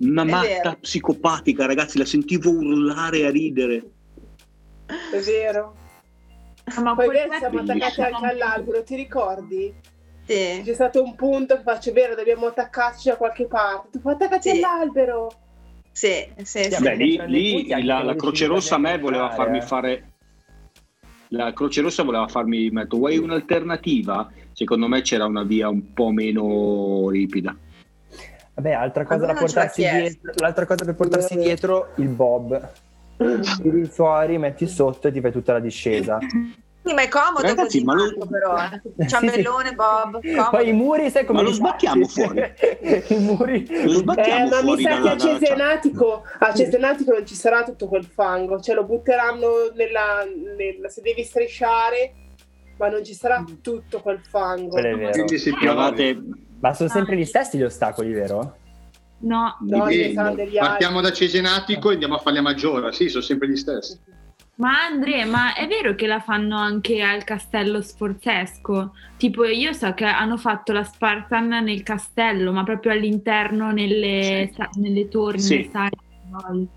Una 0.03 0.25
matta 0.25 0.77
psicopatica, 0.81 1.65
ragazzi, 1.67 1.97
la 1.97 2.05
sentivo 2.05 2.51
urlare 2.51 3.21
e 3.21 3.27
a 3.27 3.31
ridere. 3.31 3.91
È 4.87 5.19
vero. 5.21 5.77
Ma 6.81 6.95
Poi 6.95 7.09
vero, 7.09 7.33
siamo 7.39 7.61
attaccati 7.61 8.01
anche 8.01 8.27
all'albero, 8.27 8.83
ti 8.83 8.97
ricordi? 8.97 9.73
Sì. 10.27 10.63
C'è 10.65 10.75
stato 10.75 11.03
un 11.03 11.15
punto 11.15 11.57
che 11.57 11.63
faccio, 11.63 11.93
vero, 11.93 12.15
dobbiamo 12.15 12.47
attaccarci 12.47 13.09
da 13.09 13.17
qualche 13.17 13.47
parte. 13.47 13.91
Tu 13.91 14.01
fai 14.01 14.15
attaccati 14.15 14.51
Sì. 14.51 14.57
all'albero. 14.57 15.31
Sì, 15.93 16.27
sì, 16.43 16.65
Sì, 16.65 16.71
sì. 16.71 16.83
Beh, 16.83 16.97
lì, 16.97 17.21
lì 17.27 17.85
la, 17.85 18.03
la 18.03 18.15
Croce 18.15 18.47
Rossa 18.47 18.77
a 18.77 18.79
me 18.79 18.99
voleva 18.99 19.31
farmi 19.31 19.59
eh. 19.59 19.63
fare. 19.63 20.13
La 21.29 21.53
Croce 21.53 21.81
Rossa 21.81 22.03
voleva 22.03 22.27
farmi 22.29 22.71
metto, 22.71 22.97
vuoi 22.97 23.19
un'alternativa? 23.19 24.31
Secondo 24.53 24.89
me 24.89 25.01
c'era 25.03 25.27
una 25.27 25.45
via 25.45 25.69
un 25.69 25.93
po' 25.93 26.11
meno 26.11 27.09
ripida. 27.09 27.57
Vabbè, 28.55 28.73
altra 28.73 29.05
cosa 29.05 29.27
da 29.27 29.33
portarsi 29.35 29.81
dietro, 29.81 30.33
l'altra 30.37 30.67
cosa 30.67 30.85
per 30.85 30.95
portarsi 30.95 31.37
dietro, 31.37 31.89
il 31.97 32.09
bob. 32.09 32.71
Tiri 33.63 33.85
fuori, 33.87 34.37
metti 34.39 34.67
sotto 34.67 35.09
e 35.09 35.13
ti 35.13 35.21
fai 35.21 35.33
tutta 35.33 35.53
la 35.55 35.61
discesa. 35.61 36.19
Sì, 36.85 36.93
ma 36.95 37.03
è 37.03 37.09
comodo 37.09 37.43
Ragazzi, 37.43 37.83
così, 37.83 37.85
ma 37.85 37.95
lo- 37.95 38.27
però. 38.27 38.57
eh. 38.57 38.81
Sì, 39.05 39.09
Ciambellone, 39.09 39.69
sì. 39.69 39.75
Bob, 39.77 40.21
comodo. 40.21 40.51
Poi 40.51 40.69
i 40.69 40.73
muri, 40.73 41.11
sai 41.11 41.25
come 41.25 41.43
Ma 41.43 41.49
lo 41.49 41.55
fai? 41.55 42.05
fuori. 42.09 42.41
I 43.09 43.19
muri. 43.21 43.67
Lo 43.85 43.99
sbattiamo 43.99 44.47
Eh, 44.47 44.51
ma 44.51 44.57
mi 44.57 44.67
fuori 44.67 44.83
sa 44.83 45.01
che 45.01 45.09
a. 45.09 45.17
Cesenatico, 45.17 46.23
a 46.41 46.53
Cesenatico 46.53 47.13
non 47.13 47.25
ci 47.27 47.35
sarà 47.37 47.63
tutto 47.63 47.87
quel 47.87 48.05
fango, 48.05 48.59
cioè 48.61 48.75
lo 48.75 48.85
butteranno 48.85 49.71
nella, 49.75 50.25
nella- 50.57 50.89
se 50.89 51.01
devi 51.03 51.23
strisciare, 51.23 52.13
ma 52.79 52.89
non 52.89 53.05
ci 53.05 53.15
sarà 53.15 53.45
tutto 53.63 54.01
quel 54.01 54.19
fango. 54.29 54.75
Quindi 54.77 55.39
se 55.39 55.51
piove, 55.55 55.75
Guardate, 55.75 56.23
Ma 56.63 56.75
sono 56.75 56.89
sempre 56.89 57.17
gli 57.17 57.25
stessi 57.25 57.59
gli 57.59 57.65
ostacoli, 57.65 58.13
vero? 58.13 58.57
No, 59.19 59.57
No, 59.61 59.85
partiamo 60.59 61.01
da 61.01 61.13
Cesenatico 61.13 61.91
e 61.91 61.95
andiamo 61.95 62.15
a 62.15 62.19
fare 62.19 62.37
la 62.37 62.43
Maggiora. 62.43 62.93
Sì, 62.93 63.09
sono 63.09 63.23
sempre 63.23 63.49
gli 63.49 63.57
stessi. 63.57 63.99
ma 64.57 64.85
Andre, 64.85 65.25
ma 65.25 65.55
è 65.55 65.67
vero 65.67 65.97
che 65.97 66.07
la 66.07 66.21
fanno 66.21 66.57
anche 66.57 67.03
al 67.03 67.25
castello 67.25 67.81
sforzesco? 67.81 68.93
Tipo, 69.17 69.45
io 69.45 69.73
so 69.73 69.93
che 69.95 70.05
hanno 70.05 70.37
fatto 70.37 70.73
la 70.73 70.85
Spartan 70.85 71.49
nel 71.49 71.83
castello, 71.83 72.53
ma 72.53 72.63
proprio 72.63 72.93
all'interno, 72.93 73.73
nelle, 73.73 74.51
sa- 74.55 74.71
nelle 74.75 75.09
torri, 75.09 75.41
Sì. 75.41 75.69
nelle. 75.73 76.69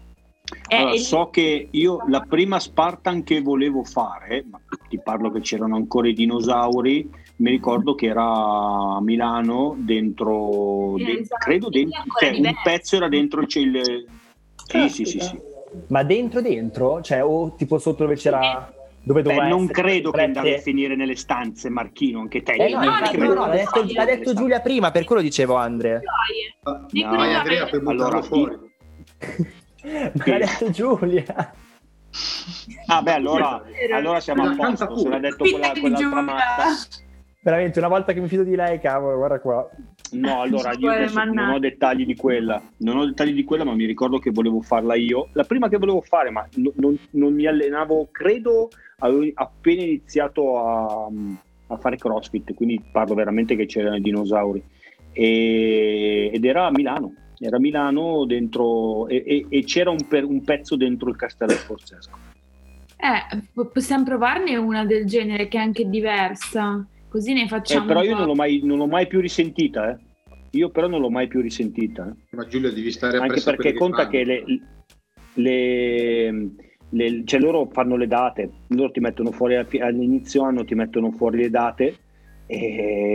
Eh, 0.68 0.76
allora, 0.78 0.94
e- 0.94 0.98
so 1.00 1.30
che 1.30 1.68
io 1.72 2.04
la 2.08 2.22
prima 2.22 2.60
Spartan 2.60 3.22
che 3.24 3.40
volevo 3.42 3.84
fare, 3.84 4.46
ma 4.50 4.60
ti 4.90 5.00
parlo 5.00 5.32
che 5.32 5.42
c'erano 5.42 5.76
ancora 5.76 6.08
i 6.08 6.14
dinosauri, 6.14 7.08
mi 7.38 7.50
ricordo 7.50 7.96
che 7.96 8.08
era 8.08 8.24
a 8.24 9.02
Milano, 9.02 9.76
dentro, 9.78 10.96
Sì, 10.98 11.04
de- 11.04 11.20
esatto. 11.20 11.46
credo 11.46 11.70
dentro, 11.70 12.02
cioè, 12.20 12.30
un 12.38 12.54
pezzo 12.64 12.96
era 12.96 13.10
dentro 13.10 13.42
il... 13.42 13.48
il- 13.48 14.10
Sì, 14.68 14.90
sì, 14.90 15.06
sì, 15.06 15.20
sì. 15.20 15.40
Ma 15.88 16.04
dentro 16.04 16.42
dentro? 16.42 17.02
Cioè, 17.02 17.24
o 17.24 17.54
tipo 17.56 17.78
sotto 17.78 18.04
dove 18.04 18.16
c'era... 18.16 18.70
Dove 19.06 19.22
Beh, 19.22 19.34
doveva 19.36 19.48
non 19.48 19.68
credo 19.68 20.10
che 20.10 20.22
andavi 20.22 20.54
a 20.54 20.58
finire 20.58 20.96
nelle 20.96 21.16
stanze, 21.16 21.70
Marchino, 21.70 22.22
anche 22.22 22.42
te. 22.42 22.54
Eh 22.54 22.70
no, 22.72 22.80
No, 22.80 22.86
no, 22.90 23.34
no, 23.36 23.46
l'ha 23.46 23.54
detto, 23.54 23.86
l'ha 23.94 24.06
detto 24.06 24.34
Giulia 24.34 24.62
prima, 24.62 24.90
per 24.90 25.04
quello 25.04 25.22
dicevo 25.22 25.54
Andre. 25.58 26.02
Nei 26.90 27.04
No, 27.04 27.10
Vai 27.10 27.18
corridoi. 27.18 27.36
Andrea 27.36 27.66
per 27.68 27.82
Allora, 27.86 28.22
fuori. 28.24 28.56
Ma 29.84 30.24
l'ha 30.26 30.38
detto 30.40 30.70
Giulia. 30.72 31.56
Ah 32.88 33.02
beh, 33.04 33.14
allora, 33.14 33.62
allora 33.94 34.20
siamo 34.20 34.44
a 34.44 34.56
posto, 34.56 34.98
se 34.98 35.08
l'ha 35.10 35.20
detto 35.20 35.44
quella, 35.44 35.72
quell'altra 35.72 36.00
Giulia. 36.10 36.22
matta. 36.22 36.66
Veramente, 37.46 37.78
una 37.78 37.90
volta 37.90 38.12
che 38.12 38.20
mi 38.22 38.28
fido 38.28 38.42
di 38.44 38.56
lei, 38.56 38.80
cavolo, 38.80 39.18
guarda 39.18 39.40
qua. 39.40 39.70
No, 40.14 40.42
allora 40.42 40.74
io 40.74 40.90
non 41.32 41.50
ho 41.50 41.60
dettagli 41.60 42.04
di 42.04 42.16
quella, 42.16 42.60
non 42.78 42.98
ho 42.98 43.06
dettagli 43.06 43.36
di 43.36 43.44
quella, 43.44 43.64
ma 43.64 43.76
mi 43.76 43.86
ricordo 43.86 44.18
che 44.18 44.32
volevo 44.32 44.62
farla 44.62 44.96
io. 44.96 45.28
La 45.34 45.44
prima 45.44 45.70
che 45.70 45.78
volevo 45.78 46.02
fare, 46.02 46.32
ma 46.32 46.44
no- 46.56 46.74
non, 46.78 46.98
non 47.12 47.36
mi 47.36 47.46
allenavo, 47.46 48.08
credo, 48.12 48.70
avevo 48.98 49.30
appena 49.36 49.84
iniziato 49.84 50.58
a, 50.58 51.08
a 51.68 51.78
fare 51.78 51.98
CrossFit, 51.98 52.56
quindi 52.56 52.82
parlo 52.92 53.14
veramente 53.14 53.56
che 53.56 53.68
c'erano 53.68 53.98
i 53.98 54.02
dinosauri. 54.02 54.64
E- 55.12 56.32
ed 56.34 56.44
era 56.46 56.66
a 56.66 56.72
Milano, 56.72 57.14
era 57.38 57.58
a 57.58 57.60
Milano 57.60 58.26
dentro, 58.26 59.08
e, 59.08 59.24
e- 59.24 59.46
e 59.50 59.64
c'era 59.66 59.92
un, 59.92 60.08
per- 60.08 60.26
un 60.26 60.44
pezzo 60.44 60.76
dentro 60.76 61.10
il 61.12 61.16
castello 61.16 61.52
sforzesco. 61.52 62.18
Eh, 62.98 63.42
po- 63.54 63.68
possiamo 63.68 64.04
provarne 64.04 64.56
una 64.56 64.84
del 64.84 65.06
genere 65.06 65.48
che 65.48 65.60
è 65.60 65.62
anche 65.62 65.88
diversa. 65.88 66.84
Così 67.16 67.32
ne 67.32 67.44
Eh, 67.44 67.48
facciamo. 67.48 67.86
però 67.86 68.00
un 68.02 68.06
io 68.08 68.16
non 68.18 68.26
l'ho 68.28 68.36
mai, 68.36 68.60
non 68.62 68.78
l'ho 68.78 68.88
mai 68.88 69.08
più 69.08 69.22
risentita, 69.22 69.90
eh. 69.90 69.98
Io 70.52 70.70
però 70.70 70.88
non 70.90 71.00
l'ho 71.00 71.10
mai 71.10 71.28
più 71.30 71.40
risentita. 71.40 72.10
eh. 72.10 72.36
Ma 72.36 72.46
Giulia 72.46 72.70
devi 72.72 72.92
stare 72.92 73.20
anche 73.20 73.40
a 73.40 73.42
perché 73.42 73.62
quelli 73.72 73.78
conta 73.78 73.98
fanno. 74.00 74.10
che 74.10 74.24
le, 74.26 74.44
le- 75.36 76.50
le- 76.90 77.22
cioè 77.24 77.40
loro 77.40 77.70
fanno 77.72 77.96
le 77.96 78.08
date, 78.08 78.50
loro 78.68 78.92
ti 78.92 79.00
mettono 79.00 79.32
fuori 79.32 79.56
all'inizio 79.56 80.44
anno 80.44 80.66
ti 80.66 80.76
mettono 80.76 81.12
fuori 81.12 81.38
le 81.44 81.50
date 81.50 81.96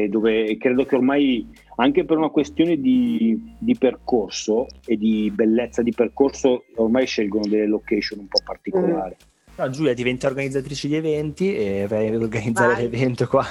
dove 0.09 0.57
credo 0.57 0.85
che 0.87 0.97
ormai 0.97 1.47
anche 1.77 2.05
per 2.05 2.17
una 2.17 2.31
questione 2.31 2.81
di, 2.81 3.55
di 3.59 3.77
percorso 3.79 4.67
e 4.85 4.97
di 4.97 5.31
bellezza 5.33 5.83
di 5.83 5.93
percorso 5.93 6.65
ormai 6.77 7.07
scelgono 7.07 7.47
delle 7.47 7.67
location 7.67 8.19
un 8.21 8.27
po' 8.29 8.41
particolari. 8.45 9.15
No, 9.61 9.69
Giulia 9.69 9.93
diventa 9.93 10.27
organizzatrice 10.27 10.89
di 10.89 10.95
eventi 10.95 11.55
e 11.55 11.87
vai 11.87 12.09
a 12.09 12.17
organizzare 12.17 12.73
Vai. 12.73 12.83
l'evento 12.85 13.27
qua 13.27 13.45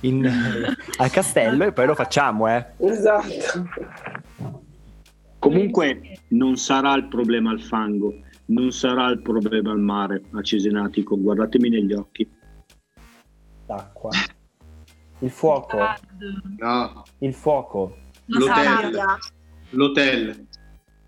in- 0.00 0.26
al 0.98 1.10
castello 1.10 1.64
e 1.64 1.72
poi 1.72 1.86
lo 1.86 1.94
facciamo, 1.94 2.46
eh. 2.48 2.66
Esatto. 2.76 3.66
Comunque 5.38 6.18
non 6.28 6.56
sarà 6.58 6.92
il 6.96 7.08
problema 7.08 7.50
il 7.52 7.62
fango, 7.62 8.12
non 8.46 8.72
sarà 8.72 9.08
il 9.08 9.22
problema 9.22 9.72
il 9.72 9.78
mare 9.78 10.22
a 10.34 10.42
Cesenatico, 10.42 11.18
guardatemi 11.18 11.70
negli 11.70 11.94
occhi. 11.94 12.30
L'acqua. 13.66 14.10
Il 15.20 15.30
fuoco. 15.30 15.78
No, 16.58 17.02
Il 17.20 17.32
fuoco. 17.32 17.96
La 18.26 18.38
l'hotel. 19.70 20.46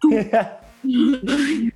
sabbia. 0.00 0.60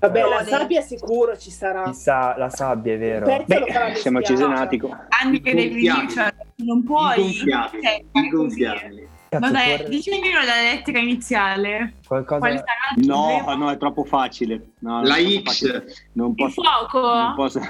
Vabbè, 0.00 0.20
la 0.28 0.44
sabbia 0.44 0.80
sicuro 0.80 1.36
ci 1.36 1.50
sarà. 1.50 1.84
Chissà, 1.84 2.36
la 2.36 2.48
sabbia, 2.50 2.94
è 2.94 2.98
vero. 2.98 3.26
Beh, 3.44 3.94
siamo 3.96 4.18
a. 4.18 4.22
Cesenatico. 4.22 4.88
Anche 5.08 5.54
dei 5.54 5.68
gonfiabili. 5.70 5.74
video, 5.74 6.08
cioè, 6.08 6.34
non 6.56 6.84
puoi 6.84 7.16
gonfiabili. 7.16 7.82
cioè, 7.82 7.94
I 7.94 8.04
fare 8.12 8.28
così. 8.28 8.30
gonfiabili. 8.30 9.08
Cazzo, 9.28 9.52
Vabbè, 9.52 9.84
dicimi 9.88 10.32
la 10.32 10.40
lettera 10.72 10.98
iniziale. 11.00 11.94
qualcosa... 12.06 12.38
Quale 12.40 12.56
sarà 12.56 12.94
il 12.96 13.06
No, 13.06 13.54
no, 13.56 13.70
è 13.70 13.76
troppo 13.76 14.04
facile. 14.04 14.70
No, 14.78 15.02
La 15.02 15.16
è 15.16 15.22
troppo 15.22 15.40
X. 15.40 15.44
facile. 15.44 15.84
Non 16.12 16.28
Il 16.30 16.34
posso, 16.34 16.62
fuoco? 16.62 17.00
non 17.12 17.34
posso- 17.34 17.60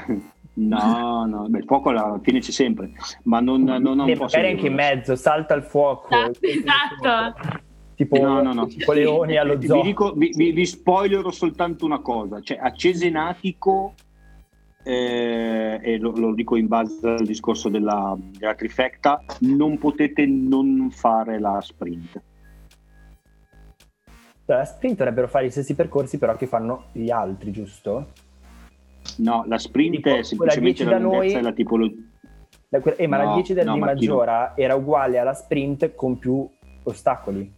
No, 0.61 1.25
no, 1.25 1.47
beh, 1.49 1.59
il 1.59 1.65
fuoco 1.65 1.91
alla 1.91 2.19
fine 2.21 2.41
c'è 2.41 2.51
sempre, 2.51 2.91
ma 3.25 3.39
non, 3.39 3.63
non, 3.63 3.81
non 3.81 4.07
posso 4.17 4.37
magari 4.37 4.55
anche 4.55 4.67
in 4.67 4.75
mezzo, 4.75 5.15
salta 5.15 5.55
il 5.55 5.63
fuoco. 5.63 6.09
Esatto, 6.15 6.39
esatto. 6.43 7.61
Tipo, 7.99 8.17
No, 8.21 8.41
no, 8.43 8.53
no. 8.53 8.69
leoni 8.95 9.37
allo 9.37 9.57
Vi, 9.57 9.67
zoo. 9.67 9.83
dico, 9.83 10.13
vi, 10.13 10.31
vi- 10.33 10.53
vi 10.53 10.65
spoilerò 10.65 11.33
soltanto 11.33 11.85
una 11.85 11.99
cosa, 11.99 12.41
cioè 12.41 12.57
a 12.57 12.71
Cesenatico, 12.73 13.95
eh, 14.85 15.81
e 15.83 15.99
lo, 15.99 16.13
lo 16.13 16.33
dico 16.33 16.55
in 16.55 16.69
base 16.69 17.09
al 17.09 17.27
discorso 17.27 17.69
della, 17.69 18.17
della 18.17 18.55
trifecta, 18.55 19.21
non 19.41 19.79
potete 19.79 20.25
non 20.27 20.91
fare 20.93 21.41
la 21.41 21.59
sprint. 21.61 22.23
La 24.45 24.65
sprint 24.65 24.99
dovrebbero 24.99 25.27
fare 25.27 25.47
gli 25.47 25.51
stessi 25.51 25.75
percorsi 25.75 26.19
però 26.19 26.37
che 26.37 26.47
fanno 26.47 26.85
gli 26.93 27.11
altri, 27.11 27.51
giusto? 27.51 28.13
No, 29.17 29.45
la 29.49 29.59
sprint 29.59 29.97
Tipo, 29.97 30.15
è 30.17 30.23
semplicemente 30.23 30.85
10 30.85 30.91
la 30.91 30.99
lunghezza 31.01 31.25
noi- 31.33 31.35
e 31.35 31.43
la 31.43 31.53
tipologia. 31.53 32.03
Eh, 32.97 33.07
ma 33.09 33.17
la 33.17 33.25
No, 33.25 33.35
10 33.35 33.55
del 33.55 33.65
no, 33.67 33.75
di. 33.75 33.81
Maggiora 33.81 34.53
era 34.57 34.77
uguale 34.77 35.19
alla 35.19 35.35
sprint 35.35 35.97
con 35.97 36.17
più 36.19 36.49
ostacoli, 36.85 37.57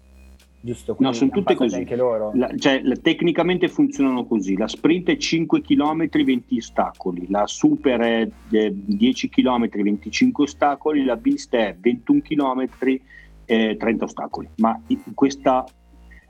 giusto? 0.60 0.96
No, 0.98 1.12
sono 1.12 1.30
tutte 1.30 1.54
così. 1.54 1.76
Anche 1.76 1.96
loro. 1.96 2.32
La- 2.34 2.52
cioè, 2.56 2.80
la- 2.82 2.96
tecnicamente 2.96 3.68
funzionano 3.68 4.26
così: 4.26 4.56
la 4.56 4.68
sprint 4.68 5.10
è 5.10 5.16
5 5.16 5.60
km, 5.60 6.08
20 6.10 6.56
ostacoli, 6.58 7.26
la 7.28 7.46
super 7.46 8.00
è 8.00 8.28
eh, 8.50 8.72
10 8.74 9.28
km, 9.28 9.68
25 9.68 10.44
ostacoli, 10.44 11.04
la 11.04 11.16
beast 11.16 11.54
è 11.54 11.76
21 11.78 12.20
km, 12.22 12.68
eh, 13.46 13.76
30 13.78 14.04
ostacoli. 14.04 14.48
Ma 14.56 14.80
questa, 15.14 15.64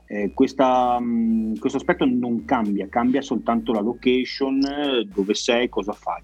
eh, 0.07 0.31
questa, 0.33 0.99
mh, 0.99 1.59
questo 1.59 1.77
aspetto 1.77 2.05
non 2.05 2.45
cambia, 2.45 2.87
cambia 2.89 3.21
soltanto 3.21 3.71
la 3.73 3.81
location, 3.81 4.61
eh, 4.63 5.07
dove 5.13 5.33
sei, 5.33 5.69
cosa 5.69 5.93
fai. 5.93 6.21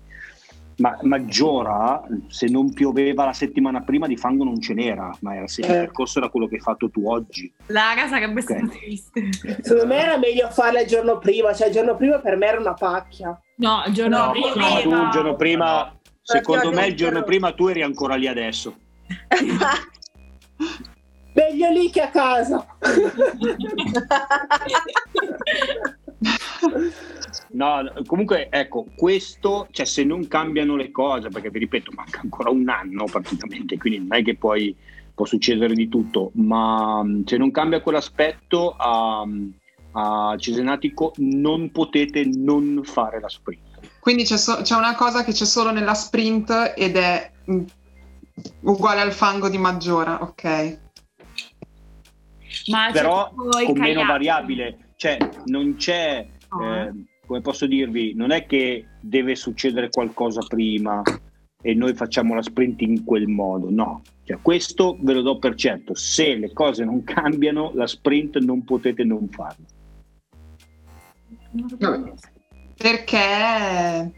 Ma 0.77 0.95
Maggiora, 1.01 2.03
se 2.27 2.45
non 2.47 2.71
pioveva 2.71 3.25
la 3.25 3.33
settimana 3.33 3.81
prima, 3.81 4.05
di 4.05 4.15
fango 4.15 4.43
non 4.43 4.61
ce 4.61 4.75
n'era, 4.75 5.09
ma 5.21 5.35
era, 5.35 5.47
se 5.47 5.61
il 5.61 5.71
Eh. 5.71 5.73
percorso 5.73 6.19
era 6.19 6.29
quello 6.29 6.47
che 6.47 6.55
hai 6.55 6.61
fatto 6.61 6.89
tu 6.91 7.09
oggi. 7.09 7.51
Lara 7.67 8.07
sarebbe 8.07 8.41
Ok. 8.41 8.51
stata 8.51 8.67
triste. 8.67 9.29
Secondo 9.63 9.87
me 9.87 9.97
era 9.99 10.17
meglio 10.19 10.49
farla 10.51 10.81
il 10.81 10.87
giorno 10.87 11.17
prima, 11.17 11.51
cioè 11.53 11.67
il 11.67 11.73
giorno 11.73 11.95
prima 11.95 12.19
per 12.19 12.37
me 12.37 12.45
era 12.45 12.59
una 12.59 12.73
pacchia. 12.75 13.39
No, 13.55 13.83
il 13.87 13.93
giorno 13.93 14.17
No, 14.25 14.31
prima. 14.31 14.53
no, 14.55 14.81
tu 14.81 14.91
il 14.93 15.09
giorno 15.09 15.35
prima, 15.35 15.97
secondo 16.21 16.61
Perché 16.69 16.75
me 16.75 16.85
il 16.87 16.95
giorno 16.95 17.23
prima 17.23 17.51
tu 17.53 17.67
eri 17.67 17.81
ancora 17.81 18.13
lì 18.15 18.27
adesso. 18.27 18.75
Meglio 21.33 21.69
lì 21.71 21.89
che 21.89 22.01
a 22.01 22.09
casa. 22.09 22.65
No, 27.51 27.91
comunque 28.05 28.49
ecco, 28.49 28.85
questo, 28.95 29.67
cioè 29.71 29.85
se 29.85 30.03
non 30.03 30.27
cambiano 30.27 30.75
le 30.75 30.91
cose, 30.91 31.29
perché 31.29 31.49
vi 31.49 31.59
ripeto, 31.59 31.91
manca 31.95 32.21
ancora 32.21 32.49
un 32.49 32.67
anno 32.69 33.05
praticamente, 33.05 33.77
quindi 33.77 33.99
non 33.99 34.17
è 34.17 34.23
che 34.23 34.35
poi 34.35 34.75
può 35.13 35.25
succedere 35.25 35.73
di 35.73 35.87
tutto, 35.89 36.31
ma 36.35 37.01
mh, 37.03 37.25
se 37.25 37.37
non 37.37 37.51
cambia 37.51 37.81
quell'aspetto 37.81 38.75
a, 38.77 39.25
a 39.91 40.35
Cesenatico 40.37 41.13
non 41.17 41.71
potete 41.71 42.25
non 42.25 42.81
fare 42.83 43.19
la 43.19 43.29
sprint. 43.29 43.65
Quindi 43.99 44.23
c'è, 44.23 44.37
so- 44.37 44.61
c'è 44.61 44.75
una 44.75 44.95
cosa 44.95 45.23
che 45.23 45.31
c'è 45.31 45.45
solo 45.45 45.71
nella 45.71 45.93
sprint 45.93 46.73
ed 46.75 46.97
è 46.97 47.31
mm, 47.49 47.63
uguale 48.61 49.01
al 49.01 49.11
fango 49.11 49.49
di 49.49 49.57
Maggiora, 49.57 50.21
ok? 50.21 50.79
Ma 52.67 52.89
però 52.91 53.31
con 53.33 53.77
meno 53.77 54.05
variabile, 54.05 54.86
cioè 54.97 55.17
non 55.45 55.75
c'è, 55.75 56.27
eh, 56.61 56.93
come 57.25 57.41
posso 57.41 57.65
dirvi, 57.65 58.13
non 58.13 58.31
è 58.31 58.45
che 58.45 58.85
deve 58.99 59.35
succedere 59.35 59.89
qualcosa 59.89 60.41
prima 60.47 61.01
e 61.61 61.73
noi 61.73 61.93
facciamo 61.93 62.35
la 62.35 62.41
sprint 62.41 62.81
in 62.81 63.03
quel 63.03 63.27
modo, 63.27 63.69
no, 63.69 64.01
cioè, 64.23 64.39
questo 64.41 64.97
ve 64.99 65.13
lo 65.13 65.21
do 65.21 65.39
per 65.39 65.55
certo, 65.55 65.95
se 65.95 66.35
le 66.35 66.51
cose 66.51 66.83
non 66.83 67.03
cambiano 67.03 67.71
la 67.73 67.87
sprint 67.87 68.39
non 68.39 68.63
potete 68.63 69.03
non 69.03 69.29
farla. 69.29 69.65
Vabbè. 71.79 72.13
Perché 72.75 74.11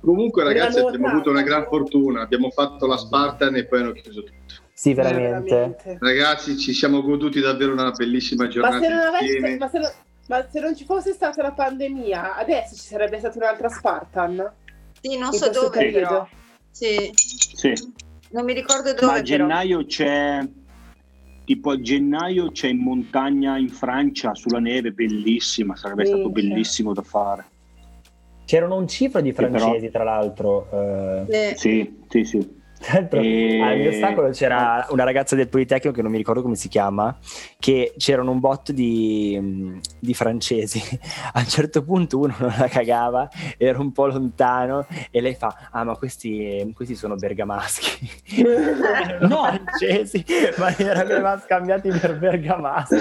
Comunque 0.00 0.42
ragazzi 0.42 0.78
abbiamo 0.80 1.06
avuto 1.06 1.30
una 1.30 1.42
gran 1.42 1.64
fortuna, 1.68 2.22
abbiamo 2.22 2.50
fatto 2.50 2.86
la 2.86 2.96
Spartan 2.96 3.54
e 3.56 3.66
poi 3.66 3.80
hanno 3.80 3.92
chiuso 3.92 4.22
tutto. 4.22 4.41
Sì, 4.74 4.94
veramente. 4.94 5.98
Ragazzi 6.00 6.56
ci 6.56 6.72
siamo 6.72 7.02
goduti 7.02 7.40
davvero 7.40 7.72
una 7.72 7.90
bellissima 7.90 8.44
Ma 8.44 8.48
giornata 8.50 8.80
se, 8.80 8.88
non 8.88 8.98
avesse, 9.00 9.56
ma, 9.58 9.68
se 9.68 9.78
non, 9.78 9.90
ma 10.28 10.46
se 10.50 10.60
non 10.60 10.76
ci 10.76 10.84
fosse 10.84 11.12
stata 11.12 11.42
la 11.42 11.52
pandemia, 11.52 12.36
adesso 12.36 12.74
ci 12.74 12.86
sarebbe 12.86 13.18
stata 13.18 13.38
un'altra 13.38 13.68
Spartan? 13.68 14.52
Sì, 15.00 15.18
non 15.18 15.28
In 15.32 15.38
so 15.38 15.50
dove 15.50 15.68
periodo? 15.78 16.06
però. 16.08 16.28
Sì, 16.70 17.10
Sì. 17.14 17.72
non 18.30 18.44
mi 18.44 18.54
ricordo 18.54 18.88
Ma 18.92 18.94
dove 18.94 19.06
a 19.06 19.12
però. 19.14 19.22
gennaio 19.22 19.84
c'è 19.84 20.40
tipo 21.44 21.70
a 21.70 21.80
gennaio 21.80 22.50
c'è 22.52 22.68
in 22.68 22.78
montagna 22.78 23.58
in 23.58 23.68
Francia 23.68 24.34
sulla 24.34 24.58
neve 24.58 24.92
bellissima, 24.92 25.76
sarebbe 25.76 26.06
stato 26.06 26.22
Minchia. 26.28 26.42
bellissimo 26.42 26.92
da 26.94 27.02
fare. 27.02 27.44
C'erano 28.46 28.76
un 28.76 28.88
cifro 28.88 29.20
di 29.20 29.32
però- 29.32 29.48
francesi, 29.50 29.90
tra 29.90 30.02
l'altro. 30.04 31.26
eh, 31.28 31.54
Sì. 31.56 32.00
Sì, 32.08 32.24
sì, 32.24 32.60
l'altro, 32.92 33.20
E- 33.20 33.60
al 33.62 33.78
mio 33.78 33.90
ostacolo 33.90 34.30
c'era 34.30 34.86
una 34.90 35.04
ragazza 35.04 35.36
del 35.36 35.48
Politecnico 35.48 35.94
che 35.94 36.02
non 36.02 36.10
mi 36.10 36.16
ricordo 36.16 36.42
come 36.42 36.56
si 36.56 36.68
chiama, 36.68 37.16
che 37.58 37.94
c'erano 37.96 38.30
un 38.30 38.40
botto 38.40 38.72
di, 38.72 39.80
di 39.98 40.14
francesi. 40.14 40.80
A 41.34 41.40
un 41.40 41.46
certo 41.46 41.82
punto 41.84 42.18
uno 42.18 42.34
non 42.38 42.54
la 42.58 42.68
cagava, 42.68 43.28
era 43.56 43.78
un 43.78 43.92
po' 43.92 44.06
lontano 44.06 44.86
e 45.10 45.20
lei 45.20 45.34
fa: 45.34 45.68
Ah, 45.70 45.84
ma 45.84 45.96
questi, 45.96 46.70
questi 46.74 46.94
sono 46.94 47.14
bergamaschi. 47.16 48.10
no, 49.20 49.44
francesi, 49.64 50.24
ma 50.58 50.68
li 50.76 50.88
aveva 50.88 51.38
scambiati 51.38 51.88
per 51.90 52.18
bergamaschi. 52.18 52.96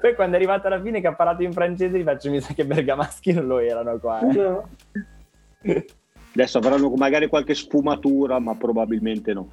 Poi 0.00 0.14
quando 0.14 0.34
è 0.34 0.38
arrivata 0.38 0.68
alla 0.68 0.80
fine 0.80 1.00
che 1.00 1.06
ha 1.08 1.14
parlato 1.14 1.42
in 1.42 1.52
francese, 1.52 1.98
gli 1.98 2.02
faccio: 2.04 2.30
Mi 2.30 2.40
sa 2.40 2.52
che 2.54 2.64
bergamaschi 2.64 3.32
non 3.32 3.46
lo 3.46 3.58
erano 3.58 3.98
qua. 3.98 4.20
eh." 4.20 4.32
No. 4.32 4.68
Adesso 6.32 6.58
avranno 6.58 6.90
magari 6.96 7.28
qualche 7.28 7.54
sfumatura, 7.54 8.38
ma 8.38 8.54
probabilmente 8.54 9.32
no. 9.32 9.50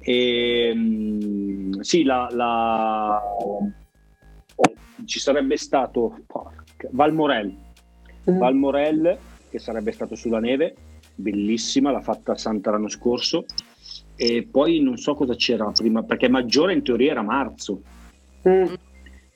E, 0.00 0.72
mm, 0.74 1.80
sì, 1.80 2.02
la, 2.04 2.28
la- 2.30 3.22
ci 5.04 5.18
sarebbe 5.18 5.56
stato 5.56 6.20
porca, 6.26 6.88
Valmorel. 6.90 7.54
Mm. 8.30 8.38
Valmorel, 8.38 9.18
che 9.48 9.58
sarebbe 9.58 9.92
stato 9.92 10.14
sulla 10.14 10.40
neve, 10.40 10.74
bellissima, 11.14 11.90
l'ha 11.90 12.00
fatta 12.00 12.36
Santa 12.36 12.70
l'anno 12.70 12.88
scorso. 12.88 13.44
E 14.16 14.46
poi 14.50 14.80
non 14.80 14.98
so 14.98 15.14
cosa 15.14 15.34
c'era 15.34 15.70
prima, 15.72 16.02
perché 16.02 16.28
Maggiore 16.28 16.74
in 16.74 16.82
teoria 16.82 17.12
era 17.12 17.22
marzo. 17.22 17.80
Mm. 18.46 18.74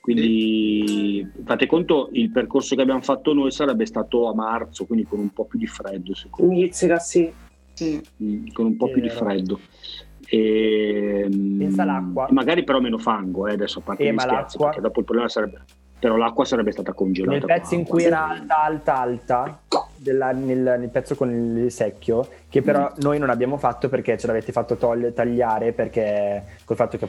Quindi 0.05 1.27
fate 1.45 1.65
conto, 1.65 2.09
il 2.11 2.29
percorso 2.29 2.75
che 2.75 2.81
abbiamo 2.83 3.01
fatto 3.01 3.33
noi 3.33 3.49
sarebbe 3.49 3.87
stato 3.87 4.27
a 4.29 4.35
marzo, 4.35 4.85
quindi 4.85 5.05
con 5.07 5.17
un 5.19 5.29
po' 5.31 5.45
più 5.45 5.57
di 5.57 5.65
freddo, 5.65 6.13
secondo 6.13 6.51
me. 6.53 6.59
Mizzica, 6.59 6.99
sì. 6.99 7.33
Sì. 7.73 7.99
Mm, 8.23 8.47
con 8.53 8.65
un 8.67 8.75
po' 8.77 8.85
Sì, 8.85 8.91
più 8.93 9.01
di 9.01 9.09
freddo. 9.09 9.59
E, 10.27 11.27
Pensa 11.57 11.81
all'acqua. 11.81 12.27
Magari 12.29 12.63
però 12.63 12.79
meno 12.79 12.99
fango, 12.99 13.47
eh, 13.47 13.53
adesso 13.53 13.79
a 13.79 13.81
parte 13.81 14.03
Eh, 14.03 14.11
gli 14.13 14.17
scherzi, 14.19 14.35
l'acqua- 14.35 14.65
perché 14.67 14.81
dopo 14.81 14.99
il 14.99 15.05
problema 15.05 15.27
sarebbe... 15.29 15.61
Però 15.97 16.17
l'acqua 16.17 16.45
sarebbe 16.45 16.71
stata 16.71 16.93
congelata. 16.93 17.37
Nel 17.37 17.45
pezzo 17.47 17.73
in 17.73 17.83
cui 17.83 18.03
era 18.03 18.27
alta, 18.27 18.61
alta, 18.61 18.99
alta, 19.01 19.61
della- 19.95 20.31
nel, 20.33 20.59
nel 20.77 20.89
pezzo 20.89 21.15
con 21.15 21.31
il 21.31 21.71
secchio, 21.71 22.27
che 22.47 22.61
però 22.61 22.91
Mm. 22.91 23.01
noi 23.01 23.17
non 23.17 23.31
abbiamo 23.31 23.57
fatto 23.57 23.89
perché 23.89 24.15
ce 24.19 24.27
l'avete 24.27 24.51
fatto 24.51 24.75
togli- 24.75 25.13
tagliare 25.13 25.71
perché 25.73 26.43
col 26.63 26.75
fatto 26.75 26.97
che 26.97 27.07